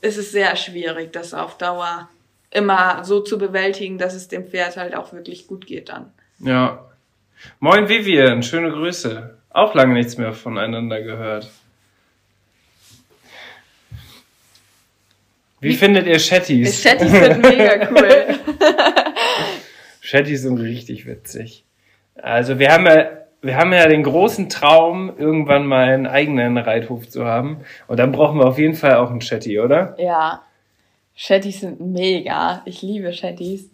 ist 0.02 0.18
es 0.18 0.32
sehr 0.32 0.56
schwierig, 0.56 1.14
das 1.14 1.34
auf 1.34 1.58
Dauer 1.58 2.10
immer 2.52 3.04
so 3.04 3.22
zu 3.22 3.38
bewältigen, 3.38 3.98
dass 3.98 4.14
es 4.14 4.28
dem 4.28 4.48
Pferd 4.48 4.76
halt 4.76 4.96
auch 4.96 5.14
wirklich 5.14 5.48
gut 5.48 5.66
geht 5.66 5.90
dann. 5.90 6.12
Ja, 6.40 6.90
Moin 7.60 7.88
Vivian, 7.88 8.44
schöne 8.44 8.72
Grüße. 8.72 9.38
Auch 9.50 9.74
lange 9.74 9.94
nichts 9.94 10.18
mehr 10.18 10.34
voneinander 10.34 11.02
gehört. 11.02 11.50
Wie, 15.60 15.70
Wie 15.70 15.74
findet 15.74 16.08
ihr 16.08 16.18
Chatties? 16.18 16.82
Chatties 16.82 17.12
sind 17.12 17.42
mega 17.42 17.90
cool. 17.90 18.40
Chatties 20.02 20.44
sind 20.44 20.58
richtig 20.60 21.06
witzig. 21.06 21.66
Also 22.16 22.60
wir 22.60 22.72
haben 22.72 22.86
ja, 22.86 23.10
wir 23.42 23.56
haben 23.56 23.72
ja 23.72 23.88
den 23.88 24.04
großen 24.04 24.50
Traum, 24.50 25.12
irgendwann 25.18 25.66
mal 25.66 25.86
einen 25.86 26.08
eigenen 26.08 26.58
Reithof 26.58 27.08
zu 27.08 27.26
haben. 27.26 27.58
Und 27.88 27.98
dann 27.98 28.12
brauchen 28.12 28.40
wir 28.40 28.46
auf 28.46 28.58
jeden 28.58 28.76
Fall 28.76 28.96
auch 28.96 29.10
einen 29.10 29.20
Chatty, 29.20 29.60
oder? 29.60 29.96
Ja. 29.98 30.42
Chatties 31.16 31.62
sind 31.62 31.80
mega. 31.80 32.62
Ich 32.66 32.82
liebe 32.82 33.12
Chatties. 33.12 33.70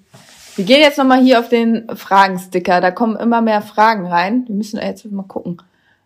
Wir 0.55 0.65
gehen 0.65 0.81
jetzt 0.81 0.97
nochmal 0.97 1.21
hier 1.21 1.39
auf 1.39 1.49
den 1.49 1.87
Fragensticker. 1.95 2.79
Da 2.79 2.91
kommen 2.91 3.17
immer 3.17 3.41
mehr 3.41 3.61
Fragen 3.61 4.07
rein. 4.07 4.45
Wir 4.47 4.55
müssen 4.55 4.79
jetzt 4.79 5.05
mal 5.11 5.23
gucken. 5.23 5.61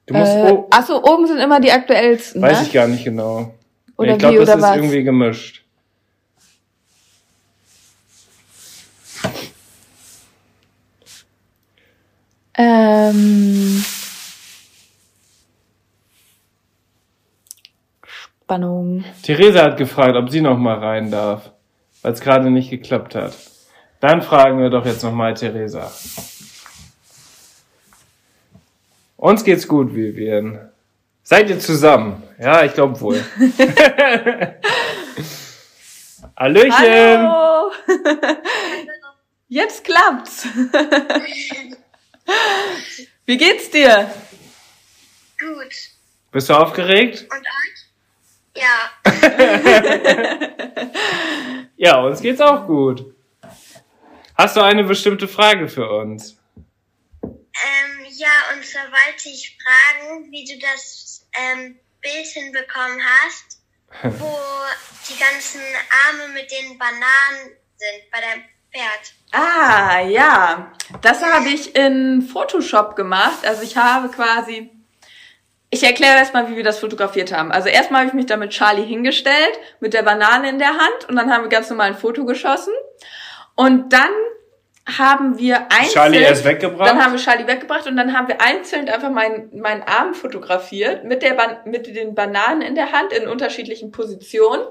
Du 0.05 0.15
musst 0.15 0.31
äh, 0.31 0.51
oh, 0.51 0.67
achso, 0.71 1.03
oben 1.03 1.27
sind 1.27 1.37
immer 1.37 1.59
die 1.59 1.71
aktuellsten. 1.71 2.41
Weiß 2.41 2.61
ne? 2.61 2.65
ich 2.65 2.73
gar 2.73 2.87
nicht 2.87 3.03
genau. 3.03 3.53
Oder 3.95 4.13
ich 4.13 4.17
glaube, 4.17 4.39
das 4.39 4.55
ist 4.55 4.61
was? 4.61 4.75
irgendwie 4.75 5.03
gemischt. 5.03 5.63
Ähm, 12.61 13.85
Spannung. 18.03 19.05
Theresa 19.23 19.63
hat 19.63 19.77
gefragt, 19.77 20.17
ob 20.17 20.29
sie 20.29 20.41
noch 20.41 20.57
mal 20.57 20.77
rein 20.77 21.09
darf, 21.09 21.53
weil 22.01 22.11
es 22.11 22.19
gerade 22.19 22.51
nicht 22.51 22.69
geklappt 22.69 23.15
hat. 23.15 23.33
Dann 24.01 24.21
fragen 24.21 24.59
wir 24.59 24.69
doch 24.69 24.85
jetzt 24.85 25.03
nochmal 25.03 25.35
Theresa. 25.35 25.89
Uns 29.15 29.45
geht's 29.45 29.65
gut, 29.65 29.95
Vivian. 29.95 30.59
Seid 31.23 31.49
ihr 31.49 31.59
zusammen? 31.59 32.23
Ja, 32.37 32.65
ich 32.65 32.73
glaube 32.73 32.99
wohl. 32.99 33.23
Hallöchen! 36.35 36.73
Hallo. 36.73 37.71
Jetzt 39.47 39.85
klappt's. 39.85 40.45
Wie 43.25 43.37
geht's 43.37 43.69
dir? 43.69 44.13
Gut. 45.39 45.73
Bist 46.31 46.49
du 46.49 46.53
aufgeregt? 46.53 47.27
Und 47.31 47.45
euch? 47.45 47.89
Ja. 48.55 48.91
ja, 51.77 52.01
uns 52.01 52.21
geht's 52.21 52.41
auch 52.41 52.65
gut. 52.67 53.15
Hast 54.35 54.55
du 54.55 54.61
eine 54.61 54.83
bestimmte 54.83 55.27
Frage 55.27 55.67
für 55.67 55.89
uns? 55.89 56.37
Ähm, 57.23 58.05
ja, 58.11 58.53
und 58.53 58.65
zwar 58.65 58.83
wollte 58.83 59.29
ich 59.29 59.57
fragen, 59.61 60.31
wie 60.31 60.45
du 60.45 60.59
das 60.59 61.27
ähm, 61.33 61.79
Bild 62.01 62.27
hinbekommen 62.27 62.99
hast, 63.03 63.59
wo 64.03 64.37
die 65.09 65.19
ganzen 65.19 65.61
Arme 66.07 66.29
mit 66.33 66.49
den 66.51 66.77
Bananen 66.77 67.57
sind 67.75 68.11
bei 68.11 68.21
deinem 68.21 68.43
Pferd. 68.71 69.13
Ah, 69.31 70.01
ja. 70.01 70.71
Das 71.01 71.23
habe 71.23 71.49
ich 71.49 71.75
in 71.75 72.21
Photoshop 72.21 72.95
gemacht. 72.95 73.45
Also 73.45 73.63
ich 73.63 73.77
habe 73.77 74.09
quasi 74.09 74.71
ich 75.71 75.83
erkläre 75.83 76.17
erstmal, 76.17 76.49
wie 76.49 76.55
wir 76.55 76.63
das 76.63 76.79
fotografiert 76.79 77.31
haben. 77.31 77.51
Also 77.51 77.69
erstmal 77.69 78.01
habe 78.01 78.09
ich 78.09 78.15
mich 78.15 78.25
da 78.25 78.37
mit 78.37 78.49
Charlie 78.49 78.85
hingestellt, 78.85 79.59
mit 79.79 79.93
der 79.93 80.01
Banane 80.01 80.49
in 80.49 80.57
der 80.57 80.69
Hand 80.69 81.07
und 81.07 81.15
dann 81.15 81.31
haben 81.31 81.43
wir 81.43 81.49
ganz 81.49 81.69
normal 81.69 81.89
ein 81.89 81.95
Foto 81.95 82.25
geschossen. 82.25 82.73
Und 83.55 83.93
dann 83.93 84.09
haben 84.97 85.37
wir 85.37 85.71
einzeln. 85.71 85.93
Charlie 85.93 86.21
erst 86.21 86.43
weggebracht? 86.43 86.89
Dann 86.89 87.03
haben 87.03 87.13
wir 87.13 87.19
Charlie 87.19 87.45
weggebracht 87.45 87.85
und 87.85 87.97
dann 87.97 88.17
haben 88.17 88.27
wir 88.27 88.41
einzeln 88.41 88.89
einfach 88.89 89.11
meinen, 89.11 89.59
meinen 89.59 89.83
Arm 89.83 90.15
fotografiert 90.15 91.03
mit, 91.03 91.21
der 91.21 91.35
Ban 91.35 91.57
mit 91.65 91.85
den 91.95 92.15
Bananen 92.15 92.63
in 92.63 92.73
der 92.73 92.91
Hand 92.91 93.13
in 93.13 93.27
unterschiedlichen 93.27 93.91
Positionen. 93.91 94.63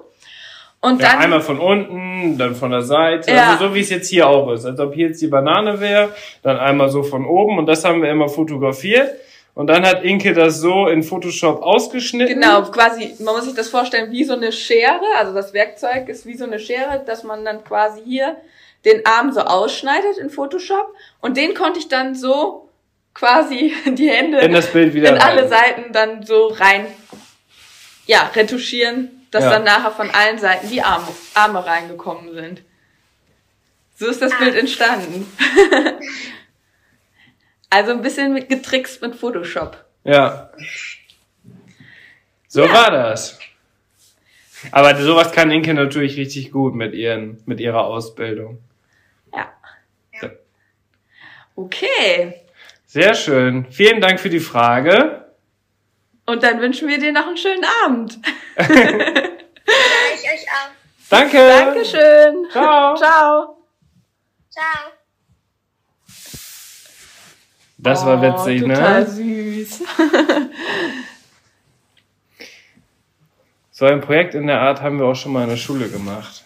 Und 0.80 1.00
ja, 1.00 1.12
dann, 1.12 1.22
einmal 1.22 1.40
von 1.40 1.58
unten, 1.58 2.38
dann 2.38 2.54
von 2.54 2.70
der 2.70 2.82
Seite, 2.82 3.32
ja. 3.32 3.50
also 3.50 3.68
so 3.68 3.74
wie 3.74 3.80
es 3.80 3.90
jetzt 3.90 4.08
hier 4.08 4.28
auch 4.28 4.52
ist, 4.52 4.64
als 4.64 4.78
ob 4.78 4.94
hier 4.94 5.08
jetzt 5.08 5.20
die 5.20 5.26
Banane 5.26 5.80
wäre, 5.80 6.10
dann 6.42 6.56
einmal 6.56 6.88
so 6.88 7.02
von 7.02 7.26
oben 7.26 7.58
und 7.58 7.66
das 7.66 7.84
haben 7.84 8.00
wir 8.02 8.10
immer 8.10 8.28
fotografiert. 8.28 9.10
Und 9.54 9.66
dann 9.66 9.84
hat 9.84 10.04
Inke 10.04 10.34
das 10.34 10.60
so 10.60 10.86
in 10.86 11.02
Photoshop 11.02 11.62
ausgeschnitten. 11.62 12.40
Genau, 12.40 12.62
quasi, 12.62 13.16
man 13.18 13.34
muss 13.34 13.44
sich 13.44 13.54
das 13.54 13.68
vorstellen 13.68 14.12
wie 14.12 14.22
so 14.22 14.34
eine 14.34 14.52
Schere, 14.52 15.02
also 15.16 15.34
das 15.34 15.52
Werkzeug 15.52 16.08
ist 16.08 16.26
wie 16.26 16.36
so 16.36 16.44
eine 16.44 16.60
Schere, 16.60 17.02
dass 17.04 17.24
man 17.24 17.44
dann 17.44 17.64
quasi 17.64 18.00
hier 18.04 18.36
den 18.84 19.04
Arm 19.04 19.32
so 19.32 19.40
ausschneidet 19.40 20.16
in 20.18 20.30
Photoshop 20.30 20.94
und 21.20 21.36
den 21.36 21.54
konnte 21.54 21.80
ich 21.80 21.88
dann 21.88 22.14
so 22.14 22.68
quasi 23.14 23.74
die 23.86 24.08
Hände 24.08 24.38
in 24.38 24.52
das 24.52 24.72
Bild 24.72 24.94
wieder 24.94 25.08
in 25.08 25.16
rein. 25.16 25.38
alle 25.38 25.48
Seiten 25.48 25.92
dann 25.92 26.22
so 26.22 26.46
rein 26.46 26.86
ja 28.06 28.30
retuschieren, 28.34 29.17
dass 29.30 29.44
ja. 29.44 29.50
dann 29.50 29.64
nachher 29.64 29.90
von 29.90 30.10
allen 30.10 30.38
Seiten 30.38 30.68
die 30.68 30.82
Arme, 30.82 31.08
Arme 31.34 31.64
reingekommen 31.64 32.34
sind. 32.34 32.62
So 33.94 34.06
ist 34.06 34.22
das 34.22 34.32
ah. 34.32 34.38
Bild 34.38 34.54
entstanden. 34.54 35.26
also 37.70 37.92
ein 37.92 38.02
bisschen 38.02 38.32
mit 38.32 38.48
getrickst 38.48 39.02
mit 39.02 39.16
Photoshop. 39.16 39.84
Ja. 40.04 40.50
So 42.46 42.64
ja. 42.64 42.72
war 42.72 42.90
das. 42.90 43.38
Aber 44.72 44.96
sowas 44.96 45.32
kann 45.32 45.50
Inke 45.50 45.74
natürlich 45.74 46.16
richtig 46.16 46.50
gut 46.50 46.74
mit 46.74 46.94
ihren, 46.94 47.42
mit 47.46 47.60
ihrer 47.60 47.84
Ausbildung. 47.84 48.60
Okay. 51.58 52.34
Sehr 52.86 53.14
schön. 53.14 53.66
Vielen 53.70 54.00
Dank 54.00 54.20
für 54.20 54.30
die 54.30 54.38
Frage. 54.38 55.24
Und 56.28 56.42
dann 56.42 56.60
wünschen 56.60 56.88
wir 56.88 56.98
dir 56.98 57.10
noch 57.10 57.26
einen 57.26 57.38
schönen 57.38 57.64
Abend. 57.82 58.18
ich 58.58 58.68
euch 58.68 60.46
auch. 60.46 60.70
Danke. 61.08 61.38
Dankeschön. 61.38 62.46
Ciao. 62.52 62.94
Ciao. 62.96 63.56
Ciao. 64.50 64.92
Das 67.78 68.04
war 68.04 68.20
witzig, 68.20 68.62
oh, 68.62 68.66
ne? 68.66 68.74
Total 68.74 69.06
süß. 69.06 69.82
so 73.70 73.86
ein 73.86 74.02
Projekt 74.02 74.34
in 74.34 74.48
der 74.48 74.60
Art 74.60 74.82
haben 74.82 74.98
wir 74.98 75.06
auch 75.06 75.16
schon 75.16 75.32
mal 75.32 75.44
in 75.44 75.48
der 75.48 75.56
Schule 75.56 75.88
gemacht. 75.88 76.44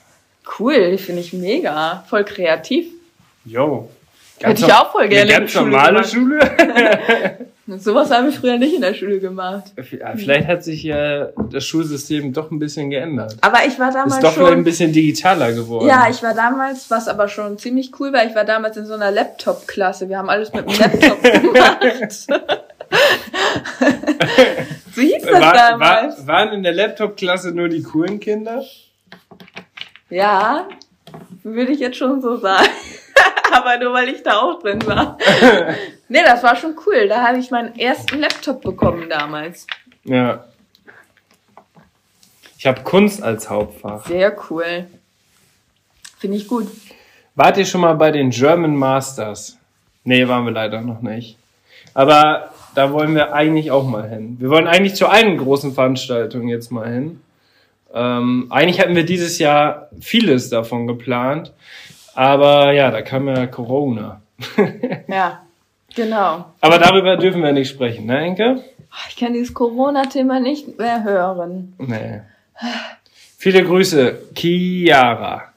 Cool, 0.61 0.97
finde 0.97 1.22
ich 1.22 1.33
mega. 1.33 2.05
Voll 2.09 2.24
kreativ. 2.24 2.87
Jo. 3.45 3.91
Hätte 4.41 4.64
ich 4.64 4.72
auch 4.72 4.93
voll 4.93 5.09
gerne. 5.09 5.28
Eine 5.28 5.41
ganz 5.41 5.51
Schule 5.51 5.70
normale 5.70 6.05
Schule? 6.05 7.49
Sowas 7.78 8.10
haben 8.10 8.26
wir 8.26 8.32
früher 8.32 8.58
nicht 8.58 8.74
in 8.74 8.80
der 8.80 8.94
Schule 8.94 9.20
gemacht. 9.20 9.72
Vielleicht 10.16 10.48
hat 10.48 10.64
sich 10.64 10.82
ja 10.82 11.26
das 11.50 11.64
Schulsystem 11.64 12.32
doch 12.32 12.50
ein 12.50 12.58
bisschen 12.58 12.90
geändert. 12.90 13.36
Aber 13.40 13.58
ich 13.66 13.78
war 13.78 13.92
damals 13.92 14.14
Ist 14.14 14.24
doch 14.24 14.34
schon 14.34 14.52
ein 14.52 14.64
bisschen 14.64 14.92
digitaler 14.92 15.52
geworden. 15.52 15.86
Ja, 15.86 16.08
ich 16.10 16.22
war 16.22 16.34
damals, 16.34 16.90
was 16.90 17.08
aber 17.08 17.28
schon 17.28 17.58
ziemlich 17.58 17.92
cool 18.00 18.12
war, 18.12 18.24
ich 18.24 18.34
war 18.34 18.44
damals 18.44 18.76
in 18.76 18.86
so 18.86 18.94
einer 18.94 19.10
Laptop-Klasse. 19.10 20.08
Wir 20.08 20.18
haben 20.18 20.28
alles 20.28 20.52
mit 20.52 20.68
dem 20.68 20.78
Laptop 20.78 21.22
gemacht. 21.22 22.26
so 24.94 25.00
hieß 25.00 25.22
das 25.22 25.40
war, 25.40 25.54
damals. 25.54 26.26
War, 26.26 26.26
waren 26.26 26.52
in 26.52 26.62
der 26.62 26.72
Laptop-Klasse 26.72 27.52
nur 27.52 27.68
die 27.68 27.82
coolen 27.82 28.20
Kinder? 28.20 28.62
Ja, 30.10 30.68
würde 31.42 31.72
ich 31.72 31.80
jetzt 31.80 31.96
schon 31.96 32.20
so 32.20 32.36
sagen. 32.36 32.68
aber 33.52 33.78
nur 33.78 33.92
weil 33.92 34.08
ich 34.08 34.22
da 34.22 34.40
auch 34.40 34.60
drin 34.60 34.84
war. 34.86 35.18
Nee, 36.12 36.22
das 36.24 36.42
war 36.42 36.54
schon 36.54 36.76
cool. 36.86 37.08
Da 37.08 37.26
habe 37.26 37.38
ich 37.38 37.50
meinen 37.50 37.76
ersten 37.78 38.18
Laptop 38.18 38.62
bekommen 38.62 39.08
damals. 39.08 39.66
Ja. 40.04 40.44
Ich 42.58 42.66
habe 42.66 42.82
Kunst 42.82 43.22
als 43.22 43.50
Hauptfach. 43.50 44.06
Sehr 44.06 44.36
cool. 44.50 44.86
Finde 46.18 46.36
ich 46.36 46.46
gut. 46.46 46.68
Wart 47.34 47.56
ihr 47.56 47.66
schon 47.66 47.80
mal 47.80 47.94
bei 47.94 48.10
den 48.10 48.30
German 48.30 48.76
Masters? 48.76 49.58
Nee, 50.04 50.28
waren 50.28 50.44
wir 50.44 50.52
leider 50.52 50.82
noch 50.82 51.00
nicht. 51.00 51.36
Aber 51.94 52.50
da 52.74 52.92
wollen 52.92 53.14
wir 53.14 53.32
eigentlich 53.32 53.70
auch 53.70 53.84
mal 53.84 54.08
hin. 54.08 54.36
Wir 54.38 54.50
wollen 54.50 54.66
eigentlich 54.66 54.94
zu 54.94 55.08
einer 55.08 55.34
großen 55.34 55.72
Veranstaltung 55.72 56.48
jetzt 56.48 56.70
mal 56.70 56.88
hin. 56.88 57.20
Ähm, 57.92 58.46
eigentlich 58.50 58.80
hatten 58.80 58.94
wir 58.94 59.04
dieses 59.04 59.38
Jahr 59.38 59.88
vieles 60.00 60.50
davon 60.50 60.86
geplant. 60.86 61.52
Aber 62.14 62.72
ja, 62.72 62.90
da 62.90 63.02
kam 63.02 63.28
ja 63.28 63.46
Corona. 63.46 64.20
ja. 65.08 65.42
Genau. 65.95 66.47
Aber 66.61 66.78
darüber 66.78 67.16
dürfen 67.16 67.43
wir 67.43 67.53
nicht 67.53 67.68
sprechen, 67.68 68.07
ne, 68.07 68.18
Enke? 68.20 68.64
Ich 69.09 69.16
kann 69.16 69.32
dieses 69.32 69.55
Corona-Thema 69.55 70.40
nicht 70.40 70.78
mehr 70.78 71.03
hören. 71.03 71.74
Nee. 71.78 72.20
Viele 73.38 73.64
Grüße, 73.64 74.28
Chiara. 74.34 75.53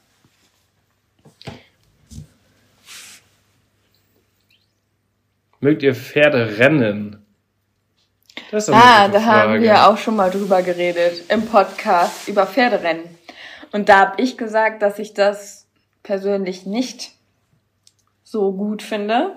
Mögt 5.60 5.82
ihr 5.82 5.94
Pferde 5.94 6.58
rennen? 6.58 7.24
Das 8.50 8.68
ist 8.68 8.74
Ah, 8.74 9.08
da 9.08 9.24
haben 9.24 9.60
wir 9.60 9.88
auch 9.88 9.98
schon 9.98 10.16
mal 10.16 10.30
drüber 10.30 10.62
geredet 10.62 11.24
im 11.28 11.46
Podcast 11.46 12.28
über 12.28 12.46
Pferderennen. 12.46 13.04
Und 13.72 13.88
da 13.88 13.98
habe 14.00 14.22
ich 14.22 14.36
gesagt, 14.38 14.82
dass 14.82 14.98
ich 14.98 15.14
das 15.14 15.66
persönlich 16.02 16.66
nicht 16.66 17.12
so 18.22 18.52
gut 18.52 18.82
finde. 18.82 19.36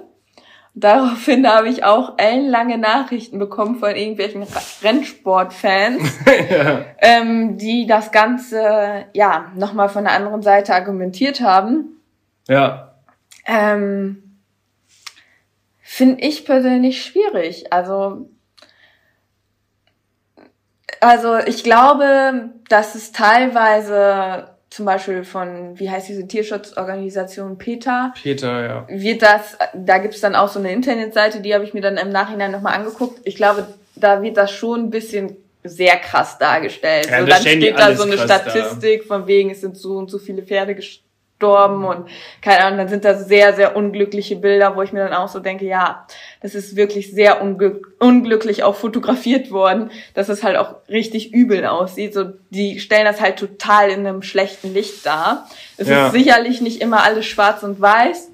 Daraufhin 0.79 1.47
habe 1.47 1.67
ich 1.67 1.83
auch 1.83 2.13
ellenlange 2.17 2.77
Nachrichten 2.77 3.37
bekommen 3.37 3.79
von 3.79 3.95
irgendwelchen 3.95 4.45
Rennsportfans, 4.81 6.01
ja. 6.49 6.85
ähm, 6.99 7.57
die 7.57 7.85
das 7.85 8.11
Ganze 8.11 9.05
ja 9.13 9.51
nochmal 9.55 9.89
von 9.89 10.05
der 10.05 10.13
anderen 10.13 10.41
Seite 10.41 10.73
argumentiert 10.73 11.41
haben. 11.41 12.01
ja. 12.47 12.85
Ähm, 13.45 14.29
Finde 15.91 16.21
ich 16.23 16.45
persönlich 16.45 17.03
schwierig. 17.03 17.73
Also, 17.73 18.29
also 21.01 21.37
ich 21.39 21.63
glaube, 21.63 22.51
dass 22.69 22.93
es 22.93 23.11
teilweise 23.11 24.55
zum 24.69 24.85
Beispiel 24.85 25.23
von, 25.23 25.79
wie 25.79 25.89
heißt 25.89 26.09
diese 26.09 26.27
Tierschutzorganisation 26.27 27.57
PETA, 27.57 28.13
Peter, 28.21 28.63
ja. 28.63 28.87
wird 28.87 29.21
das, 29.21 29.57
da 29.73 29.97
gibt's 29.97 30.21
dann 30.21 30.35
auch 30.35 30.49
so 30.49 30.59
eine 30.59 30.71
Internetseite, 30.71 31.41
die 31.41 31.53
habe 31.53 31.63
ich 31.63 31.73
mir 31.73 31.81
dann 31.81 31.97
im 31.97 32.09
Nachhinein 32.09 32.51
nochmal 32.51 32.75
angeguckt. 32.75 33.19
Ich 33.23 33.35
glaube, 33.35 33.67
da 33.95 34.21
wird 34.21 34.37
das 34.37 34.51
schon 34.51 34.85
ein 34.85 34.89
bisschen 34.89 35.35
sehr 35.63 35.97
krass 35.97 36.37
dargestellt. 36.37 37.09
Ja, 37.09 37.19
so, 37.19 37.25
da 37.25 37.33
dann 37.33 37.41
steht 37.41 37.77
da 37.79 37.95
so 37.95 38.03
eine. 38.03 38.17
Statistik 38.17 39.05
von 39.05 39.27
wegen, 39.27 39.49
es 39.49 39.61
sind 39.61 39.75
so 39.75 39.97
und 39.97 40.09
so 40.09 40.19
viele 40.19 40.43
Pferde 40.43 40.75
gestorben 40.75 41.08
und 41.43 42.07
keine 42.41 42.63
Ahnung, 42.63 42.77
dann 42.79 42.87
sind 42.89 43.05
da 43.05 43.15
sehr, 43.15 43.53
sehr 43.53 43.75
unglückliche 43.75 44.35
Bilder, 44.35 44.75
wo 44.75 44.81
ich 44.81 44.91
mir 44.93 45.03
dann 45.03 45.13
auch 45.13 45.27
so 45.29 45.39
denke, 45.39 45.65
ja, 45.65 46.05
das 46.41 46.55
ist 46.55 46.75
wirklich 46.75 47.11
sehr 47.11 47.41
unglück 47.41 47.93
unglücklich 47.99 48.63
auch 48.63 48.75
fotografiert 48.75 49.51
worden, 49.51 49.91
dass 50.13 50.29
es 50.29 50.43
halt 50.43 50.57
auch 50.57 50.75
richtig 50.89 51.33
übel 51.33 51.65
aussieht. 51.65 52.13
So, 52.13 52.25
die 52.49 52.79
stellen 52.79 53.05
das 53.05 53.19
halt 53.21 53.37
total 53.39 53.89
in 53.89 54.05
einem 54.05 54.21
schlechten 54.21 54.73
Licht 54.73 55.05
dar. 55.05 55.47
Es 55.77 55.87
Ja. 55.87 56.07
ist 56.07 56.13
sicherlich 56.13 56.61
nicht 56.61 56.81
immer 56.81 57.03
alles 57.03 57.25
schwarz 57.25 57.63
und 57.63 57.79
weiß 57.81 58.29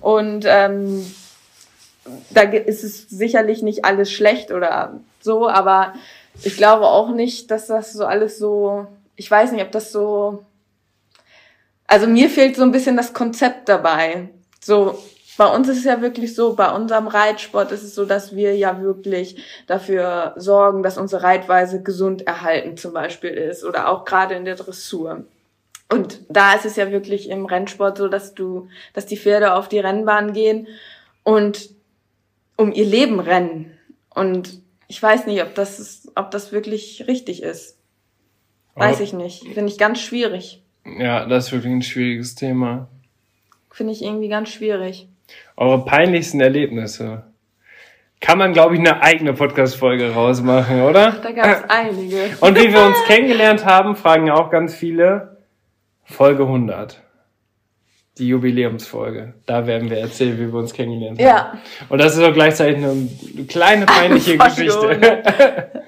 und 0.00 0.44
ähm, 0.46 1.04
da 2.30 2.42
ist 2.42 2.84
es 2.84 3.08
sicherlich 3.08 3.62
nicht 3.62 3.84
alles 3.84 4.10
schlecht 4.10 4.50
oder 4.50 4.94
so, 5.20 5.48
aber 5.48 5.94
ich 6.42 6.56
glaube 6.56 6.86
auch 6.86 7.10
nicht, 7.10 7.50
dass 7.50 7.66
das 7.66 7.92
so 7.92 8.04
alles 8.06 8.38
so, 8.38 8.86
ich 9.16 9.30
weiß 9.30 9.52
nicht, 9.52 9.62
ob 9.62 9.70
das 9.70 9.92
so, 9.92 10.44
also 11.92 12.06
mir 12.06 12.30
fehlt 12.30 12.56
so 12.56 12.62
ein 12.62 12.72
bisschen 12.72 12.96
das 12.96 13.12
Konzept 13.12 13.68
dabei. 13.68 14.30
So, 14.60 14.98
bei 15.36 15.46
uns 15.46 15.68
ist 15.68 15.76
es 15.78 15.84
ja 15.84 16.00
wirklich 16.00 16.34
so, 16.34 16.54
bei 16.56 16.74
unserem 16.74 17.06
Reitsport 17.06 17.70
ist 17.70 17.82
es 17.82 17.94
so, 17.94 18.06
dass 18.06 18.34
wir 18.34 18.56
ja 18.56 18.80
wirklich 18.80 19.36
dafür 19.66 20.32
sorgen, 20.36 20.82
dass 20.82 20.96
unsere 20.96 21.22
Reitweise 21.22 21.82
gesund 21.82 22.26
erhalten 22.26 22.78
zum 22.78 22.94
Beispiel 22.94 23.32
ist 23.32 23.62
oder 23.62 23.90
auch 23.90 24.06
gerade 24.06 24.36
in 24.36 24.46
der 24.46 24.54
Dressur. 24.54 25.26
Und 25.90 26.20
da 26.30 26.54
ist 26.54 26.64
es 26.64 26.76
ja 26.76 26.90
wirklich 26.90 27.28
im 27.28 27.44
Rennsport 27.44 27.98
so, 27.98 28.08
dass 28.08 28.32
du, 28.32 28.68
dass 28.94 29.04
die 29.04 29.18
Pferde 29.18 29.52
auf 29.52 29.68
die 29.68 29.80
Rennbahn 29.80 30.32
gehen 30.32 30.68
und 31.24 31.68
um 32.56 32.72
ihr 32.72 32.86
Leben 32.86 33.20
rennen. 33.20 33.78
Und 34.14 34.62
ich 34.88 35.02
weiß 35.02 35.26
nicht, 35.26 35.42
ob 35.42 35.54
das, 35.54 35.78
ist, 35.78 36.10
ob 36.14 36.30
das 36.30 36.52
wirklich 36.52 37.04
richtig 37.06 37.42
ist. 37.42 37.76
Weiß 38.76 38.94
Aber- 38.96 39.04
ich 39.04 39.12
nicht. 39.12 39.44
Finde 39.44 39.70
ich 39.70 39.76
ganz 39.76 40.00
schwierig. 40.00 40.61
Ja, 40.84 41.26
das 41.26 41.46
ist 41.46 41.52
wirklich 41.52 41.72
ein 41.72 41.82
schwieriges 41.82 42.34
Thema. 42.34 42.88
Finde 43.70 43.92
ich 43.92 44.02
irgendwie 44.02 44.28
ganz 44.28 44.50
schwierig. 44.50 45.08
Eure 45.56 45.84
peinlichsten 45.84 46.40
Erlebnisse. 46.40 47.24
Kann 48.20 48.38
man, 48.38 48.52
glaube 48.52 48.74
ich, 48.74 48.80
eine 48.80 49.02
eigene 49.02 49.32
Podcast-Folge 49.32 50.12
rausmachen, 50.12 50.82
oder? 50.82 51.12
Da 51.22 51.32
gab 51.32 51.46
es 51.46 51.64
einige. 51.68 52.36
Und 52.40 52.56
wie 52.56 52.72
wir 52.72 52.84
uns 52.84 52.96
kennengelernt 53.06 53.64
haben, 53.64 53.96
fragen 53.96 54.26
ja 54.26 54.34
auch 54.34 54.50
ganz 54.50 54.74
viele. 54.74 55.38
Folge 56.04 56.42
100. 56.44 57.00
Die 58.18 58.28
Jubiläumsfolge. 58.28 59.34
Da 59.46 59.66
werden 59.66 59.88
wir 59.88 59.98
erzählen, 59.98 60.38
wie 60.38 60.52
wir 60.52 60.58
uns 60.58 60.74
kennengelernt 60.74 61.18
haben. 61.18 61.26
Ja. 61.26 61.58
Und 61.88 61.98
das 61.98 62.16
ist 62.16 62.22
auch 62.22 62.34
gleichzeitig 62.34 62.76
eine 62.76 63.08
kleine 63.48 63.86
peinliche 63.86 64.36
Geschichte. 64.38 64.88
100. 64.88 65.82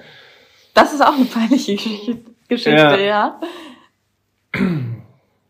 Das 0.73 0.93
ist 0.93 1.01
auch 1.01 1.13
eine 1.15 1.25
peinliche 1.25 1.75
Geschichte, 1.75 2.17
Geschichte 2.49 2.71
Ja. 2.71 2.97
ja. 2.97 3.39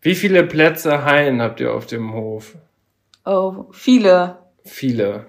Wie 0.00 0.14
viele 0.14 0.44
Plätze 0.44 1.04
Hallen 1.04 1.42
habt 1.42 1.60
ihr 1.60 1.72
auf 1.74 1.86
dem 1.86 2.12
Hof? 2.12 2.54
Oh, 3.24 3.64
viele. 3.72 4.38
Viele. 4.64 5.26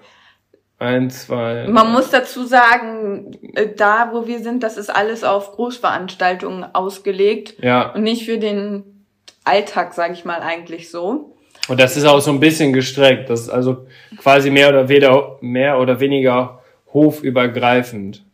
Eins, 0.78 1.26
zwei. 1.26 1.66
Man 1.68 1.90
muss 1.92 2.10
dazu 2.10 2.44
sagen, 2.46 3.32
äh, 3.54 3.66
da 3.76 4.10
wo 4.12 4.28
wir 4.28 4.38
sind, 4.40 4.62
das 4.62 4.76
ist 4.76 4.94
alles 4.94 5.24
auf 5.24 5.52
Großveranstaltungen 5.52 6.64
ausgelegt 6.72 7.56
Ja. 7.60 7.90
und 7.92 8.04
nicht 8.04 8.24
für 8.24 8.38
den 8.38 9.04
Alltag, 9.44 9.94
sage 9.94 10.12
ich 10.12 10.24
mal, 10.24 10.40
eigentlich 10.40 10.90
so. 10.90 11.34
Und 11.68 11.80
das 11.80 11.96
ist 11.96 12.04
auch 12.04 12.20
so 12.20 12.30
ein 12.30 12.38
bisschen 12.40 12.72
gestreckt. 12.72 13.28
Das 13.28 13.40
ist 13.40 13.48
also 13.48 13.86
quasi 14.18 14.50
mehr 14.50 14.68
oder 14.68 14.88
weniger, 14.88 15.36
mehr 15.40 15.80
oder 15.80 15.98
weniger 15.98 16.62
hofübergreifend. 16.94 18.24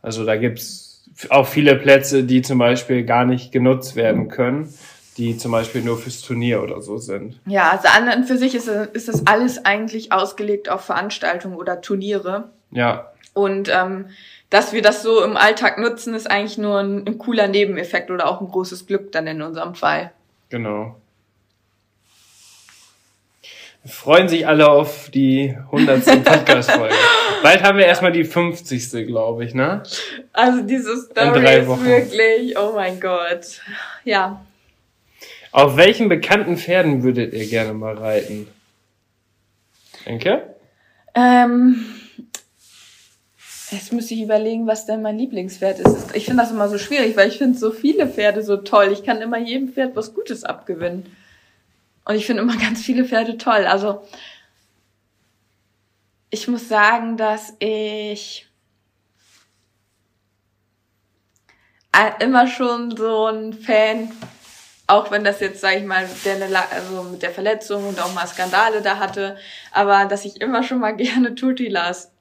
Also 0.00 0.24
da 0.24 0.36
gibt's 0.36 0.91
auch 1.28 1.46
viele 1.46 1.76
Plätze, 1.76 2.24
die 2.24 2.42
zum 2.42 2.58
Beispiel 2.58 3.04
gar 3.04 3.24
nicht 3.24 3.52
genutzt 3.52 3.96
werden 3.96 4.28
können, 4.28 4.72
die 5.16 5.36
zum 5.36 5.52
Beispiel 5.52 5.82
nur 5.82 5.98
fürs 5.98 6.22
Turnier 6.22 6.62
oder 6.62 6.80
so 6.80 6.98
sind. 6.98 7.38
Ja, 7.46 7.70
also 7.70 7.88
an 7.88 8.20
und 8.20 8.24
für 8.24 8.38
sich 8.38 8.54
ist, 8.54 8.68
ist 8.68 9.08
das 9.08 9.26
alles 9.26 9.64
eigentlich 9.64 10.12
ausgelegt 10.12 10.68
auf 10.68 10.82
Veranstaltungen 10.82 11.56
oder 11.56 11.80
Turniere. 11.80 12.50
Ja, 12.70 13.12
Und 13.34 13.68
ähm, 13.68 14.06
dass 14.48 14.72
wir 14.72 14.82
das 14.82 15.02
so 15.02 15.22
im 15.22 15.36
Alltag 15.36 15.78
nutzen, 15.78 16.14
ist 16.14 16.30
eigentlich 16.30 16.58
nur 16.58 16.78
ein, 16.78 17.06
ein 17.06 17.18
cooler 17.18 17.48
Nebeneffekt 17.48 18.10
oder 18.10 18.28
auch 18.28 18.40
ein 18.40 18.48
großes 18.48 18.86
Glück 18.86 19.12
dann 19.12 19.26
in 19.26 19.42
unserem 19.42 19.74
Fall. 19.74 20.12
genau. 20.50 20.96
Freuen 23.84 24.28
sich 24.28 24.46
alle 24.46 24.68
auf 24.70 25.10
die 25.10 25.56
100. 25.72 26.24
Podcast-Folge. 26.24 26.94
Bald 27.42 27.62
haben 27.64 27.78
wir 27.78 27.86
erstmal 27.86 28.12
die 28.12 28.22
50. 28.24 29.06
glaube 29.06 29.44
ich, 29.44 29.54
ne? 29.54 29.82
Also 30.32 30.62
diese 30.62 31.08
drei 31.12 31.30
Story 31.30 31.58
ist 31.58 31.66
Wochen. 31.66 31.84
wirklich, 31.84 32.58
oh 32.58 32.72
mein 32.76 33.00
Gott. 33.00 33.60
Ja, 34.04 34.40
Auf 35.50 35.76
welchen 35.76 36.08
bekannten 36.08 36.56
Pferden 36.56 37.02
würdet 37.02 37.34
ihr 37.34 37.46
gerne 37.48 37.74
mal 37.74 37.98
reiten? 37.98 38.46
Enke? 40.04 40.54
Ähm, 41.16 41.84
jetzt 43.72 43.92
müsste 43.92 44.14
ich 44.14 44.22
überlegen, 44.22 44.68
was 44.68 44.86
denn 44.86 45.02
mein 45.02 45.18
Lieblingspferd 45.18 45.80
ist. 45.80 46.14
Ich 46.14 46.26
finde 46.26 46.42
das 46.44 46.52
immer 46.52 46.68
so 46.68 46.78
schwierig, 46.78 47.16
weil 47.16 47.28
ich 47.28 47.38
finde 47.38 47.58
so 47.58 47.72
viele 47.72 48.06
Pferde 48.06 48.42
so 48.44 48.58
toll. 48.58 48.90
Ich 48.92 49.02
kann 49.02 49.20
immer 49.20 49.38
jedem 49.38 49.72
Pferd 49.72 49.96
was 49.96 50.14
Gutes 50.14 50.44
abgewinnen. 50.44 51.04
Und 52.04 52.16
ich 52.16 52.26
finde 52.26 52.42
immer 52.42 52.56
ganz 52.56 52.82
viele 52.82 53.04
Pferde 53.04 53.38
toll. 53.38 53.66
Also 53.66 54.02
ich 56.30 56.48
muss 56.48 56.68
sagen, 56.68 57.16
dass 57.16 57.54
ich 57.58 58.48
äh, 61.92 62.24
immer 62.24 62.46
schon 62.46 62.96
so 62.96 63.26
ein 63.26 63.52
Fan, 63.52 64.10
auch 64.86 65.10
wenn 65.10 65.24
das 65.24 65.40
jetzt, 65.40 65.60
sage 65.60 65.76
ich 65.76 65.84
mal, 65.84 66.08
der, 66.24 66.36
also 66.70 67.02
mit 67.04 67.22
der 67.22 67.30
Verletzung 67.30 67.86
und 67.86 68.00
auch 68.00 68.14
mal 68.14 68.26
Skandale 68.26 68.80
da 68.80 68.98
hatte, 68.98 69.36
aber 69.72 70.06
dass 70.06 70.24
ich 70.24 70.40
immer 70.40 70.62
schon 70.62 70.80
mal 70.80 70.92
gerne 70.96 71.34
Tutilas 71.34 72.12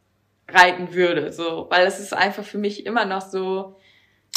reiten 0.49 0.93
würde, 0.93 1.31
so, 1.31 1.67
weil 1.69 1.85
das 1.85 2.01
ist 2.01 2.13
einfach 2.13 2.43
für 2.43 2.57
mich 2.57 2.85
immer 2.85 3.05
noch 3.05 3.21
so, 3.21 3.77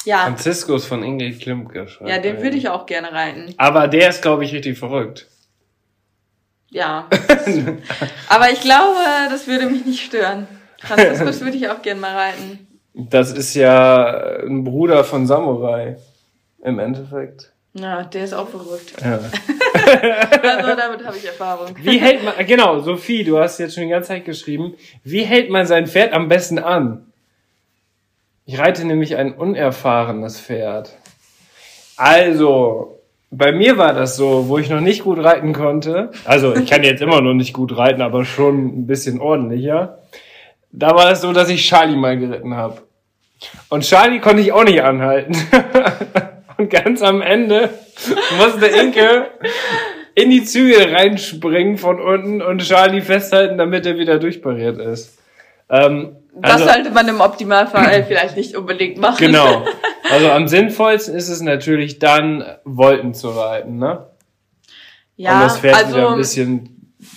ja, 0.05 0.19
Franziskus 0.19 0.87
von 0.87 1.03
Ingrid 1.03 1.41
Klimke. 1.41 1.89
ja, 2.05 2.19
den 2.19 2.43
würde 2.43 2.57
ich 2.57 2.69
auch 2.69 2.87
gerne 2.87 3.11
reiten. 3.11 3.55
Aber 3.57 3.89
der 3.89 4.11
ist, 4.11 4.23
glaube 4.23 4.45
ich, 4.45 4.53
richtig 4.53 4.79
verrückt. 4.79 5.29
Ja. 6.75 7.07
aber 8.29 8.51
ich 8.51 8.61
glaube, 8.61 8.99
das 9.31 9.47
würde 9.47 9.67
mich 9.67 9.87
nicht 9.87 10.05
stören. 10.05 10.49
Franziskus 10.81 11.41
würde 11.45 11.57
ich 11.57 11.69
auch 11.69 11.81
gerne 11.81 12.01
mal 12.01 12.17
reiten. 12.17 12.67
Das 12.95 13.31
ist 13.31 13.55
ja 13.55 14.41
ein 14.45 14.65
Bruder 14.65 15.05
von 15.05 15.27
Samurai. 15.27 15.97
Im 16.65 16.81
Endeffekt. 16.81 17.53
Ja, 17.75 18.03
der 18.03 18.25
ist 18.25 18.33
auch 18.33 18.49
verrückt. 18.49 18.93
Ja. 19.01 19.21
Also 19.85 20.77
damit 20.77 21.05
habe 21.05 21.17
ich 21.17 21.27
Erfahrung. 21.27 21.77
Wie 21.83 21.99
hält 21.99 22.25
man, 22.25 22.47
genau, 22.47 22.81
Sophie, 22.81 23.23
du 23.23 23.39
hast 23.39 23.59
jetzt 23.59 23.75
schon 23.75 23.83
die 23.85 23.91
ganze 23.91 24.09
Zeit 24.09 24.25
geschrieben, 24.25 24.75
wie 25.03 25.25
hält 25.25 25.51
man 25.51 25.67
sein 25.67 25.87
Pferd 25.87 26.15
am 26.15 26.29
besten 26.29 26.59
an? 26.59 27.13
Ich 28.47 28.59
reite 28.59 28.87
nämlich 28.87 29.17
ein 29.17 29.35
unerfahrenes 29.35 30.41
Pferd. 30.41 30.97
Also, 31.97 32.94
bei 33.37 33.53
mir 33.53 33.79
war 33.79 33.93
das 33.93 34.17
so, 34.17 34.49
wo 34.49 34.59
ich 34.59 34.71
noch 34.71 34.81
nicht 34.81 35.03
gut 35.03 35.19
reiten 35.19 35.53
konnte. 35.53 36.11
Also 36.25 36.55
ich 36.55 36.69
kann 36.69 36.83
jetzt 36.83 37.03
immer 37.03 37.21
noch 37.21 37.35
nicht 37.35 37.53
gut 37.53 37.77
reiten, 37.77 38.03
aber 38.03 38.25
schon 38.25 38.81
ein 38.81 38.87
bisschen 38.87 39.21
ordentlicher. 39.21 39.99
Da 40.73 40.95
war 40.95 41.11
es 41.11 41.21
so, 41.21 41.33
dass 41.33 41.49
ich 41.49 41.67
Charlie 41.67 41.97
mal 41.97 42.19
geritten 42.19 42.55
habe. 42.55 42.83
Und 43.69 43.85
Charlie 43.85 44.21
konnte 44.21 44.43
ich 44.43 44.53
auch 44.53 44.65
nicht 44.65 44.83
anhalten. 44.83 45.37
Und 46.57 46.71
ganz 46.71 47.03
am 47.03 47.21
Ende 47.21 47.71
musste 48.39 48.67
Inke 48.67 49.27
in 50.15 50.31
die 50.31 50.45
Züge 50.45 50.93
reinspringen 50.93 51.79
von 51.79 52.01
unten 52.01 52.41
und 52.41 52.63
Charlie 52.63 53.01
festhalten, 53.01 53.59
damit 53.59 53.87
er 53.87 53.99
wieder 53.99 54.21
durchpariert 54.21 54.79
ist. 54.79 55.19
Ähm, 55.69 56.15
das 56.37 56.53
also, 56.53 56.67
sollte 56.67 56.91
man 56.91 57.09
im 57.09 57.21
Optimalfall 57.21 58.05
vielleicht 58.09 58.37
nicht 58.37 58.57
unbedingt 58.57 58.99
machen. 58.99 59.19
Genau. 59.19 59.65
Also 60.11 60.31
am 60.31 60.49
sinnvollsten 60.49 61.15
ist 61.15 61.31
es 61.31 61.41
natürlich 61.41 61.99
dann, 61.99 62.45
Wolken 62.65 63.15
zu 63.15 63.31
reiten, 63.31 63.79
ne? 63.79 64.07
Ja, 65.17 65.37
um 65.37 65.41
das 65.41 65.59
Pferd 65.59 65.77
also, 65.77 65.97
wieder 65.97 66.11
ein 66.11 66.19
bisschen 66.19 66.74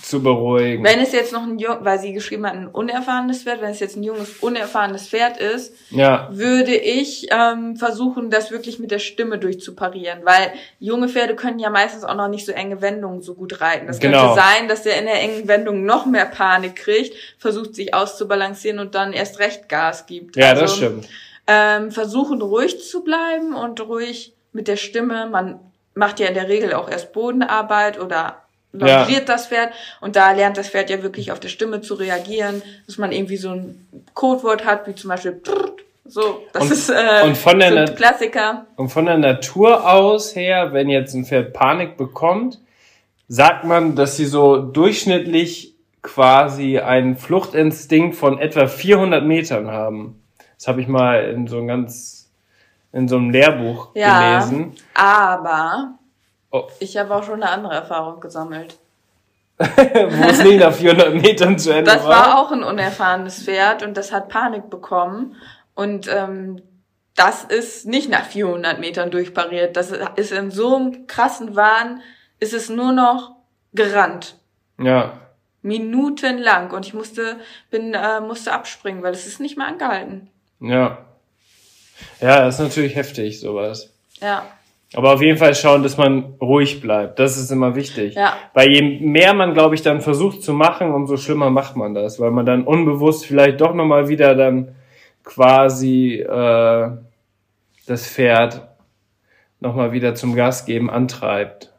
zu 0.08 0.22
beruhigen. 0.22 0.82
Wenn 0.82 1.00
es 1.00 1.12
jetzt 1.12 1.32
noch 1.32 1.42
ein 1.42 1.58
jung, 1.58 1.78
weil 1.80 1.98
sie 1.98 2.12
geschrieben 2.12 2.46
hat, 2.46 2.54
ein 2.54 2.66
unerfahrenes 2.66 3.42
Pferd, 3.42 3.60
wenn 3.60 3.70
es 3.70 3.80
jetzt 3.80 3.96
ein 3.96 4.02
junges, 4.02 4.38
unerfahrenes 4.40 5.08
Pferd 5.08 5.36
ist, 5.36 5.74
ja. 5.90 6.28
würde 6.32 6.74
ich 6.74 7.28
ähm, 7.30 7.76
versuchen, 7.76 8.30
das 8.30 8.50
wirklich 8.50 8.78
mit 8.78 8.90
der 8.90 8.98
Stimme 8.98 9.38
durchzuparieren, 9.38 10.20
weil 10.24 10.52
junge 10.80 11.08
Pferde 11.08 11.36
können 11.36 11.58
ja 11.58 11.70
meistens 11.70 12.04
auch 12.04 12.14
noch 12.14 12.28
nicht 12.28 12.46
so 12.46 12.52
enge 12.52 12.80
Wendungen 12.80 13.20
so 13.20 13.34
gut 13.34 13.60
reiten. 13.60 13.86
Das 13.86 14.00
genau. 14.00 14.34
könnte 14.34 14.40
sein, 14.40 14.68
dass 14.68 14.82
der 14.82 14.98
in 14.98 15.04
der 15.04 15.20
engen 15.20 15.46
Wendung 15.46 15.84
noch 15.84 16.06
mehr 16.06 16.26
Panik 16.26 16.76
kriegt, 16.76 17.14
versucht 17.38 17.74
sich 17.74 17.92
auszubalancieren 17.92 18.78
und 18.78 18.94
dann 18.94 19.12
erst 19.12 19.38
recht 19.38 19.68
Gas 19.68 20.06
gibt. 20.06 20.36
Ja, 20.36 20.50
also, 20.50 20.62
das 20.62 20.76
stimmt. 20.76 21.08
Ähm, 21.46 21.90
versuchen 21.90 22.40
ruhig 22.40 22.82
zu 22.82 23.04
bleiben 23.04 23.54
und 23.54 23.80
ruhig 23.80 24.34
mit 24.52 24.68
der 24.68 24.76
Stimme. 24.76 25.26
Man 25.26 25.60
macht 25.94 26.20
ja 26.20 26.28
in 26.28 26.34
der 26.34 26.48
Regel 26.48 26.72
auch 26.72 26.90
erst 26.90 27.12
Bodenarbeit 27.12 28.00
oder 28.00 28.47
longiert 28.72 29.10
ja. 29.10 29.34
das 29.34 29.46
Pferd 29.46 29.72
und 30.00 30.16
da 30.16 30.32
lernt 30.32 30.56
das 30.56 30.68
Pferd 30.68 30.90
ja 30.90 31.02
wirklich 31.02 31.32
auf 31.32 31.40
der 31.40 31.48
Stimme 31.48 31.80
zu 31.80 31.94
reagieren, 31.94 32.62
dass 32.86 32.98
man 32.98 33.12
irgendwie 33.12 33.36
so 33.36 33.50
ein 33.50 33.88
Codewort 34.14 34.64
hat, 34.64 34.86
wie 34.86 34.94
zum 34.94 35.08
Beispiel 35.08 35.40
so, 36.04 36.42
das 36.52 36.62
und, 36.62 36.72
ist 36.72 36.88
äh, 36.88 37.22
und 37.24 37.36
von 37.36 37.58
der 37.58 37.86
so 37.86 37.94
Klassiker. 37.94 38.66
Und 38.76 38.88
von 38.88 39.06
der 39.06 39.18
Natur 39.18 39.90
aus 39.90 40.34
her, 40.34 40.72
wenn 40.72 40.88
jetzt 40.88 41.14
ein 41.14 41.24
Pferd 41.24 41.52
Panik 41.52 41.96
bekommt, 41.96 42.58
sagt 43.28 43.64
man, 43.64 43.94
dass 43.94 44.16
sie 44.16 44.24
so 44.24 44.56
durchschnittlich 44.56 45.74
quasi 46.02 46.78
einen 46.78 47.16
Fluchtinstinkt 47.16 48.16
von 48.16 48.38
etwa 48.38 48.66
400 48.66 49.24
Metern 49.24 49.70
haben. 49.70 50.22
Das 50.56 50.66
habe 50.66 50.80
ich 50.80 50.88
mal 50.88 51.24
in 51.24 51.46
so 51.46 51.58
einem 51.58 51.68
ganz 51.68 52.30
in 52.92 53.06
so 53.06 53.16
einem 53.16 53.30
Lehrbuch 53.30 53.90
ja, 53.94 54.40
gelesen. 54.40 54.72
Aber 54.94 55.97
Oh. 56.50 56.68
Ich 56.80 56.96
habe 56.96 57.14
auch 57.14 57.24
schon 57.24 57.42
eine 57.42 57.50
andere 57.50 57.74
Erfahrung 57.74 58.20
gesammelt. 58.20 58.78
Wo 59.58 60.28
es 60.28 60.42
nicht 60.42 60.60
nach 60.60 60.72
400 60.72 61.14
Metern 61.14 61.58
zu 61.58 61.70
Ende 61.70 61.90
das 61.90 62.04
war. 62.04 62.10
Das 62.10 62.26
war 62.26 62.38
auch 62.38 62.52
ein 62.52 62.62
unerfahrenes 62.62 63.42
Pferd 63.42 63.82
und 63.82 63.96
das 63.96 64.12
hat 64.12 64.28
Panik 64.28 64.70
bekommen. 64.70 65.34
Und 65.74 66.08
ähm, 66.08 66.62
das 67.16 67.42
ist 67.42 67.86
nicht 67.86 68.08
nach 68.08 68.24
400 68.24 68.78
Metern 68.78 69.10
durchpariert. 69.10 69.76
Das 69.76 69.92
ist 70.16 70.32
in 70.32 70.52
so 70.52 70.76
einem 70.76 71.06
krassen 71.08 71.56
Wahn, 71.56 72.00
ist 72.38 72.54
es 72.54 72.68
nur 72.68 72.92
noch 72.92 73.32
gerannt. 73.74 74.36
Ja. 74.78 75.18
Minutenlang. 75.62 76.70
Und 76.70 76.86
ich 76.86 76.94
musste, 76.94 77.38
bin, 77.70 77.94
äh, 77.94 78.20
musste 78.20 78.52
abspringen, 78.52 79.02
weil 79.02 79.12
es 79.12 79.26
ist 79.26 79.40
nicht 79.40 79.58
mehr 79.58 79.66
angehalten. 79.66 80.30
Ja. 80.60 80.98
Ja, 82.20 82.44
das 82.44 82.54
ist 82.54 82.60
natürlich 82.60 82.94
heftig, 82.94 83.40
sowas. 83.40 83.92
Ja. 84.20 84.46
Aber 84.94 85.12
auf 85.12 85.20
jeden 85.20 85.36
Fall 85.36 85.54
schauen, 85.54 85.82
dass 85.82 85.98
man 85.98 86.34
ruhig 86.40 86.80
bleibt. 86.80 87.18
Das 87.18 87.36
ist 87.36 87.50
immer 87.50 87.74
wichtig. 87.74 88.14
Ja. 88.14 88.32
Weil 88.54 88.70
je 88.72 89.00
mehr 89.00 89.34
man, 89.34 89.52
glaube 89.52 89.74
ich, 89.74 89.82
dann 89.82 90.00
versucht 90.00 90.42
zu 90.42 90.54
machen, 90.54 90.92
umso 90.92 91.18
schlimmer 91.18 91.50
macht 91.50 91.76
man 91.76 91.92
das. 91.92 92.18
Weil 92.18 92.30
man 92.30 92.46
dann 92.46 92.64
unbewusst 92.64 93.26
vielleicht 93.26 93.60
doch 93.60 93.74
nochmal 93.74 94.08
wieder 94.08 94.34
dann 94.34 94.74
quasi 95.24 96.14
äh, 96.14 96.90
das 97.86 98.06
Pferd 98.06 98.66
nochmal 99.60 99.92
wieder 99.92 100.14
zum 100.14 100.34
Gas 100.34 100.64
geben 100.64 100.88
antreibt. 100.88 101.72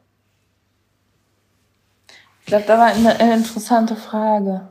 Ich 2.41 2.45
glaube, 2.47 2.65
da 2.67 2.77
war 2.77 2.87
eine 2.87 3.35
interessante 3.35 3.95
Frage. 3.95 4.67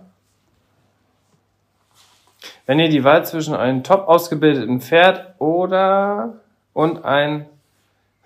Wenn 2.67 2.79
ihr 2.79 2.89
die 2.89 3.03
Wahl 3.03 3.25
zwischen 3.25 3.55
einem 3.55 3.83
top 3.83 4.07
ausgebildeten 4.07 4.81
Pferd 4.81 5.35
oder 5.39 6.35
und 6.73 7.05
ein 7.05 7.47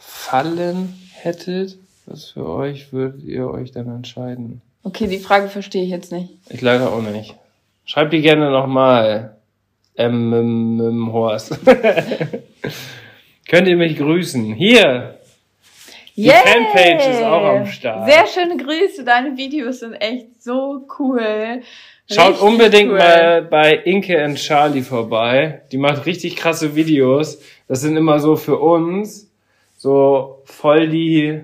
Fallen 0.04 0.94
hättet, 1.14 1.78
was 2.06 2.30
für 2.30 2.48
euch 2.48 2.92
würdet 2.92 3.22
ihr 3.22 3.48
euch 3.48 3.70
dann 3.70 3.88
entscheiden? 3.88 4.60
Okay, 4.82 5.06
die 5.06 5.18
Frage 5.18 5.48
verstehe 5.48 5.84
ich 5.84 5.90
jetzt 5.90 6.10
nicht. 6.10 6.30
Ich 6.50 6.60
leider 6.60 6.92
auch 6.92 7.02
nicht. 7.02 7.36
Schreibt 7.84 8.12
die 8.12 8.20
gerne 8.20 8.50
nochmal. 8.50 9.36
Ähm, 9.96 10.32
ähm, 10.32 10.80
ähm, 10.80 11.12
Horst. 11.12 11.58
Könnt 13.48 13.68
ihr 13.68 13.76
mich 13.76 13.96
grüßen? 13.96 14.54
Hier! 14.54 15.18
Die 16.16 16.26
yeah. 16.26 16.42
Fanpage 16.42 17.08
ist 17.08 17.22
auch 17.22 17.44
am 17.44 17.66
Start. 17.66 18.10
Sehr 18.10 18.26
schöne 18.26 18.56
Grüße. 18.56 19.04
Deine 19.04 19.36
Videos 19.36 19.80
sind 19.80 19.94
echt 19.94 20.42
so 20.42 20.86
cool. 20.98 21.62
Schaut 22.10 22.28
richtig 22.28 22.42
unbedingt 22.42 22.90
cool. 22.90 22.98
mal 22.98 23.42
bei 23.42 23.74
Inke 23.74 24.22
und 24.24 24.36
Charlie 24.36 24.82
vorbei. 24.82 25.62
Die 25.72 25.78
macht 25.78 26.04
richtig 26.06 26.36
krasse 26.36 26.74
Videos. 26.74 27.40
Das 27.68 27.80
sind 27.80 27.96
immer 27.96 28.18
so 28.18 28.36
für 28.36 28.58
uns 28.58 29.31
so 29.82 30.42
voll 30.44 30.88
die, 30.90 31.42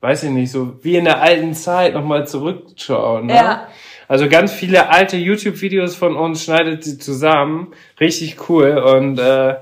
weiß 0.00 0.24
ich 0.24 0.30
nicht, 0.30 0.50
so 0.50 0.82
wie 0.82 0.96
in 0.96 1.04
der 1.04 1.22
alten 1.22 1.54
Zeit 1.54 1.94
nochmal 1.94 2.26
zurückschauen. 2.26 3.26
Ne? 3.26 3.34
Ja. 3.36 3.68
Also 4.08 4.28
ganz 4.28 4.52
viele 4.52 4.88
alte 4.88 5.16
YouTube-Videos 5.16 5.94
von 5.94 6.16
uns 6.16 6.42
schneidet 6.42 6.82
sie 6.82 6.98
zusammen. 6.98 7.72
Richtig 8.00 8.48
cool. 8.48 8.76
Und 8.76 9.20
äh, 9.20 9.54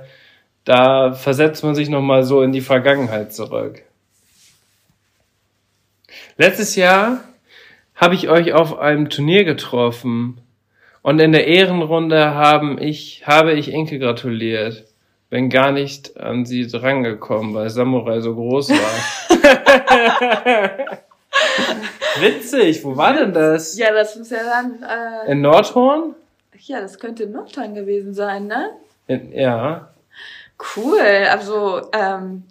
da 0.65 1.13
versetzt 1.13 1.65
man 1.65 1.75
sich 1.75 1.91
nochmal 1.91 2.25
so 2.25 2.41
in 2.41 2.53
die 2.53 2.63
Vergangenheit 2.63 3.35
zurück. 3.35 3.83
Letztes 6.39 6.77
Jahr 6.77 7.25
habe 7.95 8.15
ich 8.15 8.31
euch 8.31 8.55
auf 8.55 8.79
einem 8.79 9.11
Turnier 9.11 9.45
getroffen. 9.45 10.41
Und 11.03 11.19
in 11.19 11.33
der 11.33 11.47
Ehrenrunde 11.47 12.35
haben 12.35 12.81
ich, 12.81 13.27
habe 13.27 13.53
ich 13.53 13.71
Inke 13.71 13.99
gratuliert 13.99 14.87
bin 15.35 15.51
gar 15.51 15.73
nicht 15.73 16.17
an 16.17 16.47
sie 16.47 16.69
drangekommen, 16.69 17.55
weil 17.55 17.69
Samurai 17.69 18.21
so 18.21 18.37
groß 18.37 18.71
war. 18.71 19.29
Witzig, 22.21 22.85
wo 22.85 22.97
war 22.97 23.15
denn 23.15 23.33
das? 23.33 23.77
Ja, 23.77 23.93
das 23.93 24.15
muss 24.15 24.31
ja 24.31 24.45
dann. 24.45 24.85
Äh, 24.85 25.33
in 25.33 25.41
Nordhorn? 25.41 26.15
Ja, 26.61 26.81
das 26.81 27.01
könnte 27.01 27.25
in 27.25 27.33
Nordhorn 27.33 27.75
gewesen 27.75 28.15
sein, 28.15 28.47
ne? 28.47 28.71
In, 29.09 29.33
ja. 29.33 29.89
Cool, 30.77 31.03
also 31.29 31.83
ähm, 31.93 32.45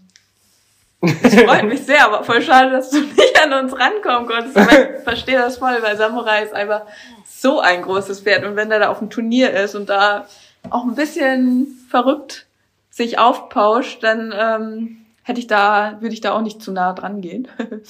es 0.99 1.39
freut 1.39 1.63
mich 1.63 1.85
sehr, 1.85 2.05
aber 2.05 2.25
voll 2.25 2.41
schade, 2.41 2.71
dass 2.71 2.89
du 2.89 2.99
nicht 2.99 3.41
an 3.41 3.53
uns 3.63 3.79
rankommen 3.79 4.27
konntest. 4.27 4.57
Aber 4.57 4.97
ich 4.97 4.97
verstehe 5.05 5.37
das 5.37 5.55
voll, 5.55 5.77
weil 5.81 5.95
Samurai 5.95 6.43
ist 6.43 6.53
einfach 6.53 6.81
so 7.25 7.61
ein 7.61 7.81
großes 7.81 8.19
Pferd 8.19 8.43
und 8.43 8.57
wenn 8.57 8.69
er 8.71 8.79
da 8.79 8.89
auf 8.89 8.99
dem 8.99 9.09
Turnier 9.09 9.51
ist 9.51 9.73
und 9.73 9.87
da 9.87 10.27
auch 10.69 10.83
ein 10.83 10.95
bisschen 10.95 11.79
verrückt 11.89 12.45
sich 12.93 13.17
aufpauscht, 13.17 14.03
dann 14.03 14.31
ähm, 14.39 14.97
hätte 15.23 15.39
ich 15.39 15.47
da, 15.47 15.97
würde 15.99 16.13
ich 16.13 16.21
da 16.21 16.33
auch 16.33 16.41
nicht 16.41 16.61
zu 16.61 16.71
nah 16.71 16.93
dran 16.93 17.21
gehen. 17.21 17.47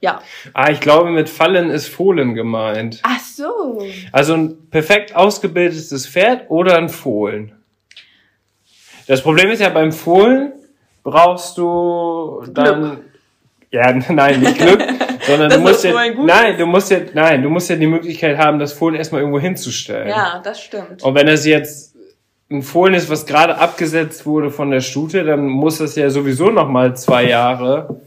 ja. 0.00 0.22
Ah, 0.54 0.70
ich 0.70 0.80
glaube, 0.80 1.10
mit 1.10 1.28
Fallen 1.28 1.68
ist 1.68 1.88
Fohlen 1.88 2.32
gemeint. 2.34 3.00
Ach 3.02 3.20
so. 3.20 3.82
Also 4.12 4.32
ein 4.32 4.70
perfekt 4.70 5.14
ausgebildetes 5.14 6.06
Pferd 6.06 6.48
oder 6.48 6.78
ein 6.78 6.88
Fohlen. 6.88 7.52
Das 9.06 9.20
Problem 9.22 9.50
ist 9.50 9.60
ja 9.60 9.68
beim 9.68 9.92
Fohlen 9.92 10.52
brauchst 11.02 11.58
du 11.58 12.42
dann 12.50 12.80
Glück. 12.80 13.04
ja 13.70 13.92
nein 14.12 14.40
nicht 14.40 14.58
Glück 14.58 14.82
sondern 15.26 15.50
du 15.50 15.58
musst 15.60 15.82
ja 15.82 15.92
nein 15.92 16.58
du 16.58 16.66
musst 16.66 16.90
ja 16.90 16.98
nein 17.14 17.42
du 17.42 17.48
musst 17.48 17.70
ja 17.70 17.76
die 17.76 17.86
Möglichkeit 17.86 18.36
haben 18.36 18.58
das 18.58 18.74
Fohlen 18.74 18.96
erstmal 18.96 19.22
irgendwo 19.22 19.40
hinzustellen 19.40 20.08
ja 20.08 20.42
das 20.44 20.60
stimmt 20.60 21.02
und 21.02 21.14
wenn 21.14 21.26
er 21.26 21.38
sie 21.38 21.50
jetzt 21.50 21.89
ein 22.50 22.62
Fohlen 22.62 22.94
ist, 22.94 23.08
was 23.08 23.26
gerade 23.26 23.58
abgesetzt 23.58 24.26
wurde 24.26 24.50
von 24.50 24.70
der 24.70 24.80
Stute, 24.80 25.24
dann 25.24 25.46
muss 25.46 25.78
das 25.78 25.94
ja 25.94 26.10
sowieso 26.10 26.50
noch 26.50 26.68
mal 26.68 26.96
zwei 26.96 27.24
Jahre, 27.24 28.00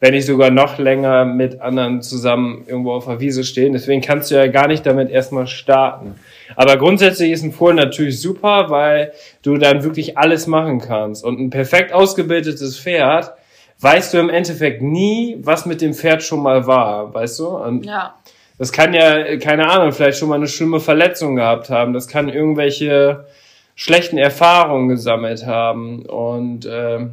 wenn 0.00 0.14
nicht 0.14 0.24
sogar 0.24 0.50
noch 0.50 0.78
länger 0.78 1.26
mit 1.26 1.60
anderen 1.60 2.00
zusammen 2.00 2.64
irgendwo 2.66 2.92
auf 2.92 3.04
der 3.04 3.20
Wiese 3.20 3.44
stehen. 3.44 3.74
Deswegen 3.74 4.00
kannst 4.00 4.30
du 4.30 4.36
ja 4.36 4.46
gar 4.46 4.68
nicht 4.68 4.86
damit 4.86 5.10
erstmal 5.10 5.46
starten. 5.46 6.14
Aber 6.56 6.78
grundsätzlich 6.78 7.30
ist 7.30 7.42
ein 7.42 7.52
Fohlen 7.52 7.76
natürlich 7.76 8.20
super, 8.20 8.70
weil 8.70 9.12
du 9.42 9.58
dann 9.58 9.84
wirklich 9.84 10.16
alles 10.16 10.46
machen 10.46 10.80
kannst. 10.80 11.22
Und 11.22 11.38
ein 11.38 11.50
perfekt 11.50 11.92
ausgebildetes 11.92 12.78
Pferd 12.80 13.34
weißt 13.80 14.14
du 14.14 14.18
im 14.18 14.30
Endeffekt 14.30 14.80
nie, 14.80 15.36
was 15.42 15.66
mit 15.66 15.82
dem 15.82 15.92
Pferd 15.92 16.22
schon 16.22 16.42
mal 16.42 16.66
war, 16.66 17.12
weißt 17.12 17.38
du? 17.38 17.48
Und 17.48 17.84
ja. 17.84 18.14
Das 18.56 18.72
kann 18.72 18.92
ja, 18.92 19.38
keine 19.38 19.70
Ahnung, 19.70 19.92
vielleicht 19.92 20.18
schon 20.18 20.28
mal 20.28 20.34
eine 20.34 20.46
schlimme 20.46 20.80
Verletzung 20.80 21.36
gehabt 21.36 21.70
haben. 21.70 21.94
Das 21.94 22.08
kann 22.08 22.28
irgendwelche 22.28 23.24
schlechten 23.74 24.18
Erfahrungen 24.18 24.88
gesammelt 24.88 25.46
haben. 25.46 26.04
Und 26.06 26.66
äh, 26.66 27.06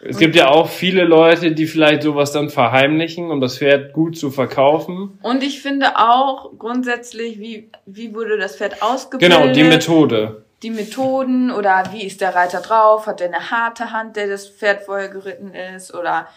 Es 0.00 0.18
gibt 0.18 0.36
ja 0.36 0.48
auch 0.48 0.68
viele 0.68 1.04
Leute, 1.04 1.52
die 1.52 1.66
vielleicht 1.66 2.02
sowas 2.02 2.32
dann 2.32 2.50
verheimlichen, 2.50 3.30
um 3.30 3.40
das 3.40 3.58
Pferd 3.58 3.92
gut 3.92 4.16
zu 4.16 4.30
verkaufen. 4.30 5.18
Und 5.22 5.42
ich 5.42 5.62
finde 5.62 5.96
auch 5.96 6.50
grundsätzlich, 6.58 7.38
wie, 7.38 7.70
wie 7.86 8.14
wurde 8.14 8.38
das 8.38 8.56
Pferd 8.56 8.82
ausgebildet? 8.82 9.38
Genau, 9.38 9.52
die 9.52 9.64
Methode. 9.64 10.42
Die 10.62 10.70
Methoden 10.70 11.50
oder 11.50 11.84
wie 11.92 12.04
ist 12.04 12.20
der 12.20 12.34
Reiter 12.34 12.60
drauf? 12.60 13.06
Hat 13.06 13.20
er 13.20 13.28
eine 13.28 13.50
harte 13.50 13.92
Hand, 13.92 14.16
der 14.16 14.26
das 14.26 14.48
Pferd 14.48 14.82
vorher 14.82 15.08
geritten 15.08 15.52
ist? 15.54 15.94
Oder 15.94 16.28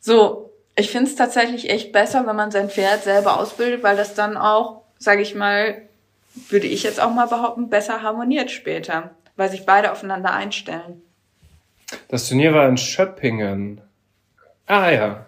so. 0.00 0.50
Ich 0.74 0.90
finde 0.90 1.10
es 1.10 1.16
tatsächlich 1.16 1.70
echt 1.70 1.92
besser, 1.92 2.24
wenn 2.26 2.36
man 2.36 2.52
sein 2.52 2.70
Pferd 2.70 3.02
selber 3.02 3.40
ausbildet, 3.40 3.82
weil 3.82 3.96
das 3.96 4.14
dann 4.14 4.36
auch, 4.36 4.82
sage 4.98 5.22
ich 5.22 5.34
mal, 5.34 5.87
würde 6.34 6.66
ich 6.66 6.82
jetzt 6.82 7.00
auch 7.00 7.12
mal 7.12 7.26
behaupten, 7.26 7.70
besser 7.70 8.02
harmoniert 8.02 8.50
später, 8.50 9.10
weil 9.36 9.50
sich 9.50 9.66
beide 9.66 9.92
aufeinander 9.92 10.32
einstellen. 10.32 11.02
Das 12.08 12.28
Turnier 12.28 12.52
war 12.54 12.68
in 12.68 12.76
Schöppingen. 12.76 13.80
Ah 14.66 14.90
ja. 14.90 15.26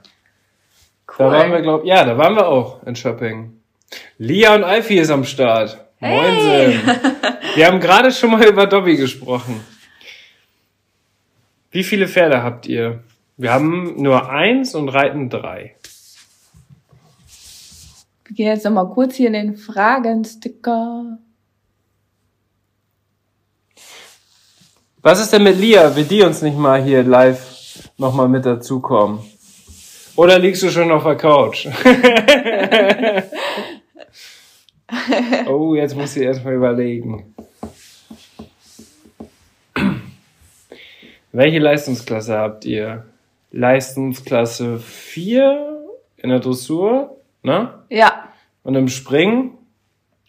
Cool. 1.09 1.27
Da 1.27 1.33
waren 1.33 1.53
wir, 1.53 1.63
glaub, 1.63 1.85
ja, 1.85 2.05
da 2.05 2.17
waren 2.19 2.35
wir 2.35 2.49
auch 2.49 2.83
in 2.85 2.95
Schöppingen. 2.95 3.63
Lia 4.19 4.55
und 4.55 4.65
Alfie 4.65 4.99
ist 4.99 5.11
am 5.11 5.25
Start. 5.25 5.85
Moinsen. 6.01 6.81
Wir 7.55 7.67
haben 7.67 7.81
gerade 7.81 8.11
schon 8.11 8.31
mal 8.31 8.47
über 8.47 8.67
Dobby 8.67 8.97
gesprochen. 8.97 9.61
Wie 11.71 11.85
viele 11.85 12.09
Pferde 12.09 12.43
habt 12.43 12.67
ihr? 12.67 13.03
Wir 13.37 13.53
haben 13.53 14.01
nur 14.01 14.31
eins 14.31 14.75
und 14.75 14.89
reiten 14.89 15.29
drei. 15.29 15.77
Wir 18.31 18.37
gehen 18.37 18.47
jetzt 18.47 18.65
nochmal 18.65 18.89
kurz 18.89 19.17
hier 19.17 19.27
in 19.27 19.33
den 19.33 19.57
Fragensticker. 19.57 21.19
Was 25.03 25.21
ist 25.21 25.33
denn 25.33 25.43
mit 25.43 25.59
Lia? 25.59 25.97
Will 25.97 26.05
die 26.05 26.23
uns 26.23 26.41
nicht 26.41 26.57
mal 26.57 26.81
hier 26.81 27.03
live 27.03 27.91
nochmal 27.99 28.29
mit 28.29 28.47
dazukommen? 28.47 29.19
Oder 30.15 30.39
liegst 30.39 30.63
du 30.63 30.71
schon 30.71 30.93
auf 30.93 31.03
der 31.03 31.17
Couch? 31.17 31.67
oh, 35.49 35.75
jetzt 35.75 35.97
muss 35.97 36.15
ich 36.15 36.23
erstmal 36.23 36.55
überlegen. 36.55 37.35
Welche 41.33 41.59
Leistungsklasse 41.59 42.39
habt 42.39 42.65
ihr? 42.65 43.07
Leistungsklasse 43.51 44.79
4 44.79 45.85
in 46.19 46.31
der 46.31 46.39
Dressur, 46.39 47.17
ne? 47.43 47.75
Ja. 47.89 48.29
Und 48.63 48.75
im 48.75 48.89
Springen 48.89 49.53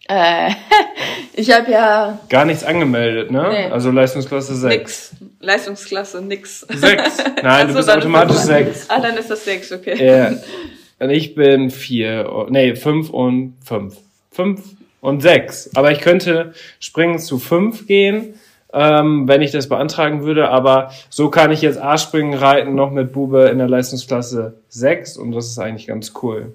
Äh, 0.08 0.50
ich 1.34 1.50
habe 1.52 1.70
ja 1.70 2.18
gar 2.28 2.44
nichts 2.44 2.64
angemeldet, 2.64 3.30
ne? 3.30 3.48
Nee. 3.50 3.66
Also 3.72 3.90
Leistungsklasse 3.90 4.56
6. 4.56 4.78
nix. 4.78 5.16
Leistungsklasse 5.40 6.22
nix. 6.22 6.60
6. 6.60 7.18
Nein, 7.42 7.44
du 7.44 7.44
Ach 7.44 7.68
so, 7.68 7.74
bist 7.74 7.90
automatisch 7.90 8.36
ist 8.36 8.48
das, 8.48 8.58
6. 8.58 8.90
Ah, 8.90 9.00
dann 9.00 9.16
ist 9.16 9.30
das 9.30 9.44
sechs, 9.44 9.72
okay. 9.72 10.04
Ja. 10.04 10.32
Und 10.98 11.10
ich 11.10 11.34
bin 11.34 11.70
4, 11.70 12.46
nee, 12.50 12.76
5 12.76 13.10
und 13.10 13.56
5. 13.64 13.96
5 14.30 14.60
und 15.00 15.20
6. 15.20 15.74
Aber 15.74 15.90
ich 15.90 15.98
könnte 16.00 16.52
springen 16.78 17.18
zu 17.18 17.40
5 17.40 17.88
gehen, 17.88 18.34
ähm, 18.72 19.26
wenn 19.26 19.42
ich 19.42 19.50
das 19.50 19.68
beantragen 19.68 20.22
würde. 20.22 20.48
Aber 20.48 20.92
so 21.10 21.28
kann 21.28 21.50
ich 21.50 21.60
jetzt 21.60 21.82
A-Springen 21.82 22.34
reiten 22.34 22.76
noch 22.76 22.92
mit 22.92 23.12
Bube 23.12 23.48
in 23.48 23.58
der 23.58 23.68
Leistungsklasse 23.68 24.54
6 24.68 25.16
und 25.16 25.32
das 25.32 25.48
ist 25.48 25.58
eigentlich 25.58 25.88
ganz 25.88 26.12
cool. 26.22 26.54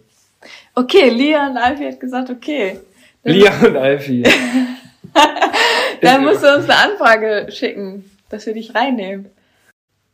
Okay, 0.76 1.10
Lia 1.10 1.48
und 1.50 1.58
Alfie 1.58 1.88
hat 1.88 2.00
gesagt, 2.00 2.30
okay. 2.30 2.80
Lia 3.24 3.52
und 3.66 3.76
Alfie. 3.76 4.24
dann 6.02 6.24
musst 6.24 6.44
du 6.44 6.56
uns 6.56 6.70
eine 6.70 6.76
Anfrage 6.92 7.52
schicken, 7.52 8.10
dass 8.30 8.46
wir 8.46 8.54
dich 8.54 8.74
reinnehmen. 8.76 9.30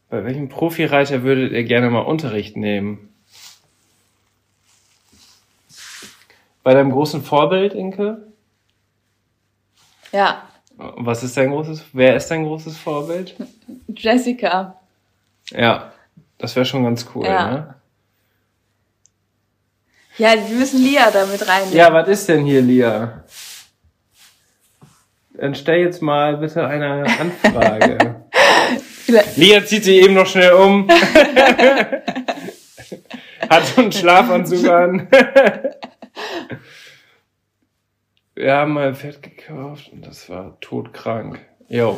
Bei 0.09 0.23
welchem 0.23 0.47
Profireiter 0.49 1.23
würdet 1.23 1.51
ihr 1.51 1.63
gerne 1.63 1.89
mal 1.89 2.01
Unterricht 2.01 2.55
nehmen? 2.55 3.09
Bei 6.63 6.73
deinem 6.73 6.91
großen 6.91 7.21
Vorbild, 7.23 7.73
Inke? 7.73 8.27
Ja, 10.11 10.47
Was 10.77 11.23
ist 11.23 11.35
dein 11.37 11.49
großes, 11.49 11.83
wer 11.93 12.15
ist 12.15 12.27
dein 12.29 12.43
großes 12.45 12.77
Vorbild? 12.77 13.35
Jessica. 13.87 14.79
Ja, 15.49 15.91
das 16.37 16.55
wäre 16.55 16.65
schon 16.65 16.83
ganz 16.83 17.05
cool, 17.15 17.25
Ja. 17.25 17.51
ne? 17.51 17.75
Ja, 20.17 20.33
wir 20.35 20.55
müssen 20.57 20.83
Lia 20.83 21.09
da 21.11 21.25
mit 21.25 21.47
reinnehmen. 21.47 21.75
Ja, 21.75 21.91
was 21.91 22.07
ist 22.07 22.29
denn 22.29 22.45
hier, 22.45 22.61
Lia? 22.61 23.23
Dann 25.33 25.55
stell 25.55 25.79
jetzt 25.79 26.03
mal 26.03 26.37
bitte 26.37 26.67
eine 26.67 27.03
Anfrage. 27.19 28.23
Lia 29.35 29.65
zieht 29.65 29.83
sich 29.85 30.03
eben 30.03 30.13
noch 30.13 30.27
schnell 30.27 30.53
um. 30.53 30.87
Hat 33.49 33.65
so 33.65 33.81
einen 33.81 33.91
Schlafanzug 33.91 34.69
an. 34.69 35.07
Wir 38.35 38.53
haben 38.53 38.73
mal 38.73 38.89
ein 38.89 38.95
Pferd 38.95 39.23
gekauft 39.23 39.89
und 39.91 40.05
das 40.05 40.29
war 40.29 40.57
todkrank. 40.61 41.39
Jo. 41.67 41.97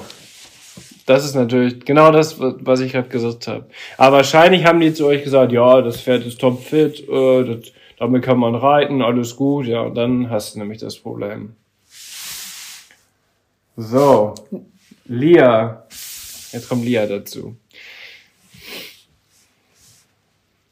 Das 1.06 1.24
ist 1.24 1.36
natürlich 1.36 1.86
genau 1.86 2.12
das, 2.12 2.40
was 2.40 2.80
ich 2.80 2.94
gerade 2.94 3.10
gesagt 3.10 3.48
habe. 3.48 3.70
Aber 3.98 4.18
wahrscheinlich 4.18 4.66
haben 4.66 4.80
die 4.80 4.94
zu 4.94 5.06
euch 5.06 5.24
gesagt, 5.24 5.52
ja, 5.52 5.82
das 5.82 6.02
Pferd 6.02 6.26
ist 6.26 6.40
topfit, 6.42 7.08
äh, 7.08 7.44
das, 7.44 7.72
damit 7.98 8.24
kann 8.24 8.38
man 8.38 8.56
reiten, 8.56 9.02
alles 9.02 9.36
gut, 9.36 9.66
ja, 9.68 9.82
und 9.82 9.96
dann 9.96 10.30
hast 10.30 10.56
du 10.56 10.60
nämlich 10.60 10.80
das 10.80 10.98
Problem. 10.98 11.56
So, 13.78 14.36
Lia. 15.06 15.86
Jetzt 16.52 16.70
kommt 16.70 16.86
Lia 16.86 17.06
dazu. 17.06 17.58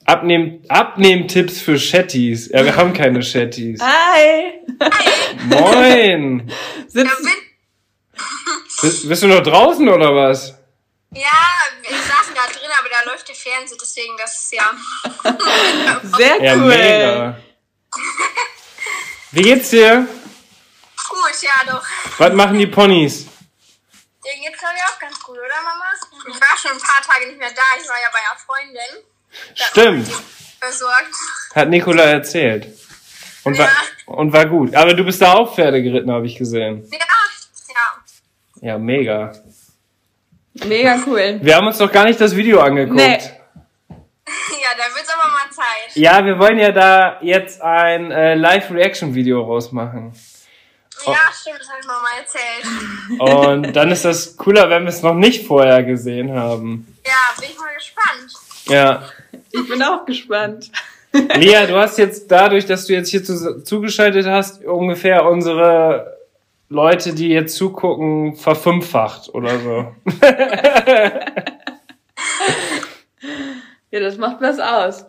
Abnehm, 0.05 0.61
Abnehmtipps 0.67 1.61
für 1.61 1.78
Chatties. 1.78 2.49
Ja, 2.49 2.65
wir 2.65 2.76
haben 2.76 2.93
keine 2.93 3.21
Chatties. 3.21 3.80
Hi! 3.82 4.53
Moin! 5.47 6.51
Ja, 6.95 7.09
Sitzen, 7.09 7.30
Bist, 8.82 9.09
bist 9.09 9.24
du 9.24 9.28
noch 9.28 9.41
draußen 9.41 9.88
oder 9.89 10.13
was? 10.13 10.59
ja, 11.15 11.21
ich 11.82 11.89
saß 11.89 12.34
gerade 12.34 12.62
da 13.04 13.12
läuft 13.12 13.28
der 13.28 13.36
Fernseher, 13.36 13.78
deswegen 13.80 14.16
das 14.18 14.34
ist 14.43 14.54
ja. 14.54 14.72
sehr 16.18 16.41
Ja, 16.43 16.54
cool. 16.56 16.68
mega. 16.68 17.38
Wie 19.32 19.41
geht's 19.41 19.70
dir? 19.70 20.08
Gut, 21.10 21.41
ja 21.41 21.72
doch. 21.72 21.84
Was 22.20 22.34
machen 22.34 22.58
die 22.58 22.68
Ponys? 22.68 23.26
Dir 23.26 24.41
geht's 24.41 24.60
glaube 24.60 24.76
ich 24.78 24.84
auch 24.93 24.99
ganz 24.99 25.20
gut, 25.22 25.38
oder 25.38 25.62
Mama? 25.64 25.86
Ich 26.28 26.39
war 26.41 26.58
schon 26.58 26.72
ein 26.72 26.80
paar 26.80 27.01
Tage 27.06 27.28
nicht 27.28 27.38
mehr 27.39 27.51
da, 27.51 27.62
ich 27.82 27.88
war 27.88 27.97
ja 28.01 28.10
bei 28.12 28.20
einer 28.20 28.39
Freundin. 28.45 29.04
Stimmt. 30.08 30.24
Versorgt. 30.60 31.14
Hat 31.56 31.70
Nicola 31.70 32.04
erzählt. 32.04 32.68
Und 33.43 33.58
war, 33.58 33.70
und 34.06 34.32
war 34.32 34.45
gut. 34.45 34.74
Aber 34.76 34.93
du 34.93 35.04
bist 35.04 35.22
da 35.22 35.34
auch 35.34 35.54
Pferde 35.54 35.84
geritten, 35.84 36.10
habe 36.12 36.26
ich 36.26 36.38
gesehen. 36.38 36.88
Ja, 36.91 36.99
ja. 37.70 38.04
Ja, 38.62 38.78
mega. 38.78 39.34
Mega 40.54 40.99
cool. 41.06 41.39
Wir 41.41 41.56
haben 41.56 41.68
uns 41.68 41.80
noch 41.80 41.91
gar 41.91 42.06
nicht 42.06 42.20
das 42.22 42.36
Video 42.36 42.60
angeguckt. 42.60 42.97
Nee. 42.97 43.20
Ja, 44.26 44.70
da 44.78 44.95
wird's 44.95 45.10
aber 45.14 45.30
mal 45.32 45.51
Zeit. 45.51 45.95
Ja, 45.95 46.26
wir 46.26 46.39
wollen 46.39 46.58
ja 46.58 46.72
da 46.72 47.20
jetzt 47.22 47.62
ein 47.62 48.10
äh, 48.10 48.36
Live-Reaction-Video 48.36 49.41
rausmachen. 49.41 50.14
Ja, 51.06 51.14
stimmt, 51.38 51.60
das 51.60 51.68
habe 51.70 51.80
ich 51.82 51.88
Mama 51.88 52.08
erzählt. 52.18 53.66
Und 53.66 53.76
dann 53.76 53.91
ist 53.91 54.06
das 54.06 54.38
cooler, 54.38 54.70
wenn 54.70 54.84
wir 54.84 54.89
es 54.89 55.01
noch 55.01 55.14
nicht 55.14 55.45
vorher 55.45 55.84
gesehen 55.84 56.34
haben. 56.34 56.97
Ja, 57.06 57.39
bin 57.39 57.49
ich 57.51 57.60
mal 57.60 57.74
gespannt. 57.76 58.32
Ja. 58.68 59.04
Ich 59.51 59.68
bin 59.68 59.84
auch 59.84 60.06
gespannt. 60.06 60.72
Lia, 61.36 61.68
du 61.68 61.76
hast 61.76 61.97
jetzt 61.97 62.32
dadurch, 62.32 62.66
dass 62.66 62.88
du 62.88 62.93
jetzt 62.93 63.10
hier 63.10 63.24
zu, 63.24 63.64
zugeschaltet 63.64 64.26
hast, 64.26 64.64
ungefähr 64.64 65.26
unsere 65.26 66.12
Leute, 66.74 67.13
die 67.13 67.28
jetzt 67.30 67.55
zugucken, 67.55 68.36
verfünffacht 68.36 69.30
oder 69.34 69.59
so. 69.59 69.95
Ja, 73.91 73.99
das 73.99 74.17
macht 74.17 74.41
was 74.41 74.59
aus. 74.59 75.05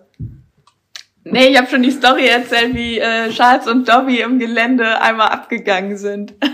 Nee, 1.25 1.47
ich 1.47 1.57
habe 1.57 1.67
schon 1.67 1.83
die 1.83 1.91
Story 1.91 2.27
erzählt, 2.27 2.75
wie 2.75 2.99
äh, 2.99 3.31
Charles 3.31 3.67
und 3.67 3.89
Dobby 3.89 4.21
im 4.21 4.39
Gelände 4.39 5.01
einmal 5.01 5.29
abgegangen 5.29 5.97
sind. 5.97 6.35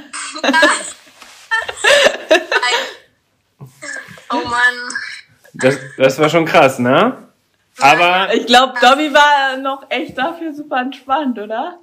Oh 4.33 4.49
Mann. 4.49 4.77
Das, 5.55 5.77
das 5.99 6.21
war 6.21 6.29
schon 6.29 6.45
krass, 6.45 6.79
ne? 6.79 7.17
Aber 7.81 8.33
Ich 8.33 8.47
glaube, 8.47 8.75
Dobby 8.81 9.13
war 9.13 9.57
noch 9.57 9.87
echt 9.89 10.17
dafür 10.17 10.53
super 10.53 10.81
entspannt, 10.83 11.37
oder? 11.41 11.81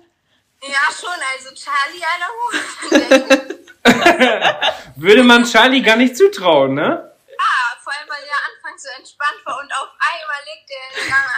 Ja, 0.70 0.92
schon, 0.92 1.20
also 1.34 1.50
Charlie, 1.56 2.04
Alter, 2.12 2.32
würde 4.96 5.24
man 5.24 5.44
Charlie 5.46 5.82
gar 5.82 5.96
nicht 5.96 6.16
zutrauen, 6.18 6.74
ne? 6.76 6.84
Ja, 7.30 7.78
vor 7.84 7.94
allem, 7.94 8.10
weil 8.10 8.24
der 8.26 8.40
Anfang 8.48 8.78
so 8.78 8.90
entspannt 8.98 9.42
war 9.46 9.58
und 9.60 9.72
auf 9.74 9.90
einmal 10.12 10.42
legt 10.46 10.70
er 10.72 10.88
den 10.96 11.08
Gang 11.12 11.30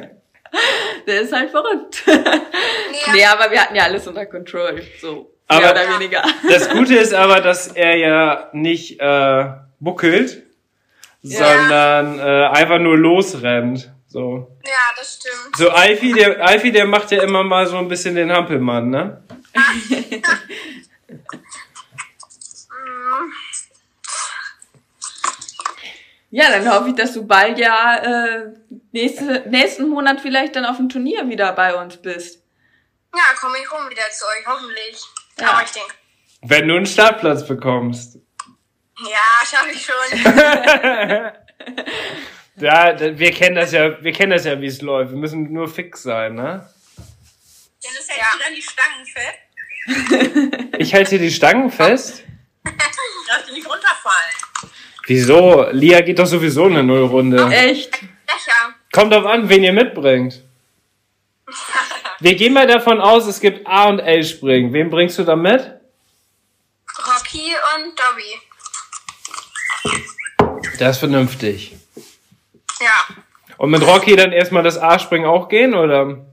ein. 0.00 0.10
Der 1.06 1.20
ist 1.22 1.32
halt 1.32 1.50
verrückt. 1.50 2.02
Nee, 2.06 3.12
nee, 3.12 3.24
aber 3.26 3.50
wir 3.50 3.60
hatten 3.60 3.74
ja 3.74 3.82
alles 3.84 4.06
unter 4.06 4.24
Control. 4.26 4.82
So, 5.00 5.30
Aber- 5.46 5.60
mehr 5.60 5.72
oder 5.72 5.88
weniger. 5.94 6.22
Das 6.48 6.70
Gute 6.70 6.94
ist 6.96 7.12
aber, 7.12 7.40
dass 7.42 7.68
er 7.68 7.96
ja 7.96 8.48
nicht 8.52 8.98
äh, 8.98 9.44
buckelt, 9.78 10.42
sondern 11.22 12.18
äh, 12.18 12.46
einfach 12.48 12.78
nur 12.78 12.96
losrennt. 12.96 13.92
So. 14.08 14.56
Ja, 14.64 14.72
das 14.96 15.16
stimmt. 15.16 15.56
So 15.56 15.68
Alfie, 15.70 16.14
der 16.14 16.44
Alfie, 16.44 16.72
der 16.72 16.86
macht 16.86 17.10
ja 17.10 17.22
immer 17.22 17.44
mal 17.44 17.66
so 17.66 17.76
ein 17.76 17.88
bisschen 17.88 18.14
den 18.14 18.32
Hampelmann, 18.32 18.88
ne? 18.88 19.22
Ja, 26.30 26.50
dann 26.50 26.70
hoffe 26.70 26.90
ich, 26.90 26.94
dass 26.94 27.14
du 27.14 27.26
bald 27.26 27.58
ja 27.58 27.96
äh, 27.96 28.52
nächste, 28.92 29.48
nächsten 29.48 29.88
Monat 29.88 30.20
vielleicht 30.20 30.56
dann 30.56 30.66
auf 30.66 30.76
dem 30.76 30.90
Turnier 30.90 31.26
wieder 31.28 31.52
bei 31.54 31.74
uns 31.74 31.96
bist. 31.96 32.42
Ja, 33.14 33.22
komme 33.40 33.56
ich 33.62 33.72
rum 33.72 33.88
wieder 33.88 34.02
zu 34.12 34.26
euch, 34.26 34.46
hoffentlich. 34.46 35.00
Ja. 35.40 35.52
Aber 35.52 35.62
ich 35.62 35.70
denke, 35.70 35.94
Wenn 36.42 36.68
du 36.68 36.76
einen 36.76 36.84
Startplatz 36.84 37.46
bekommst. 37.46 38.18
ja, 38.98 39.46
schaffe 39.46 39.70
ich 39.70 39.86
schon. 39.86 39.94
Ja, 42.60 42.98
wir 43.18 43.30
kennen 43.32 43.56
das 43.56 43.72
ja, 43.72 44.02
wir 44.02 44.12
kennen 44.12 44.30
das 44.32 44.44
ja, 44.44 44.60
wie 44.60 44.66
es 44.66 44.80
läuft. 44.82 45.10
Wir 45.12 45.18
müssen 45.18 45.52
nur 45.52 45.68
fix 45.68 46.02
sein, 46.02 46.34
ne? 46.34 46.68
Dennis 47.82 48.08
hält 48.08 48.18
Ja. 48.18 48.26
du 48.32 48.38
dann 48.44 48.54
die 48.54 48.62
Stangen 48.62 49.06
fest, 49.06 50.78
Ich 50.78 50.94
halte 50.94 51.10
hier 51.10 51.18
die 51.20 51.30
Stangen 51.30 51.70
fest. 51.70 52.24
dass 52.64 53.46
du 53.46 53.52
nicht 53.52 53.66
runterfallen. 53.68 54.36
Wieso? 55.06 55.68
Lia 55.70 56.00
geht 56.00 56.18
doch 56.18 56.26
sowieso 56.26 56.64
eine 56.64 56.82
Nullrunde. 56.82 57.46
Echt? 57.50 57.94
Sicher. 57.94 58.74
Kommt 58.92 59.12
drauf 59.12 59.24
an, 59.26 59.48
wen 59.48 59.64
ihr 59.64 59.72
mitbringt. 59.72 60.42
Wir 62.20 62.34
gehen 62.34 62.52
mal 62.52 62.66
davon 62.66 63.00
aus, 63.00 63.26
es 63.26 63.40
gibt 63.40 63.66
A 63.66 63.84
und 63.88 64.00
L 64.00 64.24
springen. 64.24 64.72
Wen 64.72 64.90
bringst 64.90 65.18
du 65.18 65.24
da 65.24 65.36
mit? 65.36 65.60
Rocky 67.06 67.54
und 67.76 67.94
Dobby. 67.96 68.40
Das 70.78 70.96
ist 70.96 70.98
vernünftig. 70.98 71.77
Ja. 72.80 73.06
Und 73.56 73.70
mit 73.70 73.82
Rocky 73.82 74.14
dann 74.16 74.32
erstmal 74.32 74.62
das 74.62 74.78
A-Springen 74.78 75.26
auch 75.26 75.48
gehen, 75.48 75.74
oder? 75.74 76.24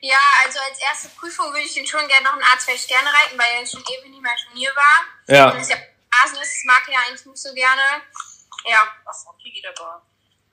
Ja, 0.00 0.16
also 0.44 0.58
als 0.68 0.80
erste 0.80 1.08
Prüfung 1.18 1.46
würde 1.52 1.60
ich 1.66 1.74
den 1.74 1.86
schon 1.86 2.00
gerne 2.08 2.24
noch 2.24 2.32
ein 2.34 2.42
A2 2.42 2.76
Sterne 2.76 3.08
reiten, 3.08 3.38
weil 3.38 3.60
er 3.60 3.66
schon 3.66 3.80
ewig 3.82 4.10
nicht 4.10 4.22
mehr 4.22 4.32
Turnier 4.48 4.70
war. 4.74 5.34
Ja. 5.36 5.50
Und 5.50 5.60
es 5.60 5.68
ja 5.68 5.76
Rasen 5.76 6.38
ist, 6.42 6.52
das 6.56 6.64
mag 6.64 6.82
er 6.88 6.94
ja 6.94 6.98
eigentlich 7.08 7.24
nicht 7.26 7.38
so 7.38 7.54
gerne. 7.54 7.82
Ja, 8.68 8.78
Was, 9.04 9.24
okay, 9.28 9.50
geht 9.50 9.64
aber. 9.78 10.02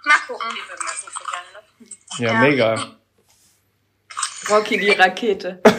mal 0.06 0.18
gucken. 0.28 0.48
Die 0.52 0.70
würden 0.70 0.86
das 0.86 1.04
nicht 1.06 1.18
so 1.18 1.26
gerne, 1.26 1.48
ne? 1.54 1.64
Ja, 2.18 2.34
Ja. 2.34 2.40
mega. 2.40 2.96
Rocky 4.50 4.78
die 4.80 4.92
Rakete. 4.92 5.62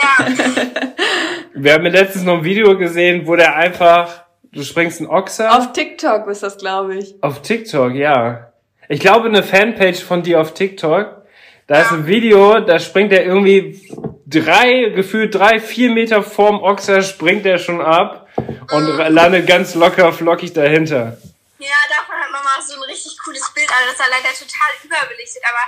Ja, 0.00 0.26
Wir 1.56 1.72
haben 1.74 1.84
ja 1.84 1.90
letztens 1.90 2.24
noch 2.24 2.38
ein 2.38 2.44
Video 2.44 2.76
gesehen, 2.76 3.26
wo 3.26 3.36
der 3.36 3.54
einfach, 3.54 4.23
du 4.54 4.62
springst 4.62 5.00
einen 5.00 5.10
Ochser. 5.10 5.56
Auf 5.58 5.72
TikTok 5.72 6.26
ist 6.28 6.42
das, 6.42 6.56
glaube 6.58 6.96
ich. 6.96 7.14
Auf 7.22 7.42
TikTok, 7.42 7.92
ja. 7.94 8.52
Ich 8.88 9.00
glaube, 9.00 9.28
eine 9.28 9.42
Fanpage 9.42 10.02
von 10.02 10.22
dir 10.22 10.40
auf 10.40 10.54
TikTok. 10.54 11.22
Da 11.66 11.80
ist 11.80 11.90
ein 11.92 12.06
Video, 12.06 12.60
da 12.60 12.78
springt 12.78 13.10
er 13.12 13.24
irgendwie 13.24 13.88
drei, 14.26 14.90
gefühlt 14.94 15.34
drei, 15.34 15.58
vier 15.58 15.90
Meter 15.90 16.22
vorm 16.22 16.62
Ochser, 16.62 17.00
springt 17.02 17.46
er 17.46 17.56
schon 17.58 17.80
ab 17.80 18.28
und 18.36 18.88
ra- 18.98 19.08
landet 19.08 19.46
ganz 19.46 19.74
locker 19.74 20.12
flockig 20.12 20.52
dahinter. 20.52 21.16
ja, 21.58 21.68
davon 21.88 22.16
hat 22.20 22.30
man 22.32 22.42
mal 22.44 22.60
so 22.66 22.74
ein 22.74 22.82
richtig 22.82 23.16
cooles 23.24 23.50
Bild, 23.54 23.68
aber 23.70 23.86
das 23.86 23.94
ist 23.94 24.00
ja 24.00 24.06
leider 24.10 24.34
total 24.34 24.70
überbelichtet, 24.84 25.42
aber 25.48 25.64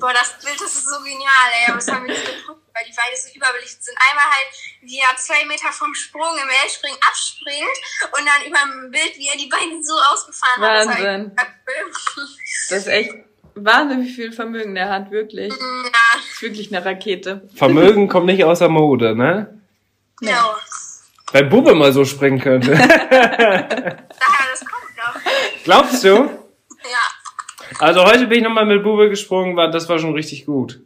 boah, 0.00 0.12
das 0.12 0.34
Bild, 0.44 0.60
das 0.60 0.74
ist 0.74 0.88
so 0.88 0.98
genial, 1.04 1.48
ey, 1.60 1.68
aber 1.68 1.76
das 1.76 1.88
haben 1.92 2.06
wir 2.08 2.14
nicht 2.14 2.26
geguckt, 2.40 2.62
weil 2.78 2.86
die 2.86 2.94
beide 2.94 3.16
so 3.16 3.28
überbelichtet 3.34 3.82
sind. 3.82 3.98
Einmal 3.98 4.24
halt, 4.24 4.48
wie 4.82 4.98
er 4.98 5.16
zwei 5.16 5.44
Meter 5.46 5.72
vom 5.72 5.94
Sprung 5.94 6.34
im 6.40 6.48
L-Springen 6.48 6.98
abspringt 7.02 7.76
und 8.14 8.22
dann 8.22 8.46
über 8.46 8.58
dem 8.62 8.90
Bild, 8.90 9.16
wie 9.16 9.28
er 9.28 9.36
die 9.36 9.48
Beine 9.48 9.82
so 9.82 9.94
ausgefahren 9.94 10.62
hat. 10.62 10.88
Wahnsinn. 10.88 11.32
echt 11.36 12.16
cool. 12.16 12.24
Das 12.70 12.78
ist 12.78 12.86
echt 12.86 13.14
Wahnsinn, 13.54 14.02
wie 14.04 14.10
viel 14.10 14.32
Vermögen 14.32 14.74
der 14.74 14.88
hat, 14.88 15.10
wirklich. 15.10 15.52
Ja, 15.52 15.90
Das 16.14 16.24
ist 16.32 16.42
wirklich 16.42 16.74
eine 16.74 16.84
Rakete. 16.84 17.48
Vermögen 17.54 18.08
kommt 18.08 18.26
nicht 18.26 18.44
außer 18.44 18.68
Mode, 18.68 19.16
ne? 19.16 19.60
genau. 20.20 20.56
Wenn 21.32 21.48
Bube 21.50 21.74
mal 21.74 21.92
so 21.92 22.04
springen 22.04 22.40
könnte. 22.40 22.72
Daher, 23.10 24.06
das 24.50 24.60
kommt 24.60 24.96
noch. 24.96 25.20
Glaubst 25.64 26.02
du? 26.04 26.08
Ja. 26.08 27.78
Also 27.80 28.04
heute 28.04 28.26
bin 28.28 28.38
ich 28.38 28.44
nochmal 28.44 28.64
mit 28.64 28.82
Bube 28.82 29.10
gesprungen, 29.10 29.54
war, 29.54 29.70
das 29.70 29.88
war 29.90 29.98
schon 29.98 30.14
richtig 30.14 30.46
gut. 30.46 30.80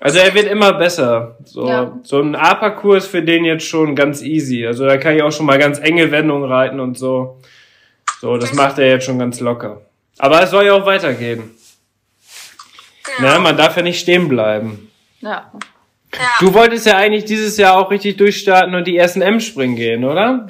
Ja, 0.00 0.06
Also 0.06 0.18
er 0.18 0.34
wird 0.34 0.46
immer 0.46 0.72
besser. 0.74 1.36
So, 1.44 1.68
Ja. 1.68 1.92
so 2.02 2.20
ein 2.20 2.34
A-Parcours 2.34 3.06
für 3.06 3.22
den 3.22 3.44
jetzt 3.44 3.66
schon 3.66 3.94
ganz 3.94 4.22
easy. 4.22 4.66
Also 4.66 4.86
da 4.86 4.96
kann 4.96 5.14
ich 5.16 5.22
auch 5.22 5.30
schon 5.32 5.46
mal 5.46 5.58
ganz 5.58 5.78
enge 5.78 6.10
Wendungen 6.10 6.50
reiten 6.50 6.80
und 6.80 6.98
so. 6.98 7.40
So, 8.20 8.36
das 8.36 8.52
macht 8.52 8.78
er 8.78 8.86
jetzt 8.88 9.04
schon 9.06 9.18
ganz 9.18 9.40
locker. 9.40 9.80
Aber 10.18 10.42
es 10.42 10.50
soll 10.50 10.66
ja 10.66 10.74
auch 10.74 10.84
weitergehen. 10.86 11.50
genau. 13.16 13.32
Ne? 13.34 13.38
Man 13.40 13.56
darf 13.56 13.76
ja 13.76 13.82
nicht 13.82 14.00
stehen 14.00 14.28
bleiben. 14.28 14.90
Ja. 15.20 15.50
ja. 16.12 16.20
Du 16.40 16.52
wolltest 16.54 16.86
ja 16.86 16.96
eigentlich 16.96 17.24
dieses 17.24 17.56
Jahr 17.56 17.76
auch 17.76 17.90
richtig 17.90 18.16
durchstarten 18.18 18.74
und 18.74 18.84
die 18.86 18.96
ersten 18.96 19.22
M-Springen 19.22 19.76
gehen, 19.76 20.04
oder? 20.04 20.46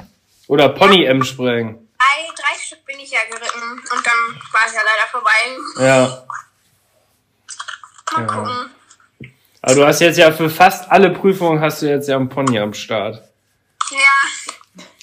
Oder 0.48 0.68
Pony-M 0.70 1.22
springen. 1.22 1.88
Drei, 1.98 2.26
drei 2.34 2.58
Stück 2.60 2.84
bin 2.86 2.98
ich 2.98 3.10
ja 3.12 3.20
geritten 3.30 3.62
und 3.72 4.06
dann 4.06 4.40
war 4.52 4.60
es 4.66 4.74
ja 4.74 4.80
leider 4.84 5.08
vorbei. 5.10 5.86
Ja. 5.86 6.24
Mal 8.12 8.20
Ja. 8.22 8.26
gucken. 8.26 8.69
Aber 9.62 9.74
du 9.74 9.86
hast 9.86 10.00
jetzt 10.00 10.18
ja 10.18 10.32
für 10.32 10.48
fast 10.50 10.90
alle 10.90 11.10
Prüfungen 11.10 11.60
hast 11.60 11.82
du 11.82 11.86
jetzt 11.86 12.08
ja 12.08 12.16
einen 12.16 12.28
Pony 12.28 12.58
am 12.58 12.72
Start. 12.74 13.22
Ja, 13.90 13.98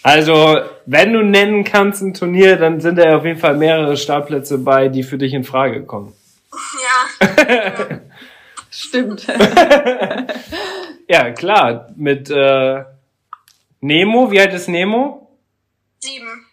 Also, 0.04 0.60
wenn 0.86 1.14
du 1.14 1.22
nennen 1.24 1.64
kannst 1.64 2.02
ein 2.02 2.14
Turnier, 2.14 2.56
dann 2.58 2.80
sind 2.80 2.98
da 2.98 3.04
ja 3.10 3.18
auf 3.18 3.26
jeden 3.26 3.40
Fall 3.40 3.56
mehrere 3.58 3.98
Startplätze 3.98 4.58
bei, 4.58 4.88
die 4.88 5.04
für 5.04 5.18
dich 5.18 5.34
in 5.34 5.44
Frage 5.44 5.84
kommen. 5.86 6.14
ja. 6.50 8.00
Stimmt. 8.70 9.28
Ja, 11.10 11.32
klar. 11.32 11.88
Mit 11.96 12.30
äh, 12.30 12.84
Nemo, 13.80 14.30
wie 14.30 14.42
alt 14.42 14.54
ist 14.54 14.68
Nemo? 14.68 15.32
Sieben. 16.00 16.46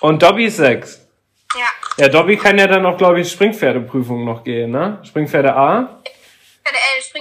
Und 0.00 0.22
Dobby 0.22 0.46
ist 0.46 0.56
sechs. 0.56 1.06
Ja. 1.54 1.66
Ja, 2.04 2.08
Dobby 2.08 2.36
kann 2.36 2.58
ja 2.58 2.66
dann 2.66 2.82
noch, 2.82 2.98
glaube 2.98 3.20
ich, 3.20 3.30
Springpferdeprüfung 3.30 4.24
noch 4.24 4.42
gehen, 4.42 4.72
ne? 4.72 4.98
Springpferde 5.04 5.54
A? 5.54 6.02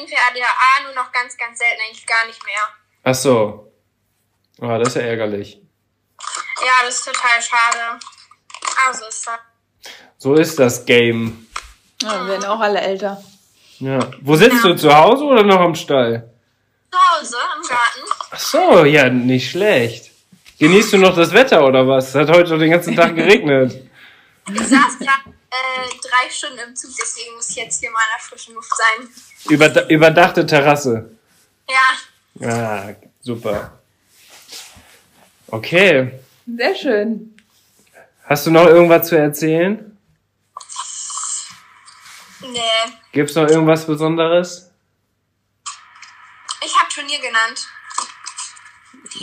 Springt 0.05 0.09
für 0.09 0.17
ADA 0.17 0.85
nur 0.85 0.95
noch 0.95 1.11
ganz, 1.11 1.37
ganz 1.37 1.59
selten, 1.59 1.81
eigentlich 1.87 2.05
gar 2.05 2.25
nicht 2.27 2.43
mehr. 2.45 2.61
Ach 3.03 3.15
so. 3.15 3.71
Ah, 4.61 4.77
das 4.77 4.89
ist 4.89 4.95
ja 4.95 5.01
ärgerlich. 5.01 5.61
Ja, 6.61 6.85
das 6.85 6.99
ist 6.99 7.05
total 7.05 7.41
schade. 7.41 7.99
Also 8.87 9.05
ist 9.07 9.27
das. 9.27 9.39
So 10.17 10.35
ist 10.35 10.57
das 10.57 10.85
Game. 10.85 11.47
Ja, 12.01 12.21
wir 12.21 12.27
werden 12.29 12.45
auch 12.45 12.59
alle 12.59 12.79
älter. 12.79 13.23
Ja. 13.79 13.99
Wo 14.21 14.35
sitzt 14.35 14.63
du? 14.63 14.75
Zu 14.75 14.95
Hause 14.95 15.23
oder 15.25 15.43
noch 15.43 15.59
am 15.59 15.75
Stall? 15.75 16.33
Zu 16.91 16.97
Hause 16.97 17.37
im 17.57 17.67
Garten. 17.67 18.11
Ach 18.31 18.39
so, 18.39 18.85
ja, 18.85 19.09
nicht 19.09 19.51
schlecht. 19.51 20.11
Genießt 20.59 20.93
du 20.93 20.97
noch 20.97 21.15
das 21.15 21.33
Wetter 21.33 21.65
oder 21.65 21.85
was? 21.87 22.09
Es 22.09 22.15
hat 22.15 22.29
heute 22.29 22.47
schon 22.47 22.59
den 22.59 22.71
ganzen 22.71 22.95
Tag 22.95 23.15
geregnet. 23.15 23.81
Ich 24.47 24.59
saß 24.59 24.99
gerade 24.99 25.34
äh, 25.55 25.89
drei 26.01 26.29
Stunden 26.29 26.59
im 26.59 26.75
Zug, 26.75 26.91
deswegen 26.99 27.35
muss 27.35 27.49
ich 27.49 27.55
jetzt 27.57 27.79
hier 27.79 27.91
mal 27.91 27.99
in 27.99 28.17
der 28.17 28.25
frischen 28.27 28.53
Luft 28.55 28.71
sein. 28.75 29.09
Überda 29.49 29.87
überdachte 29.87 30.45
Terrasse. 30.45 31.11
Ja, 31.69 31.97
Ah, 32.41 32.93
super. 33.21 33.79
Okay. 35.47 36.19
Sehr 36.45 36.75
schön. 36.75 37.35
Hast 38.25 38.45
du 38.47 38.51
noch 38.51 38.65
irgendwas 38.65 39.07
zu 39.07 39.15
erzählen? 39.17 39.97
nee. 42.41 42.59
Gibt's 43.11 43.35
noch 43.35 43.47
irgendwas 43.47 43.85
Besonderes? 43.85 44.69
Ich 46.63 46.75
habe 46.77 46.89
Turnier 46.93 47.19
genannt. 47.19 47.67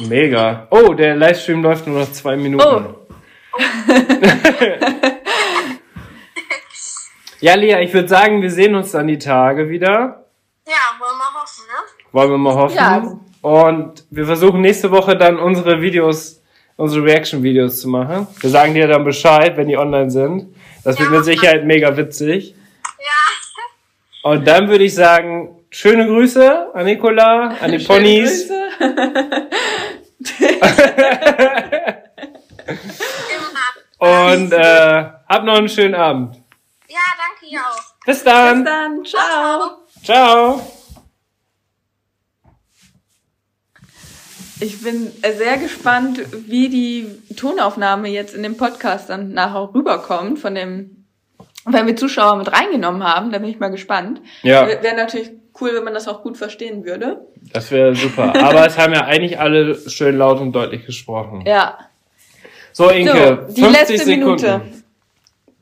Mega. 0.09 0.66
Oh, 0.70 0.95
der 0.95 1.16
Livestream 1.16 1.62
läuft 1.62 1.87
nur 1.87 2.01
noch 2.01 2.12
zwei 2.12 2.37
Minuten. 2.37 2.64
Oh. 2.64 3.07
ja, 7.43 7.55
Lia, 7.55 7.80
ich 7.80 7.93
würde 7.93 8.09
sagen, 8.09 8.40
wir 8.40 8.51
sehen 8.51 8.74
uns 8.74 8.93
dann 8.93 9.07
die 9.07 9.18
Tage 9.18 9.68
wieder. 9.68 10.24
Ja, 10.66 10.74
wollen 10.99 11.18
wir 11.18 11.40
hoffen, 11.40 11.64
ne? 11.66 12.12
Wollen 12.12 12.30
wir 12.30 12.38
mal 12.38 12.55
hoffen. 12.55 12.76
Ja. 12.76 13.18
Und 13.43 14.05
wir 14.11 14.24
versuchen 14.26 14.61
nächste 14.61 14.90
Woche 14.90 15.16
dann 15.16 15.38
unsere 15.38 15.80
Videos, 15.82 16.40
unsere 16.76 17.05
Reaction-Videos 17.05 17.80
zu 17.80 17.88
machen. 17.88 18.26
Wir 18.40 18.51
sagen 18.51 18.74
dir 18.74 18.86
dann 18.86 19.05
Bescheid, 19.05 19.57
wenn 19.57 19.68
die 19.68 19.76
online 19.76 20.11
sind. 20.11 20.55
Das 20.84 20.99
wird 20.99 21.11
Ja. 21.11 21.16
mit 21.16 21.24
Sicherheit 21.24 21.64
mega 21.64 21.97
witzig. 21.97 22.55
Ja. 22.99 24.30
Und 24.30 24.47
dann 24.47 24.68
würde 24.68 24.84
ich 24.84 24.95
sagen, 24.95 25.57
schöne 25.70 26.07
Grüße 26.07 26.74
an 26.74 26.84
Nicola, 26.84 27.57
an 27.61 27.72
die 27.72 27.80
Schöne 27.80 27.99
Ponys. 27.99 28.49
Grüße. 28.49 28.62
Und 33.99 34.53
äh, 34.53 35.05
hab 35.28 35.45
noch 35.45 35.57
einen 35.59 35.68
schönen 35.68 35.95
Abend. 35.95 36.41
Ja, 36.93 36.99
danke 37.16 37.47
ihr 37.51 37.61
auch. 37.61 38.05
Bis 38.05 38.22
dann. 38.22 38.64
Bis 38.64 38.72
dann. 38.72 39.05
Ciao. 39.07 39.70
Ciao. 40.05 40.61
Ich 44.61 44.82
bin 44.82 45.11
äh, 45.22 45.32
sehr 45.32 45.57
gespannt, 45.57 46.20
wie 46.47 46.68
die 46.68 47.07
Tonaufnahme 47.34 48.09
jetzt 48.09 48.34
in 48.34 48.43
dem 48.43 48.59
Podcast 48.59 49.09
dann 49.09 49.32
nachher 49.32 49.70
rüberkommt 49.74 50.38
von 50.38 50.55
dem, 50.55 51.07
wenn 51.64 51.86
wir 51.86 51.97
Zuschauer 51.97 52.36
mit 52.36 52.53
reingenommen 52.53 53.03
haben. 53.03 53.32
Da 53.32 53.38
bin 53.38 53.49
ich 53.49 53.59
mal 53.59 53.70
gespannt. 53.70 54.20
Ja. 54.43 54.66
Wäre 54.66 54.95
natürlich 54.95 55.30
cool, 55.62 55.70
wenn 55.74 55.84
man 55.84 55.95
das 55.95 56.09
auch 56.09 56.22
gut 56.22 56.36
verstehen 56.36 56.84
würde. 56.84 57.26
Das 57.55 57.70
wäre 57.70 57.95
super. 57.95 58.34
Aber 58.45 58.66
es 58.66 58.76
haben 58.76 58.93
ja 58.93 59.07
eigentlich 59.07 59.40
alle 59.40 59.74
schön 59.88 60.18
laut 60.18 60.40
und 60.40 60.53
deutlich 60.53 60.84
gesprochen. 60.84 61.43
Ja. 61.47 61.78
So, 62.72 62.90
Inke, 62.90 63.47
So, 63.49 63.55
die 63.55 63.62
50 63.62 63.80
letzte 63.80 64.05
Sekunden. 64.05 64.20
Minute. 64.20 64.82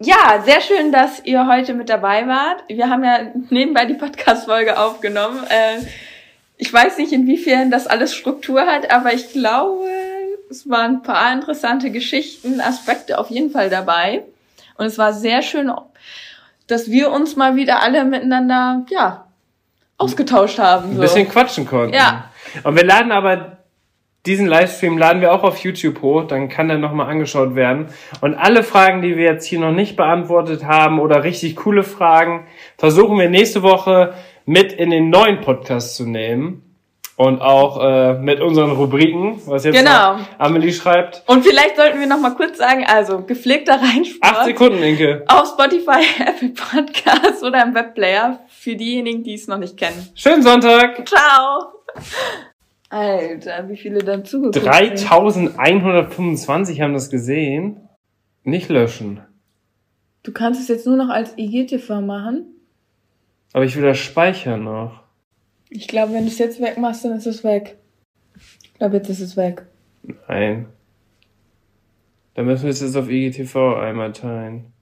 Ja, 0.03 0.43
sehr 0.45 0.63
schön, 0.63 0.93
dass 0.93 1.23
ihr 1.25 1.47
heute 1.47 1.75
mit 1.75 1.91
dabei 1.91 2.27
wart. 2.27 2.65
Wir 2.69 2.89
haben 2.89 3.05
ja 3.05 3.19
nebenbei 3.51 3.85
die 3.85 3.95
Podcast-Folge 3.95 4.79
aufgenommen. 4.79 5.45
Äh, 5.51 5.81
ich 6.57 6.73
weiß 6.73 6.97
nicht, 6.97 7.13
inwiefern 7.13 7.71
das 7.71 7.87
alles 7.87 8.15
Struktur 8.15 8.63
hat, 8.63 8.91
aber 8.91 9.13
ich 9.13 9.31
glaube, 9.33 9.85
es 10.51 10.69
waren 10.71 10.97
ein 10.97 11.03
paar 11.03 11.31
interessante 11.35 11.91
Geschichten, 11.91 12.63
Aspekte 12.63 13.19
auf 13.19 13.29
jeden 13.29 13.51
Fall 13.51 13.69
dabei. 13.69 14.23
Und 14.79 14.87
es 14.87 14.97
war 14.97 15.13
sehr 15.13 15.43
schön, 15.43 15.71
dass 16.67 16.91
wir 16.91 17.11
uns 17.13 17.37
mal 17.37 17.57
wieder 17.57 17.83
alle 17.83 18.05
miteinander, 18.05 18.87
ja, 18.89 19.27
ausgetauscht 19.99 20.59
haben. 20.59 20.93
Ein 20.93 20.97
So. 20.97 21.03
bisschen 21.03 21.29
quatschen 21.29 21.67
konnten. 21.67 21.95
Ja. 21.95 22.31
Und 22.65 22.75
wir 22.75 22.85
laden 22.87 23.13
aber 23.13 23.59
diesen 24.27 24.47
Livestream 24.47 24.99
laden 24.99 25.23
wir 25.23 25.33
auch 25.33 25.43
auf 25.45 25.59
YouTube 25.59 26.03
hoch, 26.03 26.25
dann 26.27 26.49
kann 26.49 26.69
der 26.69 26.79
nochmal 26.79 27.09
angeschaut 27.11 27.55
werden. 27.55 27.87
Und 28.21 28.35
alle 28.35 28.63
Fragen, 28.63 29.01
die 29.03 29.17
wir 29.17 29.25
jetzt 29.25 29.47
hier 29.47 29.61
noch 29.61 29.73
nicht 29.73 29.97
beantwortet 29.97 30.65
haben 30.65 31.01
oder 31.01 31.25
richtig 31.25 31.57
coole 31.57 31.83
Fragen, 31.85 32.47
versuchen 32.77 33.19
wir 33.19 33.31
nächste 33.31 33.63
Woche 33.63 34.15
mit 34.45 34.73
in 34.73 34.91
den 34.91 35.09
neuen 35.11 35.41
Podcast 35.41 35.97
zu 35.97 36.07
nehmen. 36.07 36.65
Und 37.17 37.43
auch 37.43 37.85
äh, 37.85 38.15
mit 38.15 38.41
unseren 38.41 38.71
Rubriken, 38.71 39.43
was 39.45 39.65
jetzt 39.65 39.77
Genau. 39.77 40.17
Amelie 40.39 40.73
schreibt. 40.73 41.23
Und 41.27 41.45
vielleicht 41.45 41.77
sollten 41.77 42.01
wir 42.01 42.07
noch 42.07 42.19
mal 42.19 42.35
kurz 42.35 42.57
sagen, 42.57 42.87
also 42.89 43.21
gepflegter 43.27 43.75
Reinsport. 43.75 44.23
Acht 44.37 44.47
Sekunden, 44.47 44.83
Inke. 44.83 45.23
auf 45.29 45.49
Spotify, 45.49 46.01
Apple 46.27 46.49
Podcasts 46.51 47.43
oder 47.43 47.63
im 47.63 47.75
Webplayer 47.75 48.39
für 48.49 48.75
diejenigen, 48.75 49.23
die 49.23 49.35
es 49.35 49.49
noch 49.49 49.59
nicht 49.59 49.77
kennen. 49.77 50.09
Schönen 50.15 50.43
Sonntag. 50.43 51.07
Ciao! 51.07 52.50
Alter, 52.91 53.69
wie 53.69 53.77
viele 53.77 54.01
dann 54.01 54.25
zugeguckt 54.25 54.55
sind. 54.55 54.67
3125 54.67 56.81
haben 56.81 56.93
das 56.93 57.09
gesehen. 57.09 57.89
Nicht 58.43 58.69
löschen. 58.69 59.21
Du 60.23 60.33
kannst 60.33 60.61
es 60.61 60.69
jetzt 60.69 60.87
nur 60.87 60.97
noch 60.97 61.09
als 61.09 61.37
IGTV 61.39 62.01
machen. 62.01 62.47
Aber 63.53 63.65
ich 63.65 63.77
will 63.77 63.85
das 63.85 63.99
speichern 63.99 64.65
noch. 64.65 65.03
Ich 65.71 65.89
glaube, 65.89 66.13
wenn 66.13 66.25
du 66.25 66.31
es 66.31 66.39
jetzt 66.39 66.61
wegmachst, 66.61 67.05
dann 67.05 67.17
ist 67.17 67.27
es 67.27 67.45
weg. 67.45 67.79
Ich 68.63 68.75
glaube, 68.75 68.97
jetzt 68.97 69.09
ist 69.09 69.21
es 69.21 69.37
weg. 69.37 69.67
Nein. 70.29 70.67
Dann 72.35 72.47
müssen 72.47 72.65
wir 72.65 72.71
es 72.71 72.81
jetzt 72.81 72.97
auf 72.97 73.09
IGTV 73.09 73.77
einmal 73.77 74.13
teilen. 74.13 74.73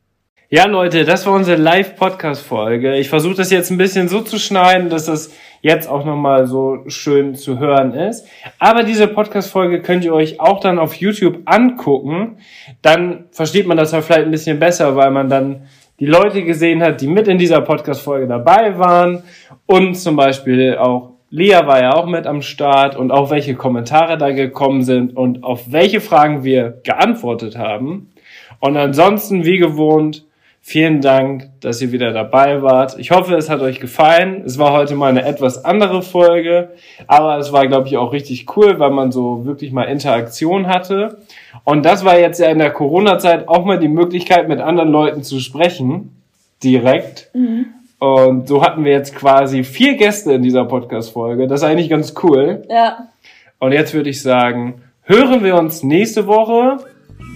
Ja, 0.51 0.67
Leute, 0.67 1.05
das 1.05 1.27
war 1.27 1.35
unsere 1.35 1.61
Live-Podcast-Folge. 1.61 2.97
Ich 2.97 3.11
versuche 3.11 3.35
das 3.35 3.51
jetzt 3.51 3.71
ein 3.71 3.77
bisschen 3.77 4.09
so 4.09 4.23
zu 4.23 4.39
schneiden, 4.39 4.89
dass 4.89 5.05
das 5.05 5.31
jetzt 5.61 5.89
auch 5.89 6.05
nochmal 6.05 6.47
so 6.47 6.85
schön 6.87 7.35
zu 7.35 7.59
hören 7.59 7.93
ist. 7.95 8.27
Aber 8.59 8.83
diese 8.83 9.09
Podcast-Folge 9.09 9.83
könnt 9.83 10.05
ihr 10.05 10.15
euch 10.15 10.41
auch 10.41 10.61
dann 10.61 10.79
auf 10.79 10.95
YouTube 10.95 11.39
angucken. 11.45 12.39
Dann 12.83 13.25
versteht 13.31 13.67
man 13.67 13.77
das 13.77 13.93
ja 13.93 14.01
vielleicht 14.01 14.27
ein 14.27 14.31
bisschen 14.31 14.59
besser, 14.59 14.97
weil 14.97 15.11
man 15.11 15.29
dann 15.29 15.63
die 16.01 16.07
Leute 16.07 16.45
gesehen 16.45 16.83
hat, 16.83 17.01
die 17.01 17.09
mit 17.09 17.27
in 17.29 17.39
dieser 17.39 17.61
Podcast-Folge 17.61 18.29
dabei 18.29 18.79
waren. 18.79 19.23
Und 19.67 19.95
zum 19.95 20.17
Beispiel 20.17 20.77
auch 20.77 21.13
Lia 21.31 21.67
war 21.67 21.83
ja 21.83 21.93
auch 21.93 22.07
mit 22.07 22.27
am 22.27 22.41
Start 22.41 22.97
und 22.97 23.11
auch 23.11 23.31
welche 23.31 23.55
Kommentare 23.55 24.17
da 24.17 24.31
gekommen 24.31 24.83
sind 24.83 25.15
und 25.15 25.45
auf 25.45 25.71
welche 25.73 26.01
Fragen 26.01 26.43
wir 26.43 26.81
geantwortet 26.85 27.59
haben. 27.59 28.11
Und 28.61 28.77
ansonsten, 28.79 29.45
wie 29.45 29.59
gewohnt, 29.59 30.25
vielen 30.69 31.01
Dank, 31.01 31.49
dass 31.63 31.81
ihr 31.81 31.93
wieder 31.93 32.13
dabei 32.13 32.61
wart. 32.61 32.99
Ich 32.99 33.11
hoffe, 33.11 33.35
es 33.37 33.49
hat 33.49 33.63
euch 33.63 33.81
gefallen. 33.81 34.43
Es 34.45 34.59
war 34.59 34.73
heute 34.73 34.97
mal 34.97 35.09
eine 35.09 35.25
etwas 35.25 35.65
andere 35.65 36.03
Folge, 36.03 36.69
aber 37.07 37.39
es 37.39 37.55
war, 37.55 37.67
glaube 37.67 37.89
ich, 37.89 37.97
auch 37.97 38.13
richtig 38.13 38.55
cool, 38.55 38.79
weil 38.79 38.91
man 38.91 39.11
so 39.11 39.47
wirklich 39.47 39.73
mal 39.73 39.85
Interaktion 39.85 40.67
hatte. 40.67 41.23
Und 41.65 41.87
das 41.87 42.05
war 42.05 42.19
jetzt 42.19 42.39
ja 42.39 42.51
in 42.51 42.59
der 42.59 42.71
Corona-Zeit 42.71 43.49
auch 43.49 43.65
mal 43.65 43.79
die 43.79 43.89
Möglichkeit, 43.89 44.47
mit 44.47 44.61
anderen 44.61 44.91
Leuten 44.91 45.23
zu 45.23 45.41
sprechen, 45.41 46.23
direkt. 46.63 47.31
Und 47.99 48.47
so 48.47 48.63
hatten 48.63 48.85
wir 48.85 48.93
jetzt 48.93 49.17
quasi 49.17 49.65
vier 49.65 49.95
Gäste 49.97 50.35
in 50.35 50.43
dieser 50.43 50.67
Podcast-Folge. 50.67 51.47
Das 51.47 51.63
ist 51.63 51.67
eigentlich 51.67 51.89
ganz 51.89 52.13
cool. 52.23 52.65
Ja. 52.69 53.09
Und 53.59 53.73
jetzt 53.73 53.95
würde 53.95 54.11
ich 54.11 54.21
sagen, 54.21 54.83
hören 55.05 55.43
wir 55.43 55.57
uns 55.57 55.83
nächste 55.83 56.27
Woche. 56.27 56.77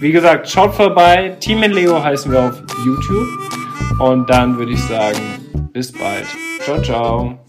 Wie 0.03 0.11
gesagt, 0.11 0.51
schaut 0.51 0.75
vorbei. 0.75 1.37
Team 1.39 1.63
in 1.63 1.71
Leo 1.71 2.03
heißen 2.03 2.33
wir 2.33 2.49
auf 2.49 2.61
YouTube. 2.85 3.29
Und 4.01 4.29
dann 4.29 4.59
würde 4.59 4.73
ich 4.73 4.83
sagen, 4.83 5.21
bis 5.73 5.93
bald. 5.93 6.27
Ciao, 6.65 6.83
ciao. 6.83 7.42